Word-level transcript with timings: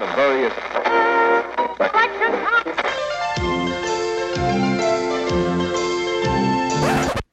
of 0.00 0.08
various. 0.16 0.52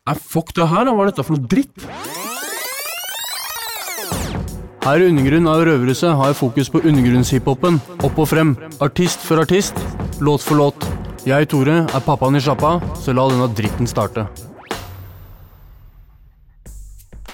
Nei, 0.08 0.16
fuck 0.16 0.54
det 0.56 0.68
her, 0.72 0.86
da. 0.88 0.94
Hva 0.96 1.04
er 1.04 1.12
dette 1.12 1.26
for 1.28 1.36
noe 1.36 1.50
dritt? 1.52 1.88
Her 4.88 5.04
i 5.04 5.08
Undergrunn 5.12 5.50
av 5.52 5.66
Røverhuset 5.68 6.14
har 6.16 6.32
jeg 6.32 6.40
fokus 6.40 6.70
på 6.72 6.80
undergrunnshiphopen. 6.80 7.82
Opp 8.08 8.22
og 8.24 8.30
frem. 8.32 8.54
Artist 8.84 9.24
for 9.28 9.44
artist. 9.44 9.76
Låt 10.24 10.46
for 10.46 10.60
låt. 10.60 10.88
Jeg, 11.28 11.50
Tore, 11.52 11.82
er 11.84 12.06
pappaen 12.06 12.40
i 12.40 12.44
sjappa, 12.44 12.78
så 13.04 13.12
la 13.12 13.26
denne 13.28 13.50
dritten 13.52 13.90
starte. 13.90 14.24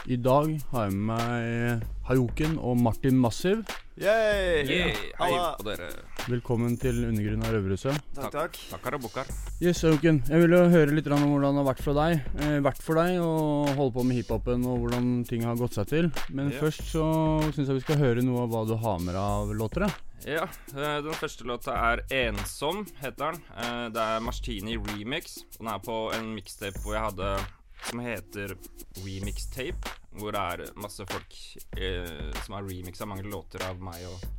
I 0.10 0.18
dag 0.18 0.50
har 0.74 0.90
jeg 0.90 0.98
med 0.98 1.06
meg 1.14 1.86
Hayoken 2.10 2.58
og 2.58 2.82
Martin 2.82 3.22
Massiv. 3.22 3.62
Yay! 3.94 4.64
Yeah, 4.66 4.96
hei 5.20 5.34
på 5.60 5.66
dere. 5.68 5.92
Velkommen 6.26 6.74
til 6.82 7.04
Undergrunnen 7.06 7.46
av 7.46 7.52
Røverhuset. 7.54 8.00
Takk, 8.18 8.32
takk. 8.34 8.56
Takkar 8.72 8.98
og 8.98 9.04
bukkar. 9.04 9.30
Yes, 9.62 9.84
Auken. 9.86 10.24
Jeg 10.26 10.42
ville 10.42 10.62
høre 10.74 10.96
litt 10.98 11.10
om 11.14 11.22
hvordan 11.28 11.54
det 11.54 11.62
har 11.62 11.68
vært 11.68 11.84
for 11.86 12.00
deg 12.00 12.16
eh, 12.42 12.56
vært 12.66 12.82
for 12.82 12.98
deg 12.98 13.20
å 13.22 13.30
holde 13.78 13.94
på 13.94 14.06
med 14.10 14.18
hiphopen 14.18 14.66
og 14.66 14.82
hvordan 14.82 15.12
ting 15.30 15.46
har 15.46 15.60
gått 15.62 15.78
seg 15.78 15.92
til. 15.92 16.10
Men 16.34 16.50
yeah. 16.50 16.58
først 16.64 16.88
så 16.90 17.06
syns 17.54 17.70
jeg 17.70 17.78
vi 17.78 17.86
skal 17.86 18.02
høre 18.02 18.26
noe 18.26 18.48
av 18.48 18.56
hva 18.56 18.64
du 18.72 18.74
har 18.82 18.98
med 19.04 19.14
deg 19.14 19.22
av 19.22 19.54
låter. 19.62 19.86
ja. 19.86 19.94
Ja, 20.24 20.46
eh, 20.72 21.00
den 21.04 21.18
første 21.20 21.44
låta 21.44 21.74
er 21.76 22.02
'Ensom', 22.08 22.86
heter 23.02 23.34
den. 23.34 23.42
Eh, 23.58 23.90
Det 23.94 24.02
er 24.02 24.20
Martini 24.24 24.78
remix. 24.78 25.44
Den 25.60 25.68
er 25.68 25.78
på 25.84 26.14
en 26.16 26.34
mixtape 26.34 26.80
hvor 26.80 26.96
jeg 26.96 27.04
hadde 27.12 27.46
som 27.90 28.00
heter 28.04 28.56
Remixtape. 29.04 29.94
Hvor 30.14 30.36
det 30.36 30.42
er 30.54 30.74
masse 30.78 31.06
folk 31.10 31.36
eh, 31.78 32.32
som 32.46 32.58
har 32.58 32.68
remixa 32.68 33.08
mange 33.10 33.26
låter 33.26 33.64
av 33.66 33.82
meg 33.82 34.04
og 34.12 34.30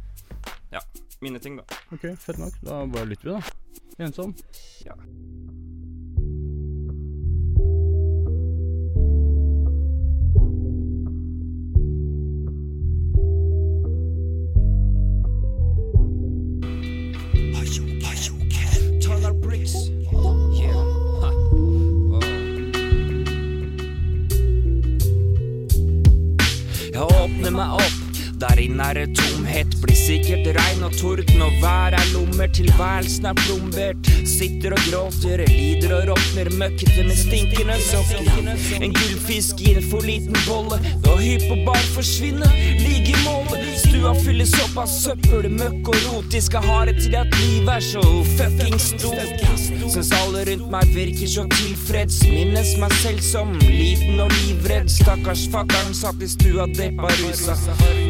Ja, 0.74 0.80
mine 1.22 1.38
ting, 1.42 1.56
da. 1.58 1.64
Ok, 1.94 2.08
fett 2.18 2.38
nok. 2.38 2.56
Da 2.62 2.80
bare 2.90 3.06
lytter 3.10 3.30
vi, 3.30 3.34
da. 3.38 4.04
Ensom. 4.06 4.34
Ja. 4.86 4.94
Jeg 26.94 27.02
åpner 27.10 27.50
meg 27.50 27.72
opp, 27.74 28.18
der 28.38 28.60
inne 28.62 28.84
er 28.86 28.98
det 29.00 29.16
tomhet. 29.18 29.72
Blir 29.82 29.96
sikkert 29.98 30.46
regn 30.54 30.84
og 30.86 30.92
torden, 30.94 31.42
og 31.42 31.56
vær 31.58 31.96
er 31.98 32.12
lommer. 32.12 32.46
Tilværelsen 32.54 33.26
er 33.26 33.40
plombert. 33.40 34.10
Sitter 34.30 34.76
og 34.76 34.84
gråter, 34.86 35.42
lider 35.50 35.96
og 35.96 36.12
råtner. 36.12 36.52
Møkkete 36.60 37.02
med 37.08 37.18
stinkende 37.18 37.80
sokker. 37.82 38.30
En 38.78 38.94
gullfisk 38.94 39.64
i 39.66 39.74
en 39.74 39.82
for 39.90 40.06
liten 40.06 40.38
bolle. 40.46 40.78
da 41.02 41.18
hypp 41.18 41.50
og 41.50 41.66
bare 41.66 41.84
forsvinne. 41.96 42.54
Ligge 42.84 43.16
i 43.16 43.24
målet. 43.26 43.66
Stua 43.82 44.14
fyller 44.22 44.46
såpass 44.54 45.00
søppel, 45.02 45.50
møkk 45.50 45.90
og 45.90 46.02
rot. 46.06 46.30
De 46.30 46.46
skal 46.46 46.62
ha 46.70 46.84
det 46.86 47.00
til 47.02 47.18
at 47.18 47.40
livet 47.42 47.74
er 47.74 47.88
så 47.90 48.06
fucking 48.38 48.78
stort. 48.78 49.63
Syns 49.94 50.08
alle 50.10 50.40
rundt 50.48 50.70
meg 50.72 50.88
virker 50.90 51.28
så 51.30 51.42
tilfreds. 51.52 52.16
Minnes 52.26 52.72
meg 52.82 52.94
selv 52.98 53.20
som 53.22 53.52
liten 53.62 54.18
og 54.24 54.32
livredd. 54.40 54.88
Stakkars 54.90 55.44
fattern 55.52 55.94
satt 55.94 56.18
i 56.18 56.26
stua 56.32 56.66
deppa 56.74 57.12
rusa. 57.20 57.54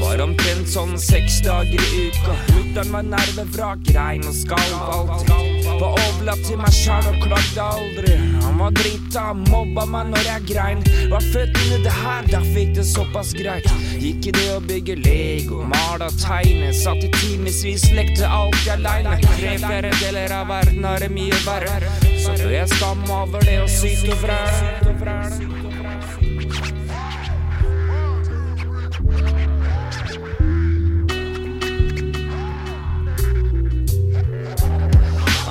Var 0.01 0.23
omtrent 0.25 0.71
sånn 0.73 0.97
seks 0.97 1.43
dager 1.45 1.85
i 1.85 2.07
uka. 2.09 2.39
Mutter'n 2.55 2.95
var 2.95 3.05
nervevrak, 3.11 3.85
regn 3.99 4.25
og 4.31 4.39
skalv 4.39 4.81
alltid. 4.97 5.69
Var 5.75 5.91
overlatt 5.91 6.49
til 6.49 6.63
meg 6.65 6.73
sjæl 6.73 7.13
og 7.13 7.21
klagde 7.27 7.69
aldri. 7.77 8.17
Var 8.65 8.71
drita, 8.71 9.23
mobba 9.51 9.83
meg 9.85 10.07
når 10.09 10.23
jeg 10.25 10.45
grein. 10.49 10.79
Var 11.11 11.25
født 11.35 11.59
inn 11.67 11.83
det 11.85 11.91
her, 11.93 12.25
da 12.33 12.39
fikk 12.55 12.71
det 12.79 12.85
såpass 12.89 13.35
greit. 13.37 13.67
Gikk 14.01 14.31
i 14.31 14.33
det 14.33 14.47
å 14.55 14.61
bygge 14.65 14.95
Lego, 15.05 15.59
male 15.69 16.09
og 16.09 16.17
tegne. 16.23 16.71
Satt 16.73 17.05
i 17.05 17.11
timevis, 17.13 17.85
lekte 17.93 18.25
alltid 18.25 18.71
aleine. 18.79 19.19
Tre 19.27 19.53
fjerdedeler 19.67 20.33
av 20.33 20.49
verden 20.49 20.89
har 20.89 21.05
det 21.05 21.11
mye 21.13 21.43
verre. 21.45 21.93
Så 22.17 22.33
bør 22.41 22.57
jeg 22.57 22.73
skamme 22.73 23.21
over 23.21 23.45
det 23.45 23.59
og 23.67 23.69
syte 23.69 24.17
vræl. 24.25 24.57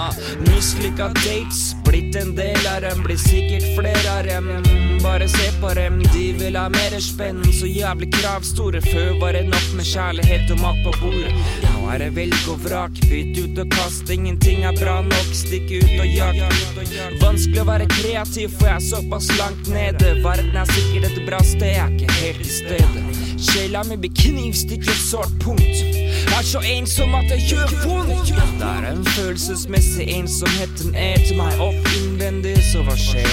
Ah, 0.01 0.17
Mislykka 0.49 1.13
dates, 1.21 1.72
blitt 1.93 2.15
en 2.15 2.35
del 2.35 2.67
av 2.75 2.81
dem, 2.81 3.03
blir 3.03 3.17
sikkert 3.17 3.65
flere 3.77 4.13
av 4.17 4.25
dem. 4.25 4.47
Bare 5.03 5.27
se 5.29 5.51
på 5.61 5.73
dem, 5.77 5.99
de 6.13 6.23
vil 6.39 6.55
ha 6.57 6.65
mer 6.73 6.95
spenn, 7.01 7.43
så 7.53 7.69
jævlig 7.69 8.09
krav 8.15 8.41
store. 8.47 8.81
Før 8.81 9.19
var 9.21 9.37
det 9.37 9.43
nok 9.51 9.67
med 9.77 9.85
kjærlighet 9.85 10.49
og 10.55 10.63
mat 10.63 10.79
på 10.85 10.93
bordet. 11.03 11.33
Nå 11.67 11.91
er 11.93 12.01
det 12.01 12.09
velg 12.15 12.49
og 12.49 12.63
vrak, 12.65 12.97
bytt 13.11 13.37
ut 13.37 13.61
og 13.61 13.69
kast, 13.77 14.09
ingenting 14.09 14.65
er 14.65 14.77
bra 14.79 14.99
nok, 15.05 15.33
stikk 15.37 15.69
ut 15.75 15.93
og 15.99 16.09
jag. 16.09 16.41
Vanskelig 17.21 17.61
å 17.61 17.69
være 17.69 17.89
kreativ, 17.93 18.55
for 18.57 18.71
jeg 18.71 18.79
er 18.79 18.87
såpass 18.89 19.29
langt 19.37 19.69
nede. 19.69 20.15
Verden 20.25 20.57
er 20.63 20.73
sikkert 20.73 21.11
et 21.11 21.25
bra 21.29 21.43
sted, 21.45 21.75
jeg 21.75 21.83
er 21.85 21.97
ikke 21.99 22.21
helt 22.23 22.47
i 22.47 22.55
stedet. 22.57 23.09
Sjela 23.43 23.85
mi 23.85 24.01
blir 24.01 24.17
knivstikket 24.23 24.97
sårt 25.11 25.37
punkt. 25.43 26.02
Er 26.31 26.43
så 26.45 26.61
ensom 26.65 27.15
at 27.15 27.29
det 27.31 27.39
gjør 27.49 27.73
vondt. 27.83 28.33
Det 28.59 28.69
er 28.69 28.89
en 28.91 29.05
følelsesmessig 29.05 30.07
ensomhet, 30.17 30.71
den 30.81 30.95
eter 30.95 31.35
meg 31.39 31.59
opp 31.63 31.89
innvendig, 31.97 32.57
så 32.71 32.83
hva 32.87 32.95
skjer? 32.99 33.31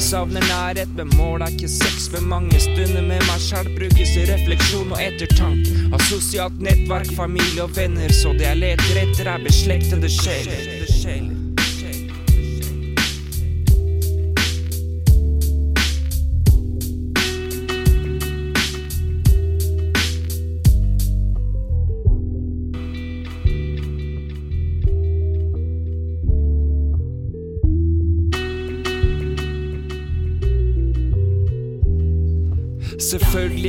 Savner 0.00 0.44
nærhet, 0.48 0.88
men 0.96 1.10
mål 1.16 1.44
er 1.44 1.52
ikke 1.52 1.68
sex 1.68 2.08
Men 2.12 2.24
mange 2.28 2.60
stunder 2.60 3.02
med 3.04 3.20
meg 3.28 3.42
sjæl 3.44 3.68
brukes 3.76 4.14
i 4.16 4.24
refleksjon 4.30 4.94
og 4.96 5.02
ettertanke. 5.04 5.76
Av 5.92 6.00
sosialt 6.08 6.62
nettverk, 6.64 7.12
familie 7.18 7.66
og 7.68 7.76
venner, 7.76 8.12
så 8.22 8.32
det 8.36 8.48
jeg 8.48 8.62
leter 8.64 9.04
etter 9.04 9.34
er 9.34 9.44
beslektede 9.44 10.10
sjeler. 10.20 11.39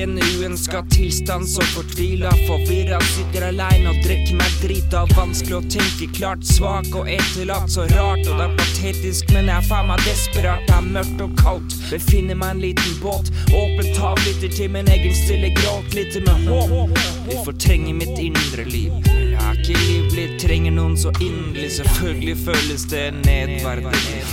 En 0.01 0.17
uønska 0.17 0.81
tilstand, 0.89 1.47
så 1.50 1.62
fortvila, 1.73 2.31
forvirra. 2.47 3.00
Sitter 3.13 3.47
aleine 3.47 3.91
og 3.91 4.00
drikker 4.06 4.38
meg 4.39 4.56
drita. 4.63 5.03
Vanskelig 5.16 5.57
å 5.57 5.62
tenke 5.75 6.09
klart, 6.16 6.45
svak 6.47 6.89
og 6.97 7.09
etterlatt. 7.12 7.69
Så 7.72 7.85
rart, 7.94 8.23
og 8.25 8.40
det 8.40 8.47
er 8.47 8.56
patetisk, 8.59 9.34
men 9.35 9.51
jeg 9.51 9.57
er 9.57 9.67
faen 9.69 9.90
meg 9.91 10.06
desperat. 10.07 10.66
Det 10.67 10.78
er 10.78 10.90
mørkt 10.97 11.25
og 11.25 11.35
kaldt, 11.41 11.78
befinner 11.91 12.40
meg 12.40 12.53
i 12.53 12.57
en 12.57 12.63
liten 12.67 13.00
båt. 13.03 13.34
Åpent 13.51 14.01
hav, 14.01 14.22
lytter 14.25 14.56
til 14.57 14.73
min 14.73 14.90
egen 14.91 15.17
stille 15.23 15.53
gråt. 15.59 15.94
Lite 15.97 16.23
med 16.25 16.50
håp. 16.50 16.97
Vi 17.29 17.41
fortrenger 17.45 18.01
mitt 18.01 18.17
indre 18.22 18.67
liv. 18.69 19.30
Ikke 19.61 19.77
livlig, 19.77 20.23
trenger 20.41 20.73
noen 20.73 20.95
så 20.97 21.11
inderlig. 21.22 21.67
Selvfølgelig 21.75 22.33
føles 22.41 22.85
det 22.89 23.03
nedverdig. 23.19 23.91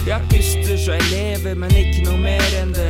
Jeg 0.08 0.24
puster 0.30 0.78
så 0.80 0.94
jeg 0.96 1.04
lever, 1.10 1.58
men 1.60 1.74
ikke 1.76 2.06
noe 2.06 2.16
mer 2.22 2.54
enn 2.56 2.72
det. 2.72 2.86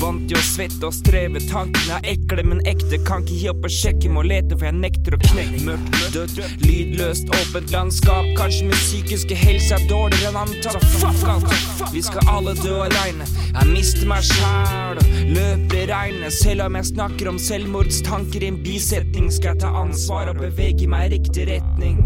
Vant 0.00 0.24
til 0.30 0.38
å 0.40 0.44
svette 0.46 0.88
og 0.88 0.94
streve. 0.96 1.42
Tankene 1.44 1.98
er 1.98 2.08
ekle, 2.14 2.46
men 2.48 2.62
ekte. 2.64 2.96
Kan 3.04 3.26
ikke 3.26 3.36
gi 3.36 3.50
opp 3.52 3.68
å 3.68 3.72
sjekke, 3.76 4.08
må 4.16 4.24
lete, 4.24 4.56
for 4.56 4.70
jeg 4.70 4.78
nekter 4.78 5.18
å 5.18 5.20
knekke. 5.26 5.60
Mørkt, 5.68 6.00
dødt, 6.16 6.40
lydløst, 6.64 7.28
åpent 7.42 7.76
landskap. 7.76 8.32
Kanskje 8.40 8.70
min 8.70 8.80
psykiske 8.80 9.36
helse 9.44 9.76
er 9.76 9.84
dårligere 9.90 10.32
enn 10.32 10.40
antatt. 10.40 10.88
Fuck 10.96 11.28
alt. 11.34 11.52
Vi 11.92 12.00
skal 12.08 12.32
alle 12.32 12.56
dø 12.64 12.78
aleine. 12.86 13.28
Jeg 13.52 13.70
mister 13.76 14.08
meg 14.08 14.24
sjæl 14.24 14.93
og 15.24 15.30
løper 15.30 15.78
i 15.78 15.86
regnet. 15.88 16.32
Selv 16.32 16.62
om 16.62 16.76
jeg 16.76 16.84
snakker 16.92 17.28
om 17.28 17.38
selvmordstanker 17.38 18.42
i 18.42 18.50
en 18.52 18.58
bisetning, 18.64 19.32
skal 19.32 19.54
jeg 19.54 19.60
ta 19.64 19.72
ansvar 19.80 20.28
og 20.32 20.40
bevege 20.42 20.88
meg 20.90 21.06
i 21.06 21.14
riktig 21.16 21.48
retning. 21.48 22.02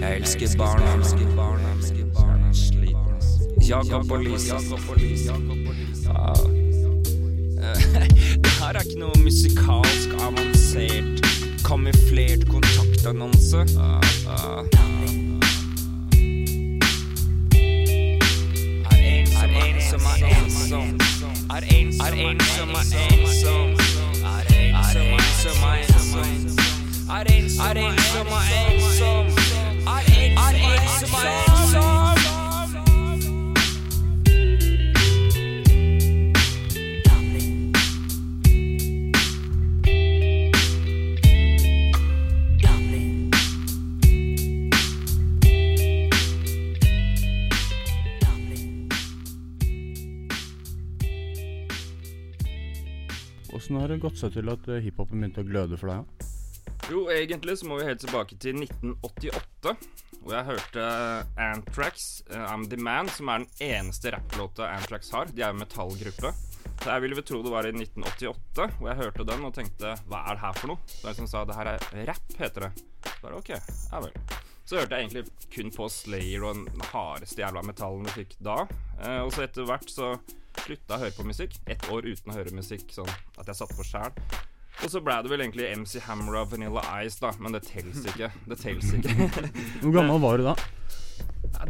Jeg 0.00 0.20
elsker 0.20 0.56
barna. 0.60 0.84
Jakob 3.64 4.10
og 4.12 4.18
Lisa. 4.20 4.58
Det 8.44 8.52
her 8.60 8.76
er 8.76 8.82
ikke 8.84 9.00
noe 9.00 9.16
musikalsk 9.24 10.12
avansert, 10.20 11.24
kamuflert 11.64 12.44
kontaktannonse. 12.50 13.64
Er 19.44 19.50
en 19.64 19.80
som 19.88 20.00
er 20.12 20.18
ensom, 20.28 20.98
er 21.50 21.62
ensom. 21.76 22.06
Er 22.06 22.12
en 22.12 22.40
som 22.40 22.70
er 22.70 22.84
ensom, 23.10 23.70
er 24.24 24.46
ensom. 24.50 25.12
Er 27.10 27.24
en 27.24 27.48
som 27.50 27.66
er 27.66 27.76
ensom, 27.76 28.26
er 28.28 28.73
seg 54.18 54.36
til 54.36 54.52
at 54.52 54.70
eh, 54.70 54.82
hiphopen 54.84 55.20
begynte 55.20 55.44
å 55.44 55.48
gløde 55.48 55.78
for 55.80 55.92
deg? 55.92 56.30
Jo, 56.90 57.06
egentlig 57.12 57.56
så 57.58 57.68
må 57.68 57.78
vi 57.78 57.86
helt 57.88 58.02
tilbake 58.02 58.36
til 58.40 58.58
1988, 58.60 59.74
hvor 60.20 60.34
jeg 60.34 60.48
hørte 60.48 60.88
Anthrax, 61.40 62.08
uh, 62.30 62.44
I'm 62.52 62.66
The 62.68 62.76
Man, 62.80 63.08
som 63.12 63.30
er 63.32 63.44
den 63.44 63.64
eneste 63.64 64.12
rapplåta 64.12 64.68
Antrax 64.68 65.12
har. 65.16 65.32
De 65.32 65.44
er 65.44 65.52
jo 65.52 65.62
metallgruppe. 65.62 66.32
Så 66.82 66.90
jeg 66.90 67.04
ville 67.04 67.16
vel 67.16 67.24
tro 67.24 67.40
det 67.44 67.52
var 67.52 67.68
i 67.68 67.72
1988 67.72 68.66
hvor 68.78 68.88
jeg 68.90 68.98
hørte 68.98 69.26
den 69.28 69.44
og 69.46 69.52
tenkte 69.56 69.92
hva 70.10 70.24
er 70.24 70.36
det 70.36 70.42
her 70.42 70.56
for 70.58 70.72
noe? 70.72 70.88
Så 70.90 71.06
jeg 71.06 71.18
som 71.20 71.28
sa 71.30 71.44
det 71.48 71.56
her 71.56 71.70
er 71.74 72.08
rap, 72.10 72.38
heter 72.40 72.66
det. 72.66 72.72
Så 73.04 73.14
bare 73.22 73.40
ok, 73.40 73.52
ja 73.54 74.00
vel. 74.04 74.16
Så 74.64 74.80
hørte 74.80 74.96
jeg 74.96 75.06
egentlig 75.06 75.48
kun 75.52 75.72
på 75.74 75.88
Slayer 75.92 76.44
og 76.48 76.64
den 76.64 76.86
hardeste 76.90 77.44
jævla 77.44 77.64
metallen 77.68 78.08
vi 78.08 78.16
fikk 78.22 78.38
da. 78.44 78.62
Eh, 79.00 79.20
og 79.20 79.32
så 79.32 79.44
etter 79.44 79.68
hvert 79.68 79.92
så 79.92 80.14
slutta 80.62 80.96
å 80.96 81.02
høre 81.02 81.16
på 81.16 81.26
musikk. 81.26 81.56
Ett 81.66 81.86
år 81.92 82.06
uten 82.06 82.32
å 82.32 82.36
høre 82.36 82.54
musikk 82.56 82.92
sånn 82.94 83.10
at 83.10 83.46
jeg 83.48 83.58
satte 83.58 83.76
på 83.78 83.86
sjæl. 83.86 84.12
Og 84.82 84.90
så 84.90 85.00
ble 85.04 85.16
det 85.22 85.30
vel 85.30 85.44
egentlig 85.44 85.68
MC 85.78 86.00
Hammer 86.08 86.40
og 86.40 86.50
Vanilla 86.52 86.82
Ice, 87.04 87.20
da. 87.22 87.30
Men 87.38 87.54
det 87.54 87.62
tels 87.68 88.02
ikke. 88.10 88.30
Det 88.50 88.58
tels 88.60 88.90
ikke. 88.96 89.28
Hvor 89.84 89.94
gammel 89.94 90.20
var 90.22 90.40
du 90.40 90.48
da? 90.48 90.56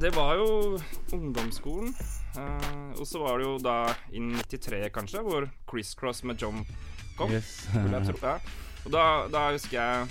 Det 0.00 0.10
var 0.16 0.38
jo 0.40 0.78
ungdomsskolen. 1.12 1.92
Eh, 2.34 2.90
og 2.98 3.06
så 3.06 3.20
var 3.22 3.38
det 3.38 3.46
jo 3.46 3.58
da 3.62 3.76
i 4.10 4.22
93, 4.22 4.81
kanskje, 4.94 5.22
hvor 5.22 5.46
Criss 5.70 5.92
Cross 5.94 6.25
med 6.26 6.40
John 6.40 6.64
kom. 7.19 7.30
Yes. 7.30 7.66
Ja. 7.75 8.38
Og 8.84 8.90
da, 8.92 9.04
da 9.30 9.46
husker 9.54 9.78
jeg 9.78 10.08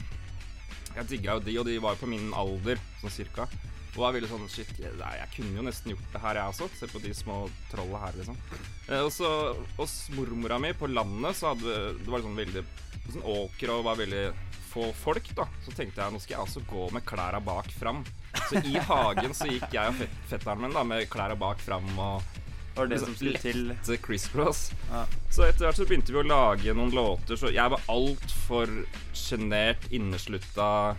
Jeg 0.93 1.09
digga 1.09 1.35
jo 1.35 1.41
de, 1.43 1.57
og 1.59 1.65
de 1.65 1.79
var 1.81 1.95
jo 1.95 2.03
på 2.05 2.09
min 2.11 2.29
alder, 2.37 2.79
sånn 3.01 3.13
cirka. 3.15 3.47
Og 3.93 4.05
jeg 4.07 4.15
ville 4.15 4.29
sånn 4.31 4.47
Shit, 4.49 4.71
nei, 4.97 5.11
jeg 5.19 5.31
kunne 5.35 5.59
jo 5.59 5.65
nesten 5.67 5.93
gjort 5.93 6.15
det 6.15 6.21
her, 6.23 6.39
jeg 6.39 6.53
også. 6.55 6.69
Se 6.79 6.89
på 6.89 7.01
de 7.03 7.13
små 7.17 7.43
trollene 7.71 8.01
her, 8.01 8.17
liksom. 8.21 8.39
Eh, 8.87 9.03
og 9.03 9.11
så 9.13 9.29
hos 9.77 9.97
mormora 10.17 10.57
mi 10.61 10.73
på 10.77 10.89
landet, 10.89 11.37
så 11.37 11.53
hadde 11.53 11.77
det 11.99 12.09
var 12.09 12.25
sånn 12.25 12.39
veldig 12.39 12.65
sånn 13.11 13.25
åker 13.27 13.73
og 13.73 13.85
var 13.87 13.99
veldig 13.99 14.25
få 14.73 14.89
folk, 14.97 15.27
da. 15.37 15.47
Så 15.65 15.73
tenkte 15.75 16.01
jeg 16.01 16.13
nå 16.13 16.21
skal 16.21 16.37
jeg 16.37 16.45
altså 16.45 16.63
gå 16.69 16.87
med 16.95 17.05
klæra 17.05 17.41
bak 17.43 17.69
fram. 17.77 18.01
Så 18.49 18.61
i 18.65 18.79
hagen 18.89 19.35
så 19.37 19.49
gikk 19.49 19.75
jeg 19.75 19.91
og 19.91 19.99
fet 19.99 20.15
fetteren 20.31 20.63
min 20.65 20.73
da 20.73 20.85
med 20.87 21.05
klæra 21.11 21.37
bak 21.37 21.61
fram 21.61 21.85
og 21.93 22.39
Var 22.73 22.87
det 22.87 22.95
det 22.95 22.95
liksom 22.95 23.11
som 23.13 23.17
skulle 23.19 23.41
til? 23.85 23.99
Criss 24.01 24.25
Cross. 24.33 24.61
Ja. 24.89 25.03
Så 25.29 25.45
etter 25.45 25.67
hvert 25.67 25.77
så 25.77 25.85
begynte 25.85 26.15
vi 26.15 26.17
å 26.23 26.25
lage 26.25 26.73
noen 26.73 26.93
låter, 26.95 27.37
så 27.37 27.51
jeg 27.53 27.69
var 27.69 27.83
altfor 27.93 28.71
sjenert, 29.13 29.85
inneslutta, 29.93 30.95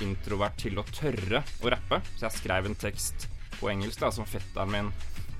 introvert 0.00 0.56
til 0.60 0.80
å 0.80 0.86
tørre 0.88 1.42
å 1.62 1.72
rappe. 1.72 2.00
Så 2.16 2.26
jeg 2.26 2.38
skrev 2.40 2.68
en 2.68 2.78
tekst 2.78 3.28
på 3.58 3.70
engelsk 3.70 4.00
da, 4.02 4.10
som 4.14 4.28
fetteren 4.28 4.72
min 4.72 4.90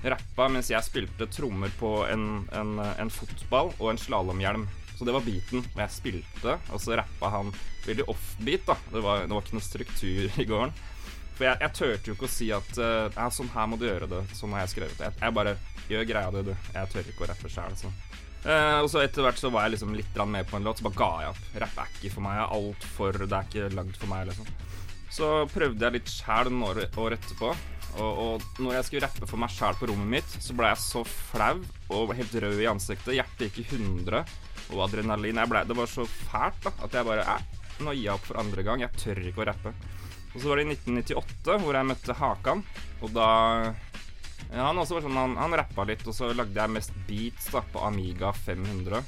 rappa 0.03 0.49
mens 0.51 0.69
jeg 0.71 0.83
spilte 0.83 1.29
trommer 1.31 1.71
på 1.79 2.01
en, 2.11 2.43
en, 2.55 2.77
en 2.79 3.11
fotball 3.13 3.71
og 3.79 3.93
en 3.93 4.01
slalåmhjelm. 4.01 4.65
Så 4.93 5.07
det 5.07 5.15
var 5.15 5.25
beaten, 5.25 5.63
og 5.73 5.79
jeg 5.81 5.91
spilte, 5.95 6.57
og 6.69 6.81
så 6.81 6.97
rappa 6.99 7.31
han 7.33 7.49
veldig 7.87 8.05
offbeat, 8.13 8.67
da. 8.67 8.75
Det 8.93 9.01
var, 9.03 9.23
det 9.25 9.33
var 9.33 9.45
ikke 9.45 9.57
noe 9.57 9.65
struktur 9.65 10.41
i 10.43 10.45
gården. 10.47 10.75
For 11.33 11.47
jeg, 11.47 11.57
jeg 11.63 11.73
turte 11.79 12.11
jo 12.11 12.15
ikke 12.17 12.27
å 12.29 12.31
si 12.31 12.49
at 12.53 12.75
uh, 12.77 13.23
sånn 13.33 13.49
her 13.55 13.69
må 13.71 13.79
du 13.81 13.87
gjøre 13.87 14.09
det. 14.11 14.21
Sånn 14.37 14.53
har 14.53 14.67
jeg 14.67 14.75
skrevet 14.75 14.99
det. 14.99 15.09
Jeg, 15.09 15.21
jeg 15.23 15.35
bare 15.39 15.55
gjør 15.89 16.09
greia 16.11 16.33
di, 16.35 16.43
du. 16.51 16.53
Jeg 16.75 16.91
tør 16.93 17.09
ikke 17.09 17.25
å 17.25 17.29
rappe 17.31 17.51
sjæl, 17.51 17.79
så. 17.79 17.89
Eh, 18.43 18.77
og 18.83 18.89
så 18.91 18.99
etter 19.03 19.23
hvert 19.23 19.39
så 19.39 19.51
var 19.53 19.67
jeg 19.67 19.77
liksom 19.77 19.93
litt 19.95 20.17
med 20.27 20.47
på 20.49 20.57
en 20.57 20.65
låt, 20.67 20.81
så 20.81 20.87
bare 20.89 20.99
ga 20.99 21.11
jeg 21.23 21.33
opp. 21.33 21.43
Rapp 21.63 21.77
er 21.79 21.93
ikke 21.93 22.13
for 22.15 22.25
meg. 22.25 22.37
Jeg 22.37 22.43
er 22.43 22.55
altfor 22.57 23.19
Det 23.23 23.37
er 23.37 23.47
ikke 23.49 23.75
lagd 23.77 23.99
for 24.01 24.11
meg, 24.11 24.25
liksom. 24.31 24.49
Så 25.13 25.29
prøvde 25.53 25.85
jeg 25.85 25.95
litt 25.99 26.11
sjæl 26.11 26.49
noen 26.51 26.83
år, 26.97 27.15
etterpå. 27.15 27.53
Og, 27.93 28.21
og 28.23 28.61
når 28.63 28.79
jeg 28.79 28.87
skulle 28.87 29.05
rappe 29.05 29.29
for 29.29 29.39
meg 29.39 29.53
sjæl 29.53 29.77
på 29.77 29.87
rommet 29.91 30.09
mitt, 30.15 30.37
så 30.41 30.55
ble 30.57 30.71
jeg 30.71 30.81
så 30.81 31.03
flau 31.05 31.59
og 31.93 32.15
helt 32.17 32.37
rød 32.43 32.61
i 32.63 32.69
ansiktet. 32.71 33.13
Hjertet 33.19 33.51
gikk 33.51 33.61
i 33.61 33.67
hundre, 33.75 34.23
og 34.73 34.87
adrenalin. 34.87 35.43
Ble, 35.51 35.63
det 35.69 35.77
var 35.77 35.91
så 35.91 36.07
fælt 36.09 36.65
da, 36.65 36.73
at 36.83 36.97
jeg 36.97 37.09
bare 37.09 37.41
Nå 37.81 37.89
gir 37.95 38.03
jeg 38.05 38.13
opp 38.13 38.25
for 38.27 38.37
andre 38.37 38.63
gang. 38.65 38.83
Jeg 38.83 38.99
tør 39.01 39.19
ikke 39.25 39.41
å 39.41 39.47
rappe. 39.49 39.71
Og 40.33 40.41
så 40.41 40.49
var 40.49 40.59
det 40.59 40.65
i 40.65 40.75
1998 40.75 41.55
hvor 41.61 41.77
jeg 41.77 41.89
møtte 41.89 42.15
Hakan, 42.17 42.61
og 43.01 43.13
da 43.13 43.29
ja, 44.53 44.67
han 44.69 44.77
også 44.77 44.99
var 44.99 45.05
sånn, 45.07 45.17
han, 45.17 45.35
han 45.41 45.57
rappa 45.59 45.85
litt, 45.89 46.05
og 46.07 46.13
så 46.15 46.29
lagde 46.37 46.55
jeg 46.61 46.69
mest 46.75 46.93
beats 47.09 47.49
da 47.53 47.63
på 47.73 47.81
Amiga 47.87 48.31
500. 48.45 49.03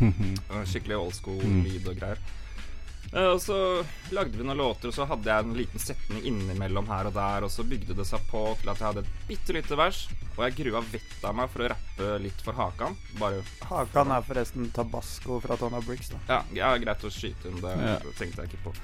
Skikkelig 0.70 0.96
old 0.98 1.14
school 1.16 1.42
lyd 1.64 1.86
og 1.90 1.98
greier. 2.00 2.18
Eh, 3.14 3.28
Og 3.30 3.38
så 3.42 3.56
lagde 4.16 4.34
vi 4.38 4.42
noen 4.46 4.58
låter, 4.58 4.90
og 4.90 4.94
så 4.96 5.04
hadde 5.06 5.28
jeg 5.30 5.44
en 5.46 5.54
liten 5.58 5.82
setning 5.82 6.24
innimellom 6.26 6.88
her 6.90 7.06
og 7.10 7.14
der, 7.14 7.46
og 7.46 7.52
så 7.52 7.62
bygde 7.68 7.94
det 7.94 8.06
seg 8.08 8.24
på 8.30 8.40
til 8.62 8.72
at 8.72 8.80
jeg 8.80 8.88
hadde 8.88 9.04
et 9.04 9.12
bitte 9.28 9.54
lite 9.54 9.78
vers, 9.78 10.00
og 10.34 10.40
jeg 10.48 10.56
grua 10.62 10.80
vettet 10.88 11.26
av 11.28 11.36
meg 11.38 11.52
for 11.52 11.62
å 11.62 11.68
rappe 11.74 12.08
litt 12.24 12.40
for 12.42 12.58
Hakan. 12.58 12.96
Bare 13.20 13.44
Hakan 13.68 14.10
er 14.16 14.24
forresten 14.26 14.70
tabasco 14.74 15.38
fra 15.44 15.58
Tonna 15.60 15.82
Bricks, 15.84 16.10
da. 16.14 16.22
ja, 16.32 16.40
ja, 16.58 16.72
greit 16.82 17.06
å 17.06 17.12
skyte 17.12 17.52
inn 17.52 17.60
det. 17.62 17.74
Ja. 17.78 17.98
tenkte 18.18 18.42
jeg 18.42 18.50
ikke 18.54 18.64
på. 18.66 18.74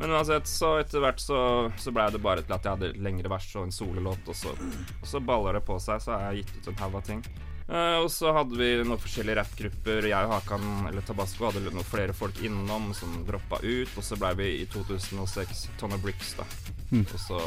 Men 0.00 0.14
uansett, 0.16 0.48
så 0.48 0.76
etter 0.80 1.02
hvert 1.04 1.20
så, 1.20 1.38
så 1.78 1.92
blei 1.92 2.08
det 2.12 2.22
bare 2.24 2.44
til 2.44 2.54
at 2.56 2.64
jeg 2.64 2.78
hadde 2.78 3.04
lengre 3.04 3.30
vers 3.32 3.48
og 3.58 3.66
en 3.66 3.74
sololåt, 3.74 4.28
og 4.28 4.36
så, 4.36 4.54
og 4.56 5.08
så 5.08 5.20
baller 5.20 5.58
det 5.58 5.66
på 5.68 5.76
seg, 5.82 6.00
så 6.00 6.14
har 6.16 6.30
jeg 6.30 6.42
gitt 6.42 6.54
ut 6.62 6.70
en 6.72 6.84
haug 6.84 7.00
av 7.02 7.08
ting. 7.08 7.24
Uh, 7.72 8.02
og 8.02 8.08
så 8.12 8.32
hadde 8.34 8.58
vi 8.58 8.70
noen 8.82 9.00
forskjellige 9.00 9.38
rappgrupper. 9.38 10.08
Jeg 10.10 10.28
og 10.28 10.34
Hakan, 10.34 10.64
eller 10.90 11.04
Tabasco, 11.06 11.46
hadde 11.48 11.62
noen 11.68 11.86
flere 11.86 12.16
folk 12.16 12.42
innom 12.44 12.90
som 12.96 13.22
droppa 13.28 13.62
ut. 13.62 13.92
Og 13.96 14.04
så 14.04 14.18
blei 14.20 14.32
vi 14.40 14.48
i 14.60 14.66
2006 14.68 15.68
Tonne 15.80 16.00
Bricks, 16.02 16.34
da. 16.40 16.48
Mm. 16.90 17.06
Og 17.06 17.18
så 17.22 17.38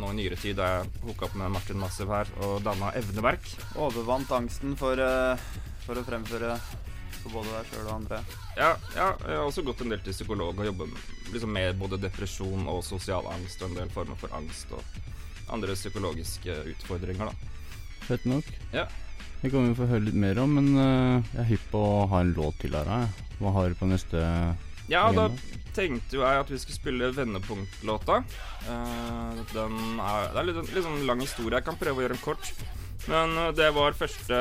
nå 0.00 0.10
i 0.10 0.16
nyere 0.18 0.38
tid 0.40 0.58
har 0.58 0.80
jeg 0.80 1.04
hooka 1.04 1.28
opp 1.28 1.36
med 1.38 1.52
Martin 1.54 1.78
Massiv 1.78 2.10
her 2.10 2.30
og 2.42 2.64
danna 2.66 2.90
Evneverk. 2.98 3.46
Overvant 3.78 4.32
angsten 4.34 4.74
for, 4.80 4.98
uh, 4.98 5.38
for 5.84 6.00
å 6.00 6.06
fremføre 6.06 6.56
for 7.24 7.38
både 7.40 7.52
deg 7.56 7.70
sjøl 7.72 7.86
og 7.88 7.94
andre. 7.96 8.20
Ja, 8.58 8.70
ja, 8.94 9.08
jeg 9.24 9.38
har 9.38 9.44
også 9.48 9.64
gått 9.66 9.80
en 9.84 9.92
del 9.94 10.02
til 10.04 10.14
psykolog 10.16 10.60
og 10.60 10.68
jobber 10.68 10.92
liksom 11.32 11.52
med 11.56 11.78
både 11.80 11.98
depresjon 12.04 12.68
og 12.70 12.82
sosial 12.86 13.26
angst 13.32 13.62
og 13.64 13.72
en 13.72 13.80
del 13.82 13.90
former 13.94 14.20
for 14.20 14.36
angst 14.36 14.70
og 14.76 14.84
andre 15.54 15.74
psykologiske 15.76 16.54
utfordringer, 16.74 17.32
da. 17.32 17.50
Fett 18.04 18.24
nok. 18.28 18.46
Ja. 18.72 18.86
Det 19.42 19.50
kan 19.52 19.66
vi 19.68 19.74
få 19.76 19.88
høre 19.90 20.06
litt 20.06 20.16
mer 20.16 20.38
om, 20.40 20.54
men 20.56 20.70
eh, 20.80 21.32
jeg 21.34 21.40
er 21.42 21.50
hypp 21.50 21.66
på 21.72 21.80
å 21.84 22.06
ha 22.12 22.22
en 22.24 22.30
låt 22.36 22.56
til 22.62 22.76
her. 22.76 22.88
jeg. 22.88 23.26
Hva 23.40 23.52
har 23.58 23.68
du 23.68 23.76
på 23.80 23.88
neste 23.90 24.20
Ja, 24.88 25.02
da 25.12 25.26
agenda? 25.26 25.60
tenkte 25.74 26.16
jo 26.16 26.22
jeg 26.22 26.38
at 26.44 26.50
vi 26.52 26.58
skulle 26.62 26.78
spille 26.78 27.10
Vendepunkt-låta. 27.16 28.20
Eh, 28.68 29.42
den 29.52 29.76
er 30.00 30.30
Det 30.32 30.40
er 30.40 30.48
litt, 30.48 30.72
litt 30.76 30.86
sånn 30.86 31.04
lang 31.08 31.20
historie. 31.20 31.58
Jeg 31.58 31.66
kan 31.66 31.76
prøve 31.80 32.00
å 32.00 32.04
gjøre 32.06 32.16
den 32.16 32.24
kort. 32.24 32.52
Men 33.10 33.36
eh, 33.36 33.50
det 33.58 33.68
var 33.76 33.92
første 33.98 34.40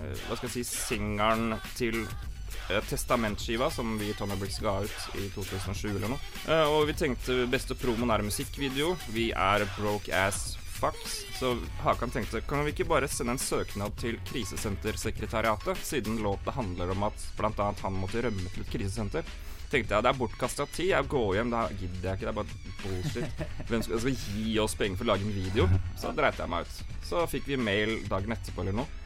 Hva 0.00 0.36
skal 0.36 0.48
jeg 0.50 0.54
si 0.56 0.64
singelen 0.66 1.54
til 1.78 2.00
eh, 2.02 2.82
Testamentskiva 2.88 3.70
som 3.72 3.94
vi 4.00 4.10
i 4.10 4.16
Tommy 4.18 4.36
Bricks 4.40 4.60
ga 4.64 4.80
ut 4.84 5.20
i 5.20 5.28
2007 5.34 5.88
eller 5.94 6.10
noe. 6.14 6.34
Eh, 6.48 6.66
og 6.68 6.88
vi 6.90 6.98
tenkte 6.98 7.44
beste 7.50 7.76
promoen 7.78 8.12
er 8.14 8.26
musikkvideo. 8.26 8.94
Vi 9.14 9.30
er 9.32 9.66
broke 9.78 10.14
ass 10.24 10.54
fucks. 10.74 11.24
Så 11.38 11.54
Hakan 11.84 12.10
tenkte 12.10 12.40
kan 12.40 12.64
vi 12.64 12.74
ikke 12.74 12.88
bare 12.90 13.08
sende 13.08 13.36
en 13.36 13.42
søknad 13.42 13.96
til 14.00 14.18
Krisesentersekretariatet, 14.28 15.80
siden 15.86 16.20
låta 16.22 16.54
handler 16.54 16.90
om 16.94 17.08
at 17.08 17.26
bl.a. 17.38 17.72
han 17.82 17.98
måtte 18.00 18.22
rømme 18.24 18.50
til 18.52 18.64
et 18.64 18.72
krisesenter. 18.72 19.34
Tenkte 19.70 19.96
jeg 19.96 20.04
det 20.04 20.10
er 20.10 20.18
bortkasta 20.18 20.66
tid. 20.70 20.90
Jeg 20.92 21.08
går 21.10 21.30
hjem, 21.38 21.54
da 21.54 21.64
gidder 21.72 22.10
jeg 22.10 22.18
ikke. 22.18 22.26
Det 22.26 22.32
er 22.32 22.36
bare 22.38 22.74
bullshit. 22.82 23.46
Hvem 23.70 23.86
skal, 23.86 24.02
skal 24.04 24.18
gi 24.36 24.58
oss 24.62 24.76
penger 24.78 25.00
for 25.00 25.06
å 25.06 25.12
lage 25.14 25.26
en 25.26 25.34
video? 25.34 25.66
Så 25.98 26.12
dreit 26.14 26.38
jeg 26.38 26.52
meg 26.52 26.68
ut. 26.68 27.00
Så 27.08 27.24
fikk 27.32 27.48
vi 27.48 27.58
mail 27.58 27.96
dagen 28.10 28.36
etterpå 28.36 28.62
eller 28.62 28.76
noe. 28.82 29.03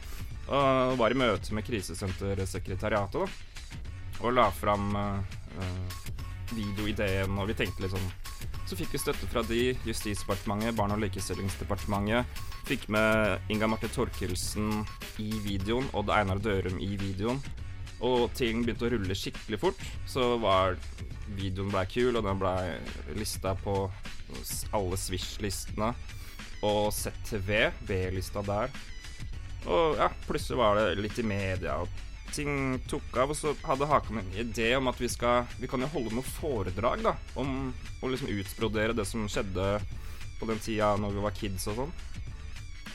Og 0.49 0.97
var 0.97 1.13
i 1.13 1.17
møte 1.17 1.53
med 1.53 1.65
Krisesentersekretariatet, 1.67 3.21
da. 3.21 3.79
Og 4.19 4.33
la 4.35 4.49
fram 4.51 4.89
uh, 4.97 5.99
videoideen, 6.55 7.37
og 7.39 7.51
vi 7.51 7.55
tenkte 7.59 7.85
litt 7.85 7.93
sånn 7.93 8.09
Så 8.67 8.77
fikk 8.77 8.95
vi 8.95 9.01
støtte 9.01 9.29
fra 9.29 9.43
de, 9.47 9.75
Justisdepartementet, 9.87 10.75
Barne- 10.77 10.97
og 10.97 11.03
likestillingsdepartementet. 11.05 12.41
Fikk 12.69 12.89
med 12.93 13.49
Inga 13.53 13.69
Marte 13.71 13.89
Torkelsen 13.93 14.83
i 15.21 15.29
videoen, 15.45 15.87
Odd 15.97 16.11
Einar 16.13 16.41
Dørum 16.43 16.77
i 16.81 16.91
videoen. 16.99 17.41
Og 18.05 18.29
ting 18.37 18.61
begynte 18.63 18.87
å 18.87 18.91
rulle 18.93 19.17
skikkelig 19.17 19.59
fort. 19.61 19.81
Så 20.07 20.35
var 20.41 20.77
videoen 21.37 21.71
blei 21.73 21.85
kul, 21.89 22.13
og 22.15 22.25
den 22.25 22.39
blei 22.41 22.77
lista 23.17 23.55
på 23.57 23.81
alle 24.75 25.01
Swish-listene. 25.01 25.93
Og 26.65 26.93
ZTV, 26.93 27.71
B-lista 27.87 28.43
der. 28.45 28.73
Og 29.67 29.99
ja, 29.99 30.07
plutselig 30.27 30.59
var 30.59 30.79
det 30.79 31.01
litt 31.03 31.19
i 31.19 31.25
media, 31.27 31.79
og 31.83 31.89
ting 32.33 32.77
tok 32.89 33.17
av, 33.17 33.33
og 33.33 33.37
så 33.37 33.53
hadde 33.65 33.87
Hakan 33.89 34.21
en 34.21 34.33
idé 34.37 34.71
om 34.77 34.87
at 34.91 34.99
vi 35.01 35.09
skal 35.09 35.47
Vi 35.59 35.67
kan 35.67 35.81
jo 35.81 35.89
holde 35.91 36.13
noe 36.13 36.33
foredrag, 36.37 37.03
da, 37.05 37.15
om 37.39 37.71
å 38.01 38.11
liksom 38.11 38.31
utbrodere 38.31 38.95
det 38.95 39.07
som 39.09 39.27
skjedde 39.29 39.71
på 40.39 40.47
den 40.47 40.61
tida 40.63 40.93
når 41.01 41.15
vi 41.17 41.23
var 41.25 41.35
kids 41.35 41.67
og 41.71 41.81
sånn. 41.83 41.95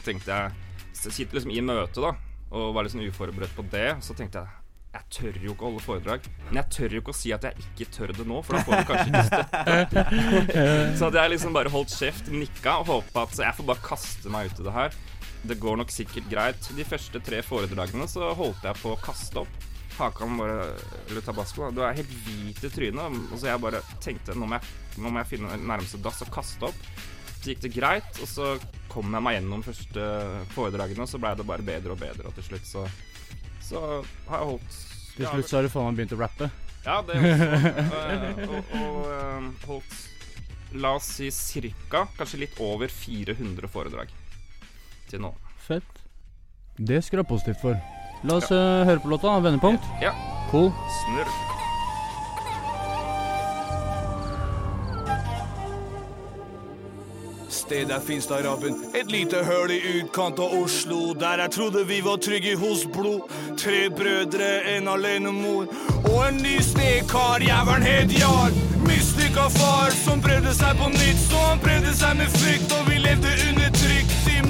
Tenkte 0.05 0.33
jeg 0.33 0.93
Så 0.95 1.11
jeg 1.11 1.19
sitter 1.19 1.41
liksom 1.41 1.55
i 1.55 1.65
møte, 1.65 2.01
da, 2.01 2.15
og 2.55 2.75
var 2.77 2.87
liksom 2.87 3.03
uforberedt 3.05 3.57
på 3.57 3.67
det. 3.73 3.91
Så 4.05 4.17
tenkte 4.17 4.45
jeg 4.45 4.61
jeg 4.95 5.09
tør 5.11 5.37
jo 5.43 5.53
ikke 5.55 5.65
å 5.65 5.71
holde 5.73 5.83
foredrag. 5.83 6.27
Men 6.47 6.61
jeg 6.61 6.71
tør 6.71 6.93
jo 6.95 7.01
ikke 7.03 7.11
å 7.11 7.17
si 7.19 7.33
at 7.35 7.43
jeg 7.49 7.65
ikke 7.65 7.87
tør 7.97 8.13
det 8.15 8.27
nå, 8.31 8.37
for 8.47 8.55
da 8.55 8.61
får 8.63 8.77
vi 8.77 8.85
kanskje 8.91 9.09
ikke 9.11 9.23
støtte. 9.27 10.05
så 11.01 11.09
hadde 11.09 11.19
jeg 11.19 11.33
liksom 11.33 11.57
bare 11.57 11.73
holdt 11.75 11.95
kjeft, 11.99 12.31
nikka 12.31 12.77
og 12.85 12.91
håpa 12.93 13.25
at 13.27 13.41
jeg 13.43 13.59
får 13.59 13.69
bare 13.73 13.85
kaste 13.89 14.31
meg 14.31 14.53
ut 14.53 14.63
i 14.63 14.67
det 14.69 14.77
her. 14.77 15.01
Det 15.45 15.59
går 15.61 15.79
nok 15.81 15.93
sikkert 15.93 16.29
greit. 16.31 16.69
De 16.77 16.87
første 16.89 17.21
tre 17.25 17.43
foredragene 17.45 18.07
så 18.09 18.33
holdt 18.37 18.65
jeg 18.65 18.81
på 18.81 18.95
å 18.95 19.01
kaste 19.03 19.43
opp. 19.45 19.65
Hakan 19.95 20.39
bare 20.41 20.73
Eller 21.07 21.23
Tabasco, 21.23 21.69
du 21.71 21.83
er 21.85 21.95
helt 21.95 22.15
hvit 22.25 22.65
i 22.65 22.71
trynet. 22.73 23.19
Og 23.31 23.39
så 23.39 23.51
jeg 23.51 23.63
bare 23.63 23.83
tenkte 24.05 24.37
nå 24.39 24.49
må 24.49 24.59
jeg, 24.59 24.73
nå 24.99 25.13
må 25.13 25.21
jeg 25.23 25.35
finne 25.37 25.59
nærmeste 25.61 26.01
dass 26.03 26.25
og 26.25 26.33
kaste 26.35 26.71
opp. 26.71 26.89
Så 27.35 27.53
gikk 27.53 27.61
det 27.67 27.75
greit, 27.75 28.23
og 28.25 28.29
så 28.31 28.55
kom 28.89 29.13
jeg 29.13 29.25
meg 29.27 29.37
gjennom 29.37 29.65
første 29.67 30.05
foredragene, 30.55 31.05
og 31.05 31.11
så 31.11 31.21
blei 31.21 31.35
det 31.37 31.45
bare 31.45 31.67
bedre 31.67 31.93
og 31.93 32.01
bedre, 32.01 32.31
og 32.31 32.39
til 32.39 32.47
slutt 32.47 32.71
så 32.71 32.87
så 33.65 33.81
har 34.29 34.43
jeg 34.43 34.49
holdt 34.51 34.75
Til 35.15 35.29
slutt 35.29 35.49
så 35.51 35.57
har 35.57 35.67
du 35.67 35.73
faen 35.73 35.87
meg 35.89 36.01
begynt 36.01 36.17
å 36.17 36.21
rappe. 36.21 36.49
Ja, 36.85 36.99
det 37.05 37.17
også. 37.21 37.47
og, 37.95 38.57
og, 38.57 38.75
og 38.81 38.99
uh, 39.09 39.47
holdt 39.69 40.03
La 40.83 40.97
oss 40.99 41.07
si 41.21 41.29
cirka, 41.31 42.03
kanskje 42.19 42.41
litt 42.43 42.57
over 42.65 42.91
400 42.91 43.71
foredrag 43.71 44.11
til 45.11 45.25
nå. 45.25 45.35
Fett. 45.67 46.05
Det 46.79 47.05
skal 47.05 47.21
du 47.21 47.25
ha 47.25 47.29
positivt 47.29 47.61
for. 47.63 47.79
La 48.25 48.39
oss 48.41 48.51
ja. 48.51 48.85
høre 48.89 49.01
på 49.01 49.13
låta. 49.13 49.39
Vendepunkt. 49.41 49.85
Ja. 50.03 50.15
Cool. 50.51 50.71
Snurr. 51.01 51.35
Stedet 57.55 58.03
Finstadrabben, 58.07 58.75
et 58.95 59.09
lite 59.11 59.39
høl 59.45 59.71
i 59.73 59.79
utkant 60.01 60.39
av 60.43 60.53
Oslo. 60.59 61.15
Der 61.17 61.41
jeg 61.45 61.51
trodde 61.55 61.85
vi 61.89 62.01
var 62.05 62.19
trygge 62.21 62.57
hos 62.61 62.85
blod. 62.93 63.31
Tre 63.57 63.89
brødre, 63.89 64.51
en 64.75 64.89
alenemor 64.89 65.71
og 66.11 66.21
en 66.29 66.43
ny 66.45 66.59
stekar. 66.61 67.41
Jævelen 67.41 67.89
het 67.89 68.13
Jarl. 68.21 68.53
Mislykka 68.85 69.49
far 69.57 69.97
som 69.97 70.21
prøvde 70.21 70.53
seg 70.53 70.77
på 70.77 70.91
nytt, 70.93 71.21
så 71.31 71.41
han 71.49 71.63
prøvde 71.65 71.95
seg 71.97 72.19
med 72.21 72.37
frykt, 72.37 72.75
og 72.77 72.91
vi 72.91 73.01
levde 73.01 73.33
i 73.47 73.55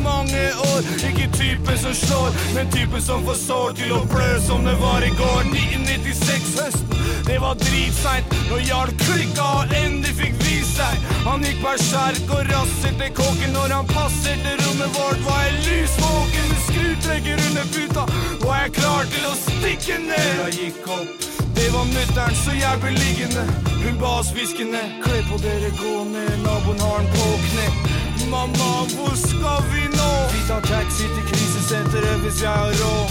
mange 0.04 0.44
år. 0.70 0.80
Ikke 1.08 1.28
typen 1.38 1.78
som 1.78 1.94
slår, 1.94 2.30
men 2.54 2.70
typen 2.72 3.02
som 3.02 3.24
får 3.26 3.38
sår 3.40 3.76
til 3.80 3.94
å 3.96 4.00
blø 4.12 4.30
som 4.46 4.64
det 4.68 4.76
var 4.82 5.04
i 5.06 5.12
går. 5.18 5.50
1996 5.50 6.54
høsten, 6.60 6.96
det 7.28 7.38
var 7.44 7.58
dritseint 7.62 8.36
når 8.50 8.64
Jarl 8.68 8.94
klikka 9.04 9.48
og 9.60 9.76
endelig 9.80 10.14
fikk 10.20 10.40
vist 10.44 10.78
seg. 10.78 11.10
Han 11.26 11.44
gikk 11.46 11.60
berserk 11.64 12.34
og 12.36 12.50
raserte 12.52 13.10
kåken 13.18 13.54
når 13.56 13.76
han 13.78 13.92
passerte 13.92 14.56
rommet 14.62 14.98
vårt. 14.98 15.22
Var 15.28 15.44
jeg 15.46 15.60
lysvåken 15.68 16.50
med 16.50 16.64
skrutrekker 16.68 17.46
under 17.50 17.70
puta, 17.76 18.08
var 18.44 18.64
jeg 18.64 18.74
klar 18.80 19.14
til 19.14 19.30
å 19.30 19.36
stikke 19.46 20.02
ned. 20.08 20.44
Jeg 20.44 20.58
gikk 20.60 20.90
opp. 20.98 21.30
Det 21.54 21.68
var 21.72 21.84
mutter'n 21.86 22.34
så 22.42 22.52
jeg 22.58 22.80
ble 22.82 22.90
liggende. 22.98 23.44
Hun 23.84 23.98
ba 24.00 24.18
oss 24.20 24.32
hviskende. 24.34 24.80
Kle 25.04 25.20
på 25.30 25.38
dere, 25.44 25.70
gå 25.78 25.96
ned. 26.10 26.32
Naboen 26.42 26.82
har 26.82 27.04
den 27.04 27.12
på 27.14 27.28
kne. 27.48 27.93
Mamma, 28.30 28.70
hvor 28.94 29.14
skal 29.14 29.60
vi 29.72 29.82
nå? 29.98 30.10
Vi 30.32 30.40
tar 30.48 30.60
taxi 30.60 31.06
til 31.14 31.24
krisesenteret 31.30 32.18
hvis 32.22 32.42
jeg 32.42 32.50
har 32.50 32.74
råd. 32.82 33.08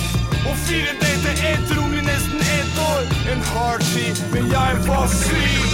Og 0.50 0.55
fire 0.65 0.93
dater 1.01 1.36
ett 1.51 1.67
rom 1.77 1.93
i 2.00 2.01
nesten 2.10 2.39
ett 2.58 2.75
år. 2.91 3.03
En 3.32 3.41
hard 3.51 3.82
tid, 3.93 4.15
men 4.34 4.43
jeg 4.58 4.72
var 4.88 5.08
syk. 5.24 5.74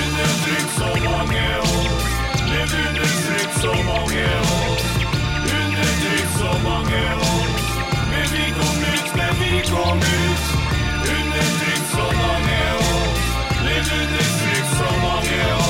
Undertrykt 0.00 0.72
så 0.80 0.90
mange 1.06 1.42
år. 1.72 1.86
Levd 2.50 2.74
undertrykt 2.86 3.54
så 3.64 3.72
mange 3.90 4.22
år. 4.56 4.74
Undertrykt 5.60 6.32
så 6.42 6.52
mange 6.68 7.00
år. 7.32 7.46
Men 8.12 8.26
vi 8.34 8.44
kom 8.58 8.78
ut, 8.94 9.08
men 9.18 9.32
vi 9.42 9.52
kom 9.72 9.98
ut. 10.20 10.44
Undertrykt 11.16 11.88
så 11.96 12.06
mange 12.22 12.58
år. 12.88 13.08
Levd 13.66 13.90
undertrykt 14.00 14.70
så 14.80 14.90
mange 15.06 15.38
år. 15.62 15.67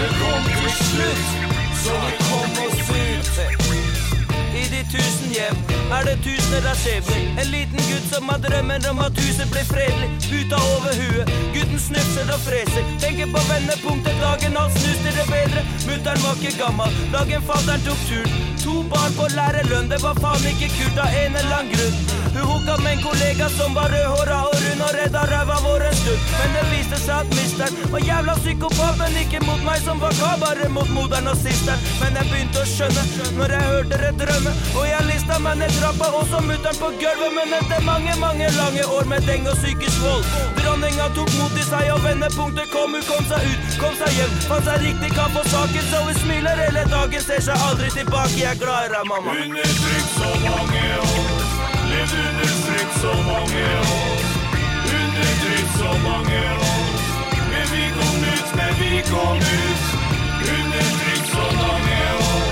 Vendepunktet 0.00 0.20
kom 0.22 0.44
til 0.44 0.84
slutt, 0.86 1.28
så 1.84 1.92
vi 2.04 2.12
kom 2.28 2.52
oss 2.66 2.90
ut. 2.90 3.26
I 4.60 4.62
de 4.72 4.80
tusen 4.92 5.34
hjem 5.34 5.58
er 5.96 6.06
det 6.08 6.14
tusener 6.24 6.68
av 6.70 6.78
skjebner. 6.80 7.26
En 7.42 7.50
liten 7.52 7.82
gutt 7.88 8.06
som 8.08 8.30
har 8.32 8.40
drømmer 8.40 8.86
om 8.90 9.02
at 9.04 9.20
huset 9.20 9.50
blir 9.52 9.66
fredelig. 9.68 10.08
Puta 10.24 10.60
over 10.72 10.96
huet, 11.02 11.34
gutten 11.56 11.82
snufser 11.88 12.32
og 12.32 12.40
freser. 12.46 12.88
Tenker 13.02 13.28
på 13.34 13.44
vendepunktet, 13.50 14.16
dagen 14.24 14.56
hans 14.56 14.80
snuste 14.80 15.12
det 15.18 15.26
bedre. 15.28 15.66
Mutter'n 15.90 16.24
var 16.24 16.40
ikke 16.40 16.56
gammel, 16.62 16.96
dagen 17.12 17.44
fattern 17.50 17.84
tok 17.84 18.00
turen. 18.08 18.49
To 18.60 18.82
barn 18.92 19.12
på 19.16 19.24
lærerlønn, 19.32 19.88
det 19.88 20.02
var 20.02 20.18
faen 20.20 20.42
ikke 20.50 20.68
kult 20.74 20.98
av 21.00 21.14
en 21.16 21.36
eller 21.40 21.54
annen 21.56 21.70
grunn. 21.72 21.94
Hun 22.34 22.44
hooka 22.44 22.74
med 22.84 22.92
en 22.92 23.02
kollega 23.02 23.46
som 23.56 23.72
var 23.74 23.88
rødhåra 23.88 24.40
og 24.48 24.56
rund 24.62 24.82
og 24.84 24.90
redda 24.96 25.22
ræva 25.30 25.56
vår 25.64 25.84
en 25.88 25.94
stund. 25.96 26.26
Men 26.34 26.52
det 26.56 26.64
viste 26.68 26.98
seg 27.00 27.14
at 27.22 27.32
misteren 27.38 27.78
var 27.94 28.04
jævla 28.04 28.34
psykopat, 28.42 28.98
men 29.00 29.16
ikke 29.22 29.40
mot 29.46 29.62
meg 29.64 29.80
som 29.86 30.02
var 30.02 30.12
kar, 30.18 30.36
bare 30.42 30.68
mot 30.76 30.90
moderen 30.92 31.30
og 31.32 31.38
sisteren. 31.40 31.80
Men 32.02 32.18
jeg 32.20 32.28
begynte 32.32 32.60
å 32.60 32.66
skjønne 32.74 33.06
når 33.38 33.54
jeg 33.56 33.70
hørte 33.70 34.00
det 34.04 34.12
drømme, 34.20 34.52
og 34.76 34.84
jeg 34.90 35.08
lista 35.08 35.40
meg 35.46 35.58
ned 35.62 35.72
trappa, 35.78 36.10
og 36.20 36.28
så 36.28 36.42
mutter'n 36.50 36.80
på 36.82 36.92
gulvet. 37.00 37.34
Men 37.38 37.56
etter 37.62 37.88
mange, 37.88 38.18
mange 38.20 38.52
lange 38.58 38.84
år 38.98 39.08
med 39.14 39.24
deng 39.30 39.48
og 39.48 39.56
psykisk 39.62 40.04
vold, 40.04 40.28
dronninga 40.60 41.08
tok 41.16 41.32
mot 41.40 41.56
i 41.56 41.64
seg, 41.70 41.88
og 41.96 42.04
vendepunktet 42.04 42.68
kom, 42.76 42.92
hun 42.92 43.08
kom 43.08 43.24
seg 43.32 43.48
ut, 43.48 43.74
kom 43.80 43.96
seg 44.04 44.20
hjem, 44.20 44.38
fant 44.52 44.68
seg 44.68 44.84
riktig 44.84 45.12
kamp 45.16 45.32
på 45.38 45.48
saken, 45.48 45.90
så 45.90 46.04
hun 46.04 46.22
smiler 46.22 46.64
hele 46.66 46.84
dagen, 46.92 47.24
ser 47.24 47.48
seg 47.48 47.68
aldri 47.70 47.88
tilbake. 47.96 48.49
Jeg 48.50 48.56
er 48.58 48.64
glad 48.66 48.82
i 48.86 48.90
deg, 48.94 49.04
mamma. 49.12 49.30
Undertrykt 49.44 50.10
så 50.20 50.30
mange 50.46 50.82
år. 51.10 51.26
Levd 51.90 52.14
undertrykt 52.26 52.94
så 53.04 53.12
mange 53.30 53.62
år. 53.90 54.22
Undertrykt 55.00 55.72
så 55.82 55.90
mange 56.08 56.38
år. 56.70 56.88
Men 57.50 57.66
vi 57.74 57.84
kom 57.98 58.16
ut, 58.34 58.48
men 58.58 58.72
vi 58.80 58.92
kom 59.12 59.38
ut. 59.60 59.84
Undertrykt 60.54 61.28
så 61.36 61.46
mange 61.62 61.98
år. 62.30 62.50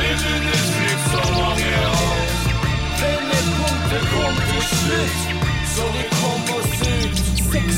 Levd 0.00 0.24
undertrykt 0.34 1.04
så 1.12 1.22
mange 1.40 1.72
år. 2.00 2.16
Vendepunktet 3.00 4.04
kom 4.14 4.34
til 4.48 4.64
slutt, 4.78 5.20
så 5.74 5.84
vi 5.96 6.04
kom 6.20 6.40
oss 6.56 6.73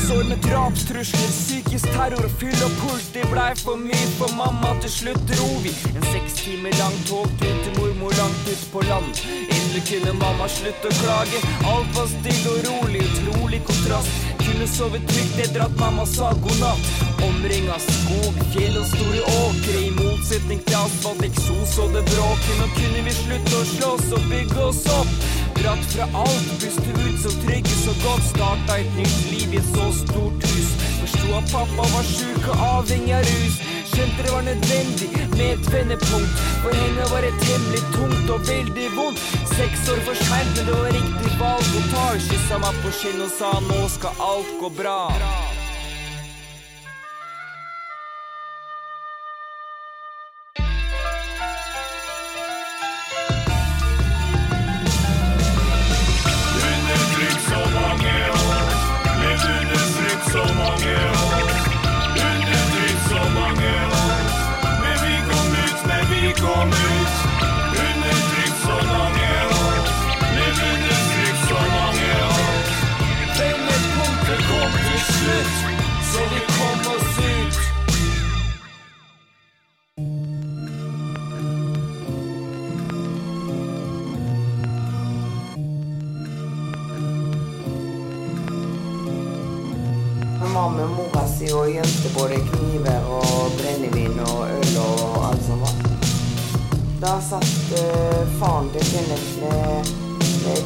ut. 0.07 0.17
Seks 0.17 0.19
år 0.19 0.23
med 0.29 0.37
drapstrusler, 0.37 1.31
psykisk 1.31 1.85
terror, 1.85 2.23
og 2.23 2.31
fyll 2.39 2.63
og 2.63 2.71
puls. 2.79 3.07
Det 3.13 3.25
blei 3.31 3.55
for 3.55 3.75
mye 3.75 4.07
for 4.17 4.29
mamma, 4.35 4.79
til 4.81 4.91
slutt 4.91 5.23
dro 5.27 5.49
vi. 5.63 5.71
En 5.95 6.03
seks 6.11 6.33
timer 6.41 6.71
lang 6.79 6.95
togtur 7.05 7.55
til 7.63 7.73
mormor 7.79 8.11
langt 8.19 8.47
ut 8.47 8.63
på 8.71 8.81
land. 8.87 9.05
Endelig 9.49 9.83
kunne 9.89 10.13
mamma 10.13 10.47
slutte 10.47 10.87
å 10.87 10.97
klage. 11.01 11.41
Alt 11.73 11.91
var 11.95 12.07
stille 12.07 12.53
og 12.53 12.59
rolig, 12.67 13.03
utrolig 13.03 13.61
kontrast. 13.67 14.11
Kunne 14.43 14.67
sove 14.67 15.01
trygt 15.11 15.41
etter 15.43 15.65
at 15.65 15.75
mamma 15.79 16.05
sa 16.05 16.31
god 16.43 16.59
natt. 16.61 16.91
Omringa 17.27 17.79
skog, 17.83 18.39
fjell 18.53 18.79
og 18.79 18.87
store 18.93 19.25
åkre. 19.43 19.77
I 19.87 19.91
motsetning 19.97 20.63
til 20.67 20.79
asfalt, 20.79 21.25
eksos 21.27 21.75
og 21.83 21.91
det 21.97 22.05
bråk 22.13 22.47
Nå 22.61 22.71
kunne 22.77 23.03
vi 23.03 23.17
slutte 23.23 23.59
å 23.59 23.67
slåss 23.75 24.07
og 24.15 24.31
bygge 24.31 24.69
oss 24.69 24.85
opp. 25.01 25.11
Dratt 25.61 25.85
fra 25.93 26.05
alt, 26.23 26.49
puste 26.61 26.91
ut 27.05 27.17
så 27.23 27.31
trygge 27.43 27.75
så 27.85 27.93
godt. 28.03 28.23
Starta 28.33 28.77
et 28.81 28.91
nytt 28.99 29.17
liv 29.31 29.53
i 29.53 29.61
et 29.61 29.71
så 29.73 29.87
stort 30.03 30.45
hus. 30.51 30.69
Forsto 30.99 31.33
at 31.39 31.49
pappa 31.53 31.87
var 31.95 32.05
sjuk 32.05 32.47
og 32.51 32.63
avhengig 32.67 33.15
av 33.17 33.25
rus. 33.31 33.57
Skjønte 33.91 34.25
det 34.25 34.33
var 34.35 34.45
nødvendig 34.45 35.09
med 35.33 35.49
et 35.55 35.71
vendepunkt. 35.73 36.45
For 36.61 36.77
henne 36.81 37.09
var 37.11 37.25
det 37.25 37.33
temmelig 37.41 37.83
tungt 37.95 38.33
og 38.35 38.47
veldig 38.51 38.87
vondt. 38.97 39.27
Seks 39.55 39.89
år 39.93 40.01
for 40.05 40.25
seint, 40.27 40.53
men 40.55 40.69
det 40.69 40.79
var 40.79 40.91
riktig 40.99 41.35
valg 41.41 41.75
å 41.81 41.85
ta. 41.93 42.07
Kyssa 42.29 42.63
meg 42.65 42.81
på 42.83 42.95
kinnet 43.01 43.29
og 43.29 43.37
sa 43.39 43.53
nå 43.69 43.85
skal 43.97 44.25
alt 44.31 44.57
gå 44.61 44.73
bra. 44.81 44.99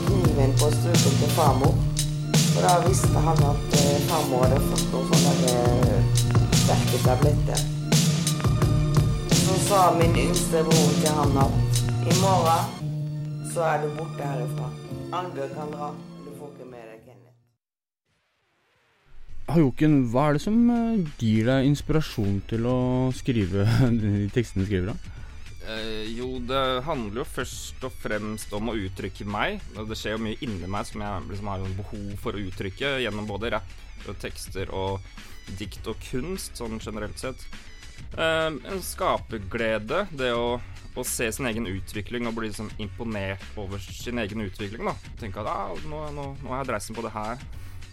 Kniven 0.05 0.51
på 0.59 0.67
strupen 0.75 1.13
til 1.19 1.31
farmor. 1.38 1.75
Og 2.55 2.59
da 2.65 2.73
visste 2.88 3.23
han 3.27 3.39
at 3.51 3.75
eh, 3.79 4.01
farmor 4.09 4.43
hadde 4.45 4.59
fått 4.69 4.88
noen 4.93 5.07
sånne 5.11 5.33
der, 5.41 5.69
eh, 5.95 6.03
sterke 6.61 6.97
tabletter. 7.05 7.59
Så 9.41 9.57
sa 9.67 9.79
min 9.97 10.15
yngste 10.25 10.63
bror 10.67 10.91
til 11.00 11.11
han 11.19 11.39
at 11.45 11.55
i 12.11 12.17
morgen 12.19 12.63
så 13.53 13.65
er 13.67 13.81
du 13.83 13.88
borte 13.97 14.23
herifra. 14.33 14.67
Annbjørg 15.21 15.55
kan 15.55 15.73
dra. 15.75 15.89
Du 16.25 16.29
får 16.39 16.51
ikke 16.53 16.67
med 16.71 16.83
deg 16.91 17.00
Kenneth. 17.07 17.39
Hajoken, 19.51 19.97
hva 20.11 20.27
er 20.27 20.38
det 20.38 20.43
som 20.45 20.59
eh, 20.75 21.07
gir 21.19 21.50
deg 21.50 21.71
inspirasjon 21.71 22.38
til 22.51 22.69
å 22.69 22.77
skrive 23.15 23.65
de 24.03 24.29
tekstene 24.35 24.63
du 24.63 24.69
skriver? 24.69 24.93
da? 24.93 25.20
Eh, 25.67 26.09
jo, 26.17 26.39
det 26.41 26.81
handler 26.87 27.21
jo 27.21 27.27
først 27.27 27.83
og 27.85 27.93
fremst 28.01 28.53
om 28.57 28.71
å 28.71 28.77
uttrykke 28.77 29.27
meg. 29.29 29.61
Det 29.75 29.97
skjer 29.97 30.17
jo 30.17 30.23
mye 30.25 30.39
inni 30.41 30.69
meg 30.69 30.87
som 30.89 31.03
jeg 31.03 31.27
liksom 31.29 31.51
har 31.51 31.65
behov 31.77 32.15
for 32.23 32.37
å 32.37 32.45
uttrykke 32.47 32.95
gjennom 33.03 33.29
både 33.29 33.53
rapp, 33.57 33.75
tekster 34.23 34.71
og 34.73 35.03
dikt 35.59 35.85
og 35.91 35.99
kunst, 36.09 36.55
sånn 36.57 36.81
generelt 36.81 37.21
sett. 37.21 37.45
Eh, 38.17 38.49
en 38.49 38.81
skaperglede, 38.83 40.05
det 40.17 40.33
å, 40.33 40.57
å 40.97 41.05
se 41.07 41.29
sin 41.31 41.47
egen 41.51 41.69
utvikling 41.69 42.27
og 42.27 42.39
bli 42.39 42.49
liksom 42.49 42.71
imponert 42.81 43.45
over 43.61 43.81
sin 43.85 44.19
egen 44.23 44.41
utvikling. 44.47 44.89
da 44.89 44.95
Tenke 45.21 45.43
at 45.43 45.51
ah, 45.53 45.75
nå, 45.85 46.03
nå, 46.15 46.29
nå 46.41 46.55
har 46.55 46.63
jeg 46.63 46.71
dreisen 46.73 46.97
på 46.97 47.05
det 47.05 47.13
her. 47.15 47.45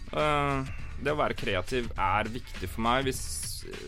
Eh, 0.09 0.73
det 0.99 1.13
å 1.13 1.19
være 1.21 1.37
kreativ 1.37 1.93
er 1.95 2.33
viktig 2.33 2.67
for 2.67 2.83
meg. 2.83 3.05
Hvis 3.07 3.21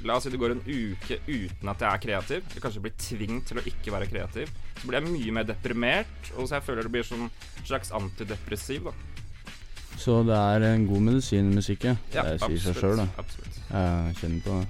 La 0.08 0.18
oss 0.18 0.25
si 0.28 0.32
det 0.34 0.40
går 0.42 0.56
en 0.56 0.63
uke 0.66 1.20
uten 1.28 1.72
at 1.72 1.84
jeg 1.84 1.90
er 1.92 2.04
kreativ, 2.06 2.44
eller 2.50 2.66
kanskje 2.66 2.84
blir 2.84 2.98
tvunget 2.98 3.48
til 3.51 3.62
å 3.62 3.66
ikke 3.72 3.94
være 3.96 4.10
kreativ, 4.12 4.51
så 4.82 4.90
blir 4.90 5.00
jeg 5.00 5.12
mye 5.12 5.38
mer 5.38 5.48
deprimert, 5.50 6.34
og 6.36 6.48
så 6.48 6.58
jeg 6.58 6.68
føler 6.68 6.88
det 6.88 6.94
blir 6.98 7.08
sånn 7.08 7.30
slags 7.63 7.94
antidepressiv. 7.96 8.90
da 8.90 9.98
Så 10.01 10.22
det 10.28 10.38
er 10.38 10.68
en 10.74 10.86
god 10.90 11.08
medisin, 11.12 11.54
musikk. 11.56 11.90
Ja. 11.90 11.96
Ja, 12.13 12.28
det 12.30 12.40
sier 12.44 12.63
seg 12.68 12.80
sjøl, 12.82 13.01
da. 13.04 13.10
absolutt. 13.22 13.60
Jeg 13.72 14.16
kjenner 14.22 14.46
på 14.46 14.60
det. 14.62 14.70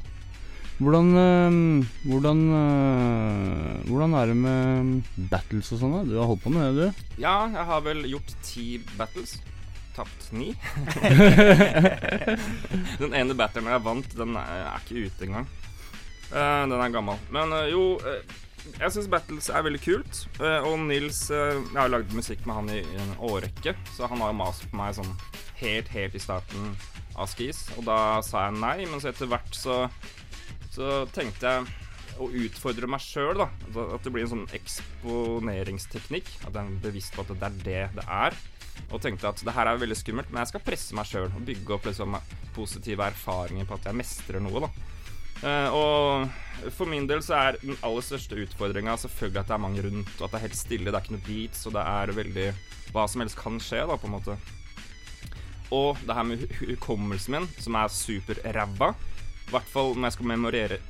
Hvordan, 0.81 1.10
øh, 1.13 1.86
hvordan, 2.10 2.39
øh, 2.58 3.86
hvordan 3.86 4.13
er 4.17 4.25
det 4.31 4.36
med 4.36 5.03
battles 5.29 5.70
og 5.75 5.77
sånn? 5.84 6.08
Du 6.10 6.15
har 6.17 6.25
holdt 6.25 6.41
på 6.41 6.50
med 6.50 6.74
det, 6.74 6.88
du? 6.89 7.03
Ja, 7.22 7.36
jeg 7.53 7.65
har 7.70 7.84
vel 7.86 8.01
gjort 8.10 8.34
ti 8.41 8.65
battles. 8.98 9.36
Tapt 9.95 10.29
ni. 10.31 10.53
den 13.01 13.15
ene 13.17 13.36
batteren 13.36 13.67
jeg 13.67 13.83
vant, 13.83 14.13
den 14.15 14.38
er, 14.39 14.63
er 14.69 14.86
ikke 14.86 15.07
ute 15.07 15.27
engang. 15.27 15.50
Uh, 16.31 16.63
den 16.71 16.77
er 16.79 16.93
gammel. 16.93 17.19
Men 17.33 17.51
uh, 17.51 17.65
jo, 17.67 17.83
uh, 18.00 18.71
jeg 18.77 18.93
syns 18.95 19.10
battles 19.12 19.50
er 19.51 19.65
veldig 19.67 19.81
kult. 19.83 20.24
Og 20.39 20.75
Nils 20.86 21.24
Jeg 21.33 21.75
har 21.75 21.89
lagd 21.89 22.13
musikk 22.13 22.45
med 22.45 22.60
han 22.60 22.69
i, 22.69 22.79
i 22.86 23.00
en 23.03 23.15
årrekke, 23.19 23.74
så 23.95 24.07
han 24.07 24.21
har 24.21 24.31
jo 24.31 24.39
mast 24.43 24.67
på 24.69 24.79
meg 24.79 24.95
sånn 25.00 25.12
helt, 25.62 25.89
helt 25.91 26.15
i 26.15 26.21
starten 26.21 26.75
av 27.17 27.29
Skis. 27.31 27.65
Og 27.77 27.88
da 27.89 28.21
sa 28.25 28.48
jeg 28.48 28.60
nei, 28.62 28.77
men 28.86 29.01
så 29.01 29.10
etter 29.12 29.29
hvert 29.31 29.57
så, 29.57 29.83
så 30.71 31.01
tenkte 31.12 31.55
jeg 31.55 31.80
å 32.21 32.29
utfordre 32.45 32.89
meg 32.89 33.03
sjøl, 33.03 33.41
da. 33.41 33.49
At 33.95 34.05
det 34.05 34.13
blir 34.13 34.25
en 34.25 34.33
sånn 34.35 34.47
eksponeringsteknikk. 34.57 36.29
At 36.45 36.53
jeg 36.55 36.61
er 36.61 36.81
bevisst 36.83 37.15
på 37.17 37.25
at 37.25 37.33
det 37.33 37.49
er 37.49 37.59
det 37.65 37.83
det 37.97 38.05
er. 38.07 38.37
Og 38.91 39.01
tenkte 39.03 39.29
at 39.29 39.41
det 39.45 39.55
her 39.55 39.67
er 39.67 39.81
veldig 39.81 39.97
skummelt, 39.99 40.31
men 40.31 40.41
jeg 40.43 40.53
skal 40.53 40.63
presse 40.65 40.95
meg 40.97 41.09
sjøl 41.09 41.29
og 41.29 41.43
bygge 41.47 41.75
opp 41.75 41.89
liksom 41.89 42.15
positive 42.55 43.05
erfaringer 43.11 43.67
på 43.67 43.77
at 43.77 43.89
jeg 43.89 43.99
mestrer 43.99 44.43
noe, 44.43 44.63
da. 44.65 44.71
Uh, 45.41 45.73
og 45.73 46.71
for 46.75 46.85
min 46.85 47.07
del 47.09 47.23
så 47.25 47.33
er 47.39 47.55
den 47.63 47.77
aller 47.81 48.03
største 48.05 48.37
utfordringa 48.43 48.93
selvfølgelig 49.01 49.41
at 49.41 49.48
det 49.50 49.55
er 49.55 49.63
mange 49.63 49.83
rundt, 49.87 50.11
og 50.19 50.25
at 50.27 50.33
det 50.33 50.37
er 50.37 50.43
helt 50.46 50.59
stille, 50.59 50.91
det 50.91 50.98
er 51.00 51.05
ikke 51.05 51.15
noe 51.15 51.25
beats, 51.25 51.63
og 51.65 51.74
det 51.74 51.85
er 51.98 52.13
veldig 52.19 52.50
Hva 52.91 53.05
som 53.07 53.24
helst 53.24 53.39
kan 53.39 53.57
skje, 53.63 53.85
da, 53.87 53.96
på 53.98 54.09
en 54.09 54.13
måte. 54.17 54.35
Og 55.72 55.98
det 56.03 56.15
her 56.17 56.27
med 56.27 56.43
hukommelsen 56.59 57.37
min, 57.37 57.48
som 57.63 57.77
er 57.79 57.93
superræva. 57.96 58.91
I 59.51 59.55
hvert 59.57 59.68
fall 59.68 59.90
når 59.98 60.07
jeg 60.07 60.16
skal 60.16 60.29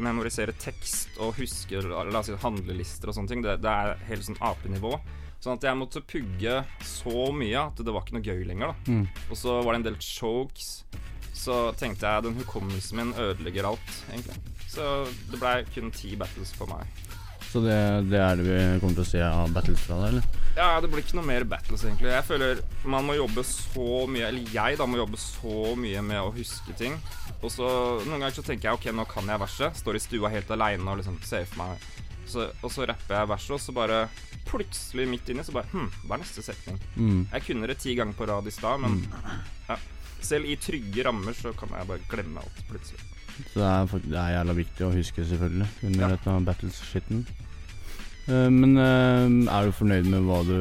memorisere 0.05 0.53
tekst 0.61 1.15
og 1.17 1.33
huske 1.39 1.79
la 1.81 2.19
oss 2.19 2.27
si, 2.29 2.35
handlelister 2.43 3.09
og 3.09 3.15
sånne 3.17 3.31
ting. 3.31 3.41
Det, 3.41 3.55
det 3.63 3.71
er 3.73 4.03
helt 4.05 4.27
sånn 4.27 4.37
apenivå. 4.37 4.91
Sånn 5.41 5.57
at 5.57 5.65
jeg 5.65 5.79
måtte 5.79 6.03
pugge 6.05 6.59
så 6.85 7.23
mye 7.33 7.63
at 7.71 7.81
det 7.81 7.89
var 7.89 8.05
ikke 8.05 8.19
noe 8.19 8.27
gøy 8.27 8.43
lenger. 8.45 8.75
da 8.75 8.93
Mm. 8.93 9.07
Og 9.31 9.39
så 9.41 9.55
var 9.65 9.73
det 9.73 9.79
en 9.81 9.87
del 9.89 9.97
chokes. 9.97 10.83
Så 11.33 11.55
tenkte 11.79 12.05
jeg 12.05 12.27
den 12.27 12.37
hukommelsen 12.37 12.99
min 12.99 13.15
ødelegger 13.17 13.71
alt, 13.71 13.95
egentlig. 14.11 14.37
Så 14.69 14.85
det 15.31 15.41
blei 15.41 15.55
kun 15.73 15.89
ti 15.89 16.13
battles 16.19 16.53
for 16.53 16.69
meg. 16.69 16.85
Så 17.51 17.59
det, 17.59 17.77
det 18.07 18.19
er 18.23 18.37
det 18.39 18.45
vi 18.47 18.59
kommer 18.79 18.95
til 18.95 19.03
å 19.03 19.09
se 19.09 19.21
av 19.25 19.49
battles 19.51 19.81
fra 19.83 19.97
deg, 19.99 20.13
eller? 20.13 20.43
Ja, 20.55 20.69
det 20.79 20.87
blir 20.91 21.03
ikke 21.03 21.17
noe 21.17 21.27
mer 21.27 21.43
battles, 21.47 21.83
egentlig. 21.83 22.11
Jeg 22.13 22.27
føler 22.27 22.61
man 22.87 23.03
må 23.07 23.17
jobbe 23.17 23.43
så 23.47 24.05
mye, 24.07 24.29
eller 24.29 24.53
jeg 24.55 24.79
da 24.79 24.87
må 24.87 25.01
jobbe 25.01 25.19
så 25.19 25.73
mye 25.79 26.03
med 26.07 26.21
å 26.23 26.31
huske 26.35 26.75
ting. 26.79 26.95
Og 27.41 27.51
så 27.51 27.67
noen 28.05 28.21
ganger 28.21 28.37
så 28.37 28.45
tenker 28.47 28.69
jeg 28.69 28.79
ok, 28.79 28.87
nå 28.95 29.07
kan 29.11 29.27
jeg 29.27 29.43
verset. 29.43 29.81
Står 29.81 29.99
i 29.99 30.03
stua 30.03 30.31
helt 30.31 30.55
aleine 30.55 30.87
og 30.93 31.01
liksom 31.01 31.19
ser 31.27 31.43
for 31.49 31.65
meg 31.65 31.89
så, 32.31 32.47
Og 32.63 32.71
så 32.71 32.85
rapper 32.87 33.17
jeg 33.17 33.31
verset, 33.33 33.55
og 33.57 33.63
så 33.63 33.75
bare 33.75 34.01
plutselig 34.47 35.07
midt 35.11 35.31
inni 35.31 35.43
så 35.43 35.55
bare 35.55 35.67
Hm, 35.73 35.89
hva 36.05 36.15
er 36.15 36.23
neste 36.23 36.43
setning? 36.45 36.79
Mm. 36.95 37.25
Jeg 37.25 37.47
kunne 37.49 37.67
det 37.67 37.81
ti 37.83 37.95
ganger 37.99 38.15
på 38.15 38.27
rad 38.29 38.47
i 38.47 38.55
stad, 38.55 38.79
men 38.83 39.01
ja. 39.67 39.79
selv 40.23 40.47
i 40.47 40.55
trygge 40.55 41.03
rammer 41.07 41.35
så 41.35 41.51
kan 41.57 41.75
jeg 41.75 41.91
bare 41.91 42.11
glemme 42.11 42.43
alt 42.43 42.63
plutselig. 42.71 43.10
Så 43.51 43.59
det 43.59 43.69
er, 43.69 44.05
det 44.13 44.19
er 44.21 44.35
jævla 44.37 44.53
viktig 44.61 44.85
å 44.87 44.91
huske, 44.95 45.25
selvfølgelig, 45.31 45.67
under 45.89 46.03
Ja. 46.05 46.11
dette 46.15 46.37
battles-skitten. 46.47 47.25
Uh, 48.29 48.47
men 48.53 48.77
uh, 48.77 49.25
er 49.57 49.65
du 49.65 49.71
fornøyd 49.75 50.07
med 50.13 50.23
hva 50.29 50.39
du 50.47 50.55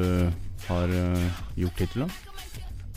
har 0.71 0.89
uh, 0.89 1.45
gjort 1.61 1.85
hittil, 1.85 2.07
da? 2.07 2.11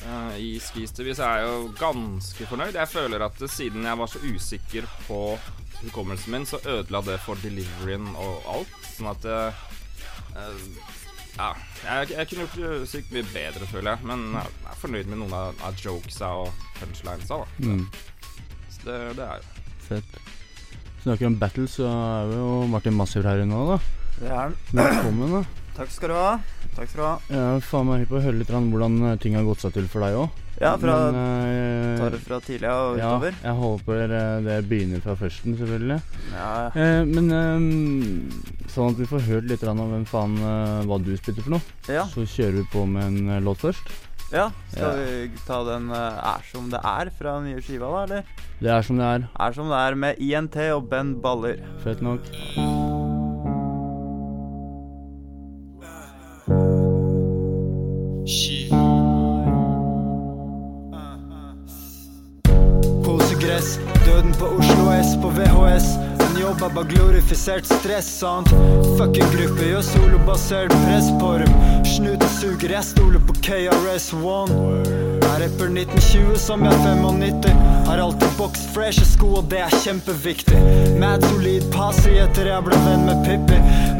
Eh, 0.03 0.33
I 0.43 0.47
Skis 0.59 0.91
TV 0.91 1.13
så 1.15 1.23
er 1.23 1.37
jeg 1.39 1.47
jo 1.47 1.67
ganske 1.79 2.45
fornøyd. 2.49 2.75
Jeg 2.75 2.89
føler 2.91 3.23
at 3.23 3.37
eh, 3.41 3.47
siden 3.47 3.85
jeg 3.87 3.95
var 4.01 4.09
så 4.11 4.19
usikker 4.19 4.87
på 5.07 5.19
hukommelsen 5.83 6.33
min, 6.35 6.45
så 6.49 6.59
ødela 6.67 6.99
det 7.07 7.15
for 7.23 7.39
deliveryen 7.39 8.09
og 8.19 8.49
alt. 8.51 8.73
Sånn 8.97 9.07
at 9.13 9.23
eh, 9.31 9.61
eh, 10.35 10.67
Ja. 11.37 11.53
Jeg, 11.85 12.11
jeg 12.17 12.27
kunne 12.29 12.49
gjort 12.51 12.91
sykt 12.91 13.15
mye 13.15 13.23
bedre, 13.31 13.65
føler 13.71 13.93
jeg. 13.95 14.05
Men 14.11 14.27
jeg 14.35 14.51
er 14.73 14.81
fornøyd 14.83 15.07
med 15.13 15.21
noen 15.23 15.37
av, 15.39 15.55
av 15.65 15.79
jokesa 15.81 16.33
og 16.43 16.51
punchlinesa, 16.81 17.39
da. 17.39 17.47
Mm. 17.63 17.87
Så 18.75 18.83
det, 18.89 18.99
det 19.17 19.23
er 19.29 19.39
jo 19.39 19.52
Fett. 19.93 20.21
Snakker 21.03 21.27
om 21.27 21.35
battle, 21.39 21.67
så 21.67 21.87
er 21.89 22.29
vi 22.31 22.37
jo 22.39 22.51
Martin 22.71 22.95
Massiv 22.95 23.25
her 23.27 23.41
inne 23.43 23.57
nå, 23.57 23.65
da. 23.73 23.79
Det 24.21 24.29
er 24.29 24.37
han. 24.37 24.53
Velkommen, 24.71 25.33
da. 25.39 25.43
Takk 25.73 25.89
skal 25.89 26.11
du 26.13 26.15
ha. 26.15 26.29
Takk 26.77 26.87
skal 26.91 26.99
du 27.01 27.05
ha. 27.07 27.15
Jeg 27.33 27.41
er 27.57 27.65
faen 27.65 27.87
meg 27.89 28.03
hypp 28.03 28.11
på 28.13 28.19
å 28.19 28.23
høre 28.23 28.37
litt 28.39 28.51
hvordan 28.53 28.97
eh, 29.09 29.15
ting 29.21 29.35
har 29.37 29.45
gått 29.47 29.63
seg 29.65 29.73
til 29.75 29.87
for 29.89 30.05
deg 30.05 30.15
òg. 30.21 30.39
Ja, 30.61 30.75
fra, 30.77 30.95
Men, 31.11 31.97
tar 31.97 32.05
eh, 32.05 32.11
det 32.13 32.19
fra 32.21 32.37
tidlig 32.45 32.69
og 32.69 32.99
ja, 33.01 33.07
utover. 33.09 33.33
jeg 33.41 33.55
håper 33.57 34.13
eh, 34.19 34.35
det 34.45 34.57
begynner 34.69 35.01
fra 35.03 35.15
førsten, 35.17 35.57
selvfølgelig. 35.59 35.99
Ja, 36.37 36.51
Eh, 36.77 37.01
men 37.09 37.33
eh, 37.33 38.69
sånn 38.71 38.93
at 38.93 39.01
vi 39.01 39.09
får 39.09 39.25
hørt 39.31 39.49
litt 39.49 39.65
om 39.67 39.81
hvem 39.81 40.05
faen 40.07 40.37
hva 40.87 41.01
du 41.01 41.11
spilte 41.17 41.41
for 41.41 41.57
noe. 41.57 41.75
ja. 41.89 42.05
Så 42.13 42.23
kjører 42.29 42.61
vi 42.61 42.67
på 42.71 42.85
med 42.85 43.09
en 43.09 43.43
låt 43.43 43.65
først. 43.65 43.89
Ja. 44.33 44.49
Skal 44.73 44.83
Ja. 44.83 45.05
vi 45.05 45.29
ta 45.47 45.59
den 45.67 45.89
uh, 45.91 45.97
Er 46.33 46.41
som 46.51 46.69
det 46.73 46.79
er 46.83 47.11
fra 47.17 47.37
den 47.39 47.51
nye 47.51 47.61
skiva, 47.61 47.89
da, 47.93 48.03
eller? 48.03 48.23
Det 48.63 48.71
er 48.71 48.81
som 48.81 48.97
det 48.97 49.05
er. 49.05 49.27
Er 49.39 49.51
som 49.53 49.69
det 49.69 49.79
er 49.85 49.95
med 49.95 50.19
INT 50.23 50.55
og 50.73 50.89
Ben 50.89 51.15
Baller. 51.21 51.59
Fett 51.83 52.01
nok. 52.01 52.21
Kosegress, 63.05 63.79
døden 64.05 64.33
på 64.39 64.45
Oslo 64.59 64.91
S 65.03 65.15
på 65.21 65.29
VHS. 65.37 65.87
Er 66.53 66.69
bare 66.69 66.85
glorifisert 66.85 67.65
stress, 67.65 68.07
sant? 68.19 68.51
Fucking 68.97 69.31
gruppe 69.33 69.65
gjør 69.65 69.81
solobasert 69.87 70.75
press 70.83 71.07
på 71.17 71.31
dem. 71.41 71.55
Snutesuger, 71.89 72.75
jeg 72.75 72.85
stoler 72.85 73.23
på 73.25 73.33
KRS-One. 73.41 74.59
Jeg 75.17 75.41
rapper 75.41 75.73
1920 75.73 76.37
som 76.39 76.63
jeg 76.63 76.77
er 76.77 77.01
95. 77.01 77.57
Har 77.89 78.03
alltid 78.05 78.37
boks 78.37 78.67
fresh 78.75 79.01
sko, 79.15 79.31
og 79.41 79.49
det 79.51 79.63
er 79.65 79.75
kjempeviktig. 79.81 80.61
Mad 81.01 81.25
solid 81.25 81.65
passy 81.73 82.13
etter 82.21 82.51
jeg 82.53 82.67
ble 82.69 82.79
venn 82.85 83.09
med 83.09 83.25
Pippi. 83.25 83.57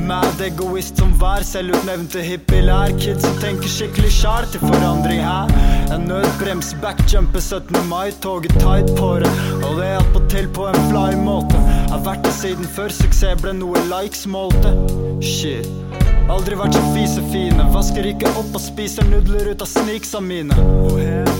Mad 0.08 0.42
egoist 0.42 0.98
som 1.00 1.14
hver 1.20 1.44
selvutnevnte 1.48 2.20
hippie. 2.26 2.64
Lær 2.68 2.92
kids 3.00 3.24
som 3.24 3.38
tenker 3.40 3.72
skikkelig 3.72 4.12
sjæl 4.12 4.48
til 4.52 4.60
forandring, 4.66 5.22
hæ? 5.24 5.46
En 5.96 6.04
nødbrems, 6.10 6.74
backjumper 6.84 7.40
17. 7.40 7.78
mai-toget 7.88 8.52
tight 8.60 8.92
på 8.98 9.14
det. 9.24 9.32
Og 9.64 9.80
det 9.80 9.94
attpåtil 10.02 10.50
på 10.58 10.68
en 10.68 10.80
fly 10.90 11.16
måte. 11.24 11.60
Har 11.94 12.04
vært 12.04 12.26
det 12.28 12.34
siden 12.36 12.68
før 12.76 12.92
suksess 12.92 13.40
ble 13.42 13.56
noe 13.62 13.80
likes 13.92 14.26
målte. 14.28 14.76
Shit. 15.24 15.70
Aldri 16.32 16.58
vært 16.60 16.76
så 16.76 16.84
fisefine. 16.92 17.68
Vasker 17.72 18.08
ikke 18.12 18.32
opp 18.40 18.52
og 18.56 18.64
spiser 18.64 19.08
nudler 19.08 19.54
ut 19.54 19.64
av 19.64 19.72
sneaksa 19.72 20.20
mine. 20.24 20.58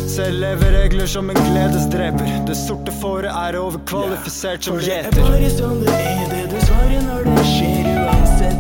Selv 0.08 0.40
lever 0.44 0.76
regler 0.80 1.10
som 1.10 1.32
en 1.34 1.40
gledesdreper. 1.50 2.36
Det 2.48 2.56
sorte 2.60 2.96
fåret 3.02 3.32
er 3.32 3.60
overkvalifisert 3.60 4.70
som 4.70 4.80
For 4.80 4.88
det 4.88 5.02
er 5.04 5.18
bare 5.20 5.56
sånn 5.58 5.82
det 5.84 5.98
er, 6.00 6.28
det 6.32 6.46
du 6.54 6.60
svarer 6.68 7.10
når 7.10 7.32
det 7.32 7.50
skjer. 7.56 7.83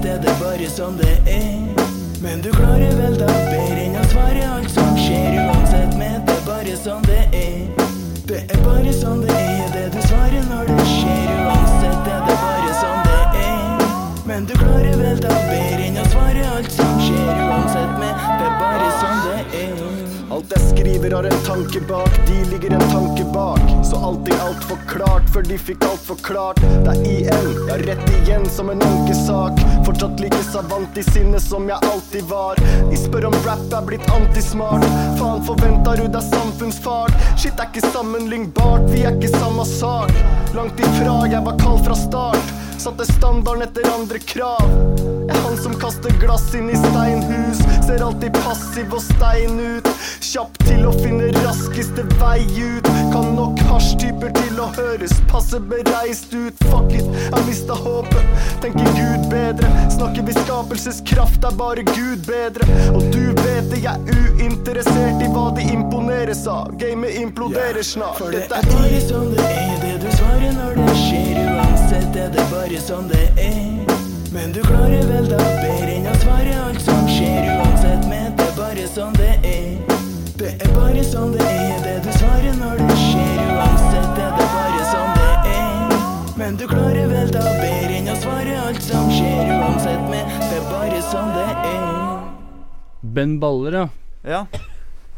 Uansett 0.04 0.20
er 0.20 0.28
det 0.28 0.40
bare 0.40 0.66
sånn 0.68 0.98
det 1.00 1.14
er. 1.32 1.86
Men 2.20 2.42
du 2.44 2.50
klarer 2.52 2.92
vel 2.98 3.14
da 3.16 3.28
bedre 3.30 3.86
enn 3.86 3.96
å 3.96 4.04
svare 4.12 4.42
alt 4.52 4.68
som 4.74 4.98
skjer. 5.00 5.38
Uansett, 5.46 5.96
med 5.96 6.26
det 6.28 6.36
er 6.36 6.44
bare 6.44 6.76
sånn 6.76 7.06
det 7.08 7.22
er. 7.32 7.88
Det 8.28 8.42
er 8.42 8.60
bare 8.66 8.92
sånn 8.98 9.24
det 9.24 9.38
er, 9.38 9.64
det 9.72 9.86
du 9.96 10.02
svarer 10.10 10.44
når 10.50 10.74
det 10.74 10.90
skjer. 10.92 11.32
Uansett 11.46 12.12
er 12.18 12.28
det 12.28 12.38
bare 12.44 12.76
sånn 12.82 13.08
det 13.08 13.48
er. 13.48 13.88
Men 14.28 14.52
du 14.52 14.58
klarer 14.60 15.00
vel 15.06 15.24
da 15.24 15.43
Alt 20.34 20.50
jeg 20.50 20.62
skriver 20.66 21.14
har 21.14 21.28
en 21.30 21.42
tanke 21.46 21.80
bak, 21.86 22.14
de 22.26 22.38
ligger 22.50 22.74
en 22.74 22.86
tanke 22.90 23.24
bak. 23.34 23.60
Så 23.86 24.00
alltid 24.08 24.34
alt 24.42 24.64
forklart, 24.66 25.28
før 25.34 25.46
de 25.46 25.58
fikk 25.62 25.86
alt 25.86 26.02
forklart. 26.08 26.62
Det 26.64 26.96
er 26.96 27.04
igjen, 27.06 27.52
ja 27.70 27.76
rett 27.84 28.10
igjen 28.16 28.48
som 28.50 28.72
en 28.74 28.82
ankesak. 28.82 29.62
Fortsatt 29.86 30.24
like 30.24 30.40
savant 30.48 30.98
i 30.98 31.04
sinnet 31.06 31.46
som 31.46 31.70
jeg 31.70 31.78
alltid 31.92 32.26
var. 32.32 32.58
De 32.90 32.98
spør 32.98 33.30
om 33.30 33.38
rap 33.46 33.78
er 33.78 33.86
blitt 33.92 34.10
antismart. 34.16 34.88
Faen 35.22 35.46
forventa 35.46 35.94
du 36.02 36.08
deg 36.08 36.26
samfunnsfart? 36.32 37.30
Shit 37.38 37.62
er 37.62 37.70
ikke 37.70 37.94
sammenlignbart, 37.94 38.90
vi 38.90 39.06
er 39.06 39.14
ikke 39.14 39.36
samme 39.38 39.70
sak. 39.70 40.18
Langt 40.58 40.82
ifra, 40.82 41.20
jeg 41.30 41.46
var 41.46 41.62
kald 41.62 41.86
fra 41.86 42.02
start. 42.08 42.58
Satte 42.84 43.06
standarden 43.14 43.62
etter 43.62 43.86
andre 43.96 44.20
krav. 44.20 44.72
Jeg 45.00 45.32
er 45.32 45.38
han 45.46 45.54
som 45.56 45.76
kaster 45.80 46.12
glass 46.20 46.50
inn 46.58 46.66
i 46.68 46.76
steinhus. 46.76 47.62
Ser 47.86 48.02
alltid 48.04 48.36
passiv 48.44 48.92
og 48.92 49.00
stein 49.06 49.56
ut. 49.56 49.88
Kjapp 50.20 50.58
til 50.66 50.84
å 50.90 50.92
finne 50.98 51.30
raskeste 51.38 52.04
vei 52.20 52.42
ut. 52.44 52.90
Kan 53.14 53.30
nok 53.38 53.62
hasjtyper 53.70 54.34
til 54.36 54.60
å 54.60 54.68
høres 54.76 55.14
passe 55.32 55.62
bereist 55.70 56.36
ut. 56.36 56.60
Fuck 56.66 56.92
it, 56.98 57.08
jeg 57.22 57.46
mista 57.48 57.78
håpet. 57.86 58.36
Tenker 58.66 58.92
Gud 59.00 59.32
bedre. 59.32 59.72
Snakker 59.96 60.28
vi 60.28 60.36
skapelseskraft, 60.42 61.48
er 61.48 61.56
bare 61.64 61.88
Gud 61.94 62.28
bedre. 62.28 62.68
Og 62.92 63.08
du 63.16 63.32
vet 63.46 63.72
det, 63.72 63.80
jeg 63.86 63.96
er 63.96 64.36
uinteressert 64.36 65.24
i 65.24 65.32
hva 65.32 65.48
de 65.56 65.70
imponeres 65.72 66.44
av. 66.52 66.76
Gamet 66.84 67.16
imploderer 67.24 67.88
snart. 67.94 68.20
Dette 68.36 68.60
er 68.60 68.68
er 68.68 68.76
bare 68.76 69.02
sånn 69.08 69.32
det 69.40 69.50
er, 69.56 69.74
det 69.88 69.96
du 70.04 70.12
svarer 70.20 70.54
når 70.60 70.84
det 70.84 71.00
skjer. 71.06 71.44
Uansett 71.48 71.83
er 71.98 72.30
det 72.34 72.44
bare 72.52 72.80
sånn 72.82 73.08
det 73.12 73.26
er. 73.38 73.92
Men 74.34 74.52
du 74.54 74.62
klarer 74.66 75.04
vel 75.10 75.28
da 75.30 75.38
bedre 75.38 75.92
enn 75.94 76.08
å 76.10 76.14
svare 76.24 76.54
alt 76.66 76.82
som 76.82 77.06
skjer. 77.10 77.46
Uansett, 77.54 78.08
men 78.10 78.34
det 78.38 78.48
er 78.50 78.56
bare 78.58 78.86
sånn 78.90 79.14
det 79.20 79.34
er. 79.46 79.68
Det 80.40 80.54
er 80.66 80.72
bare 80.76 81.04
sånn 81.06 81.34
det 81.36 81.46
er, 81.46 81.76
det 81.86 81.96
du 82.06 82.10
svarer 82.18 82.56
når 82.58 82.82
det 82.82 82.98
skjer. 82.98 83.38
Uansett 83.54 84.22
er 84.26 84.34
det 84.40 84.48
bare 84.56 84.88
sånn 84.90 85.14
det 85.20 85.54
er. 85.54 85.96
Men 86.42 86.58
du 86.60 86.66
klarer 86.72 87.08
vel 87.14 87.32
da 87.36 87.44
bedre 87.62 88.00
enn 88.00 88.10
å 88.10 88.18
svare 88.24 88.58
alt 88.66 88.82
som 88.88 89.10
skjer. 89.14 89.54
Uansett, 89.60 90.04
men 90.10 90.34
det 90.42 90.58
er 90.60 90.68
bare 90.72 91.02
sånn 91.12 91.32
det 91.38 91.48
er. 91.54 91.88
Ben 93.14 93.38
Baller, 93.42 93.84
ja. 93.84 93.88
Ja, 94.24 94.46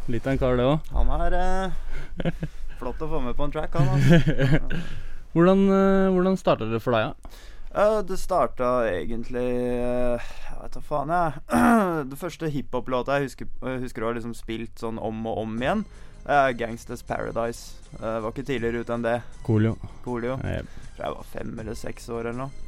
Litt 0.10 0.26
av 0.28 0.36
en 0.36 0.38
kar, 0.38 0.58
det 0.58 0.66
òg. 0.70 0.86
han 0.94 1.08
er 1.16 1.34
eh, 1.40 2.32
flott 2.78 3.00
å 3.02 3.08
få 3.10 3.20
med 3.24 3.34
på 3.38 3.46
en 3.48 3.54
track, 3.54 3.74
han. 3.74 3.88
Altså. 3.96 4.84
Hvordan, 5.36 5.66
uh, 5.68 6.14
hvordan 6.16 6.40
starta 6.40 6.70
det 6.72 6.80
for 6.84 6.96
deg, 6.96 7.12
da? 7.12 7.44
Eh, 7.76 8.00
det 8.08 8.16
starta 8.22 8.70
egentlig 8.88 9.44
uh, 9.44 10.16
Jeg 10.16 10.60
vet 10.62 10.78
da 10.78 10.82
faen, 10.88 11.12
jeg. 11.12 11.42
det 12.12 12.20
første 12.22 12.50
hiphop-låta 12.54 13.20
jeg 13.20 13.28
husker, 13.28 13.50
husker 13.84 14.06
å 14.06 14.10
ha 14.10 14.16
liksom 14.16 14.36
spilt 14.38 14.80
sånn 14.80 15.02
om 15.04 15.26
og 15.28 15.42
om 15.44 15.58
igjen, 15.60 15.84
er 16.26 16.56
'Gangsters 16.56 17.04
Paradise'. 17.04 17.76
Uh, 18.00 18.22
var 18.24 18.32
ikke 18.32 18.48
tidligere 18.48 18.86
ute 18.86 18.96
enn 18.96 19.04
det. 19.04 19.18
Coolio. 19.44 19.76
Coolio. 20.06 20.40
Eh, 20.40 20.64
Tror 20.96 21.04
jeg 21.06 21.18
var 21.18 21.28
fem 21.34 21.60
eller 21.60 21.76
seks 21.76 22.08
år 22.10 22.30
eller 22.30 22.46
noe. 22.46 22.66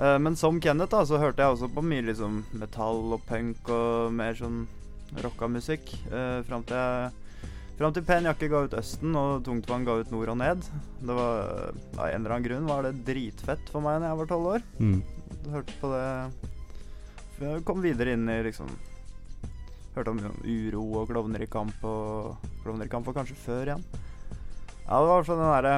Eh, 0.00 0.18
men 0.18 0.36
som 0.36 0.60
Kenneth 0.60 0.92
da, 0.92 1.02
så 1.04 1.18
hørte 1.20 1.42
jeg 1.42 1.56
også 1.56 1.68
på 1.72 1.84
mye 1.84 2.04
liksom 2.04 2.44
metall 2.52 3.16
og 3.16 3.24
punk 3.28 3.68
og 3.72 4.12
mer 4.12 4.36
sånn 4.36 4.66
rocka 5.24 5.48
musikk. 5.48 5.88
Uh, 6.12 6.44
fram 6.46 6.62
til 6.68 6.76
jeg 6.76 7.19
Fram 7.80 7.94
til 7.96 8.04
Pen 8.04 8.26
Jakke 8.28 8.48
ga 8.52 8.58
ut 8.66 8.74
Østen 8.76 9.14
og 9.16 9.38
Tungtvann 9.46 9.86
ga 9.88 9.94
ut 10.02 10.10
Nord 10.12 10.28
og 10.34 10.36
Ned. 10.36 10.66
Det 11.00 11.14
var, 11.16 11.70
Av 11.96 12.10
en 12.10 12.18
eller 12.20 12.34
annen 12.34 12.44
grunn 12.44 12.66
var 12.68 12.84
det 12.84 12.98
dritfett 13.06 13.70
for 13.72 13.80
meg 13.84 14.02
da 14.02 14.10
jeg 14.10 14.18
var 14.20 14.28
tolv 14.28 14.50
år. 14.52 14.66
Mm. 14.82 14.98
Hørte 15.54 15.76
på 15.80 15.92
det 15.94 16.04
Jeg 17.40 17.62
kom 17.64 17.80
videre 17.80 18.12
inn 18.18 18.28
i 18.28 18.36
liksom 18.44 18.68
Hørte 19.94 20.12
om 20.12 20.20
uro 20.44 20.82
og 21.00 21.08
klovner 21.08 21.40
i 21.42 21.48
kamp 21.50 21.80
og 21.88 22.36
Klovner 22.62 22.84
i 22.84 22.92
kamp 22.92 23.08
var 23.08 23.16
kanskje 23.22 23.38
før 23.46 23.70
igjen. 23.72 23.84
Ja, 24.84 25.00
det 25.00 25.08
var 25.08 25.24
sånn 25.26 25.40
den 25.40 25.50
derre 25.54 25.74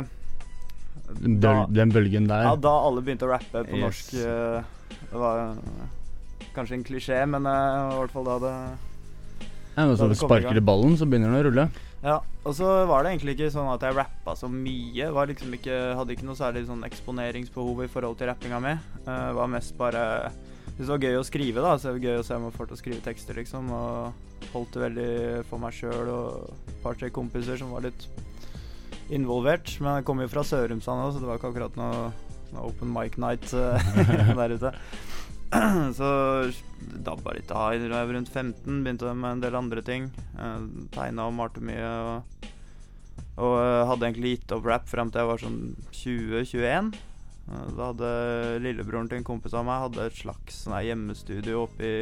Den, 1.22 1.38
da, 1.40 1.52
den 1.70 1.92
bølgen 1.94 2.26
der. 2.28 2.48
ja, 2.50 2.56
da 2.66 2.72
alle 2.88 3.02
begynte 3.04 3.28
å 3.28 3.32
rappe 3.36 3.62
på 3.68 3.78
Yes. 3.78 3.84
norsk. 3.86 4.14
eh, 4.26 4.62
det 5.12 5.20
var 5.22 5.54
kanskje 6.56 6.74
en 6.80 6.84
klisjé, 6.84 7.18
men 7.30 7.46
eh, 7.46 7.92
i 7.92 7.98
hvert 8.00 8.12
fall 8.12 8.26
da 8.28 8.36
det 8.42 8.54
Ja, 9.72 9.86
det 9.88 10.08
du 10.12 10.18
sparker 10.18 10.58
i 10.58 10.64
ballen, 10.64 10.98
så 11.00 11.08
begynner 11.08 11.32
den 11.32 11.40
å 11.40 11.44
rulle. 11.48 11.66
Ja, 12.02 12.18
og 12.42 12.56
så 12.58 12.68
var 12.90 13.04
det 13.04 13.12
egentlig 13.12 13.36
ikke 13.36 13.52
sånn 13.54 13.70
at 13.72 13.84
jeg 13.86 13.96
rappa 13.96 14.34
så 14.36 14.50
mye. 14.50 15.10
Var 15.14 15.30
liksom 15.30 15.54
ikke, 15.56 15.76
hadde 15.96 16.16
ikke 16.16 16.26
noe 16.26 16.38
særlig 16.38 16.66
sånn 16.68 16.82
eksponeringsbehov 16.88 17.84
i 17.84 17.90
forhold 17.92 18.18
til 18.20 18.28
rappinga 18.32 18.58
mi. 18.62 18.74
Uh, 19.06 19.30
var 19.38 19.52
mest 19.52 19.76
bare 19.78 20.02
det 20.72 20.88
var 20.88 21.04
gøy 21.04 21.18
å 21.20 21.24
skrive, 21.26 21.62
da. 21.62 21.76
Så 21.76 21.88
det 21.88 21.94
var 21.98 22.06
gøy 22.08 22.20
å 22.20 22.26
se 22.26 22.36
om 22.38 22.48
jeg 22.48 22.56
får 22.56 22.68
til 22.68 22.76
å 22.76 22.80
skrive 22.80 23.04
tekster, 23.04 23.38
liksom. 23.38 23.70
Og 23.76 24.50
holdt 24.52 24.74
det 24.74 24.84
veldig 24.86 25.12
for 25.50 25.62
meg 25.62 25.76
sjøl 25.76 26.10
og 26.10 26.52
et 26.72 26.76
par-tre 26.82 27.10
kompiser 27.14 27.60
som 27.60 27.72
var 27.74 27.86
litt 27.86 28.08
involvert. 29.12 29.76
Men 29.82 30.00
jeg 30.00 30.08
kom 30.08 30.22
jo 30.24 30.30
fra 30.32 30.44
Sørumsand 30.46 31.04
òg, 31.04 31.14
så 31.14 31.22
det 31.22 31.30
var 31.30 31.40
ikke 31.40 31.52
akkurat 31.52 31.78
noe, 31.78 32.10
noe 32.54 32.68
open 32.70 32.92
mic 32.94 33.18
night 33.20 33.46
eh, 33.54 33.92
der 34.40 34.56
ute. 34.56 34.74
Så 35.98 36.08
dabba 37.04 37.34
litt 37.36 37.50
av 37.52 37.76
da 37.76 38.00
jeg 38.00 38.08
var 38.08 38.14
rundt 38.16 38.32
15. 38.32 38.82
Begynte 38.84 39.12
med 39.12 39.36
en 39.36 39.44
del 39.44 39.58
andre 39.58 39.84
ting. 39.84 40.08
Uh, 40.38 40.64
Tegna 40.94 41.28
og 41.28 41.36
malte 41.36 41.62
mye. 41.64 41.92
Og, 42.02 42.50
og 43.42 43.54
eh, 43.56 43.86
hadde 43.88 44.04
egentlig 44.08 44.34
gitt 44.34 44.52
opp 44.52 44.66
rap 44.68 44.84
frem 44.88 45.08
til 45.08 45.22
jeg 45.22 45.28
var 45.30 45.40
sånn 45.40 45.60
20-21. 45.96 46.92
Eh, 47.48 47.68
da 47.76 47.88
hadde 47.90 48.10
lillebroren 48.64 49.08
til 49.10 49.20
en 49.20 49.26
kompis 49.26 49.56
av 49.56 49.64
meg 49.66 49.80
Hadde 49.86 50.04
et 50.06 50.18
slags 50.20 50.62
sånn 50.62 50.76
her 50.76 50.84
hjemmestudio 50.90 51.64
oppi, 51.64 51.92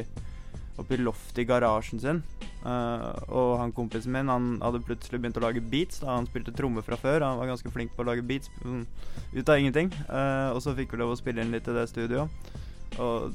oppi 0.82 0.98
loftet 1.00 1.42
i 1.44 1.46
garasjen 1.48 2.02
sin. 2.02 2.22
Uh, 2.60 3.14
og 3.32 3.54
han 3.56 3.70
kompisen 3.72 4.12
min 4.12 4.28
Han 4.28 4.58
hadde 4.60 4.82
plutselig 4.84 5.16
begynt 5.22 5.38
å 5.40 5.44
lage 5.46 5.62
beats. 5.64 6.02
Da 6.02 6.18
Han 6.18 6.28
spilte 6.28 6.54
trommer 6.54 6.86
fra 6.86 6.98
før. 7.00 7.24
Han 7.26 7.38
var 7.40 7.50
ganske 7.54 7.72
flink 7.72 7.94
på 7.96 8.04
å 8.04 8.10
lage 8.10 8.26
beats 8.26 8.50
ut 8.60 9.48
av 9.48 9.56
ingenting. 9.56 9.94
Uh, 10.10 10.50
og 10.54 10.60
så 10.62 10.76
fikk 10.76 10.94
vi 10.94 11.00
lov 11.02 11.14
å 11.14 11.20
spille 11.20 11.42
inn 11.42 11.54
litt 11.54 11.70
i 11.70 11.78
det 11.78 11.88
studioet. 11.90 12.58
Og 12.98 13.31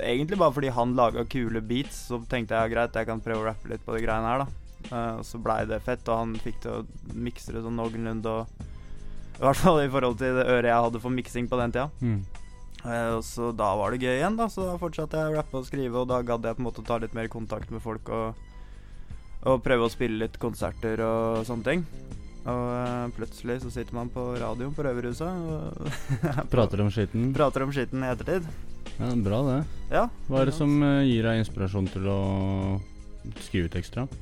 egentlig 0.00 0.38
bare 0.40 0.54
fordi 0.54 0.72
han 0.72 0.96
laga 0.96 1.24
kule 1.28 1.60
beats, 1.60 2.06
så 2.08 2.20
tenkte 2.28 2.58
jeg 2.58 2.74
greit, 2.74 2.96
jeg 2.96 3.08
kan 3.08 3.22
prøve 3.22 3.44
å 3.44 3.48
rappe 3.50 3.70
litt 3.70 3.84
på 3.84 3.96
de 3.96 4.04
greiene 4.04 4.28
her, 4.28 4.44
da. 4.44 4.62
Eh, 4.90 5.18
og 5.20 5.24
så 5.26 5.40
blei 5.42 5.62
det 5.68 5.82
fett, 5.84 6.06
og 6.08 6.22
han 6.22 6.36
fikk 6.42 6.62
til 6.64 6.80
å 6.80 7.14
mikse 7.14 7.54
det 7.54 7.62
sånn 7.64 7.78
noenlunde 7.78 8.32
og 8.32 8.62
I 9.38 9.44
hvert 9.46 9.58
fall 9.58 9.80
i 9.82 9.90
forhold 9.90 10.18
til 10.20 10.36
det 10.38 10.46
øret 10.46 10.68
jeg 10.68 10.86
hadde 10.86 11.02
for 11.02 11.14
miksing 11.14 11.48
på 11.50 11.58
den 11.58 11.74
tida. 11.74 11.88
Mm. 12.02 12.22
Eh, 12.82 13.10
og 13.16 13.22
så 13.26 13.50
da 13.56 13.72
var 13.78 13.92
det 13.94 14.02
gøy 14.02 14.16
igjen, 14.16 14.38
da. 14.38 14.48
Så 14.52 14.66
da 14.66 14.78
fortsatte 14.80 15.18
jeg 15.18 15.32
å 15.32 15.36
rappe 15.38 15.60
og 15.60 15.68
skrive, 15.68 16.02
og 16.02 16.10
da 16.10 16.22
gadd 16.26 16.46
jeg 16.46 16.58
på 16.58 16.62
en 16.62 16.68
måte 16.68 16.82
å 16.84 16.88
ta 16.88 16.98
litt 17.02 17.14
mer 17.16 17.30
kontakt 17.32 17.72
med 17.74 17.82
folk 17.84 18.10
og, 18.12 18.42
og 19.48 19.62
prøve 19.64 19.88
å 19.88 19.92
spille 19.92 20.24
litt 20.24 20.38
konserter 20.42 21.02
og 21.06 21.46
sånne 21.48 21.68
ting. 21.68 21.86
Og 22.42 22.68
eh, 22.74 23.06
plutselig 23.16 23.60
så 23.62 23.70
sitter 23.70 23.94
man 23.94 24.10
på 24.10 24.32
radioen 24.34 24.74
på 24.74 24.84
Røverhuset 24.86 25.30
og 25.30 25.90
Prater 26.54 26.82
om 26.82 26.90
skitten. 26.90 27.30
prater 27.34 27.66
om 27.66 27.74
skitten 27.74 28.02
i 28.02 28.10
ettertid. 28.10 28.46
Ja, 28.98 29.12
bra 29.24 29.38
det. 29.48 29.58
Ja. 29.92 30.04
Hva 30.28 30.42
er 30.42 30.50
det 30.50 30.54
som 30.56 30.74
eh, 30.82 31.02
gir 31.08 31.22
deg 31.26 31.40
inspirasjon 31.42 31.88
til 31.92 32.06
å 32.12 32.18
skrive 33.44 33.70
tekster? 33.72 34.04
da? 34.04 34.20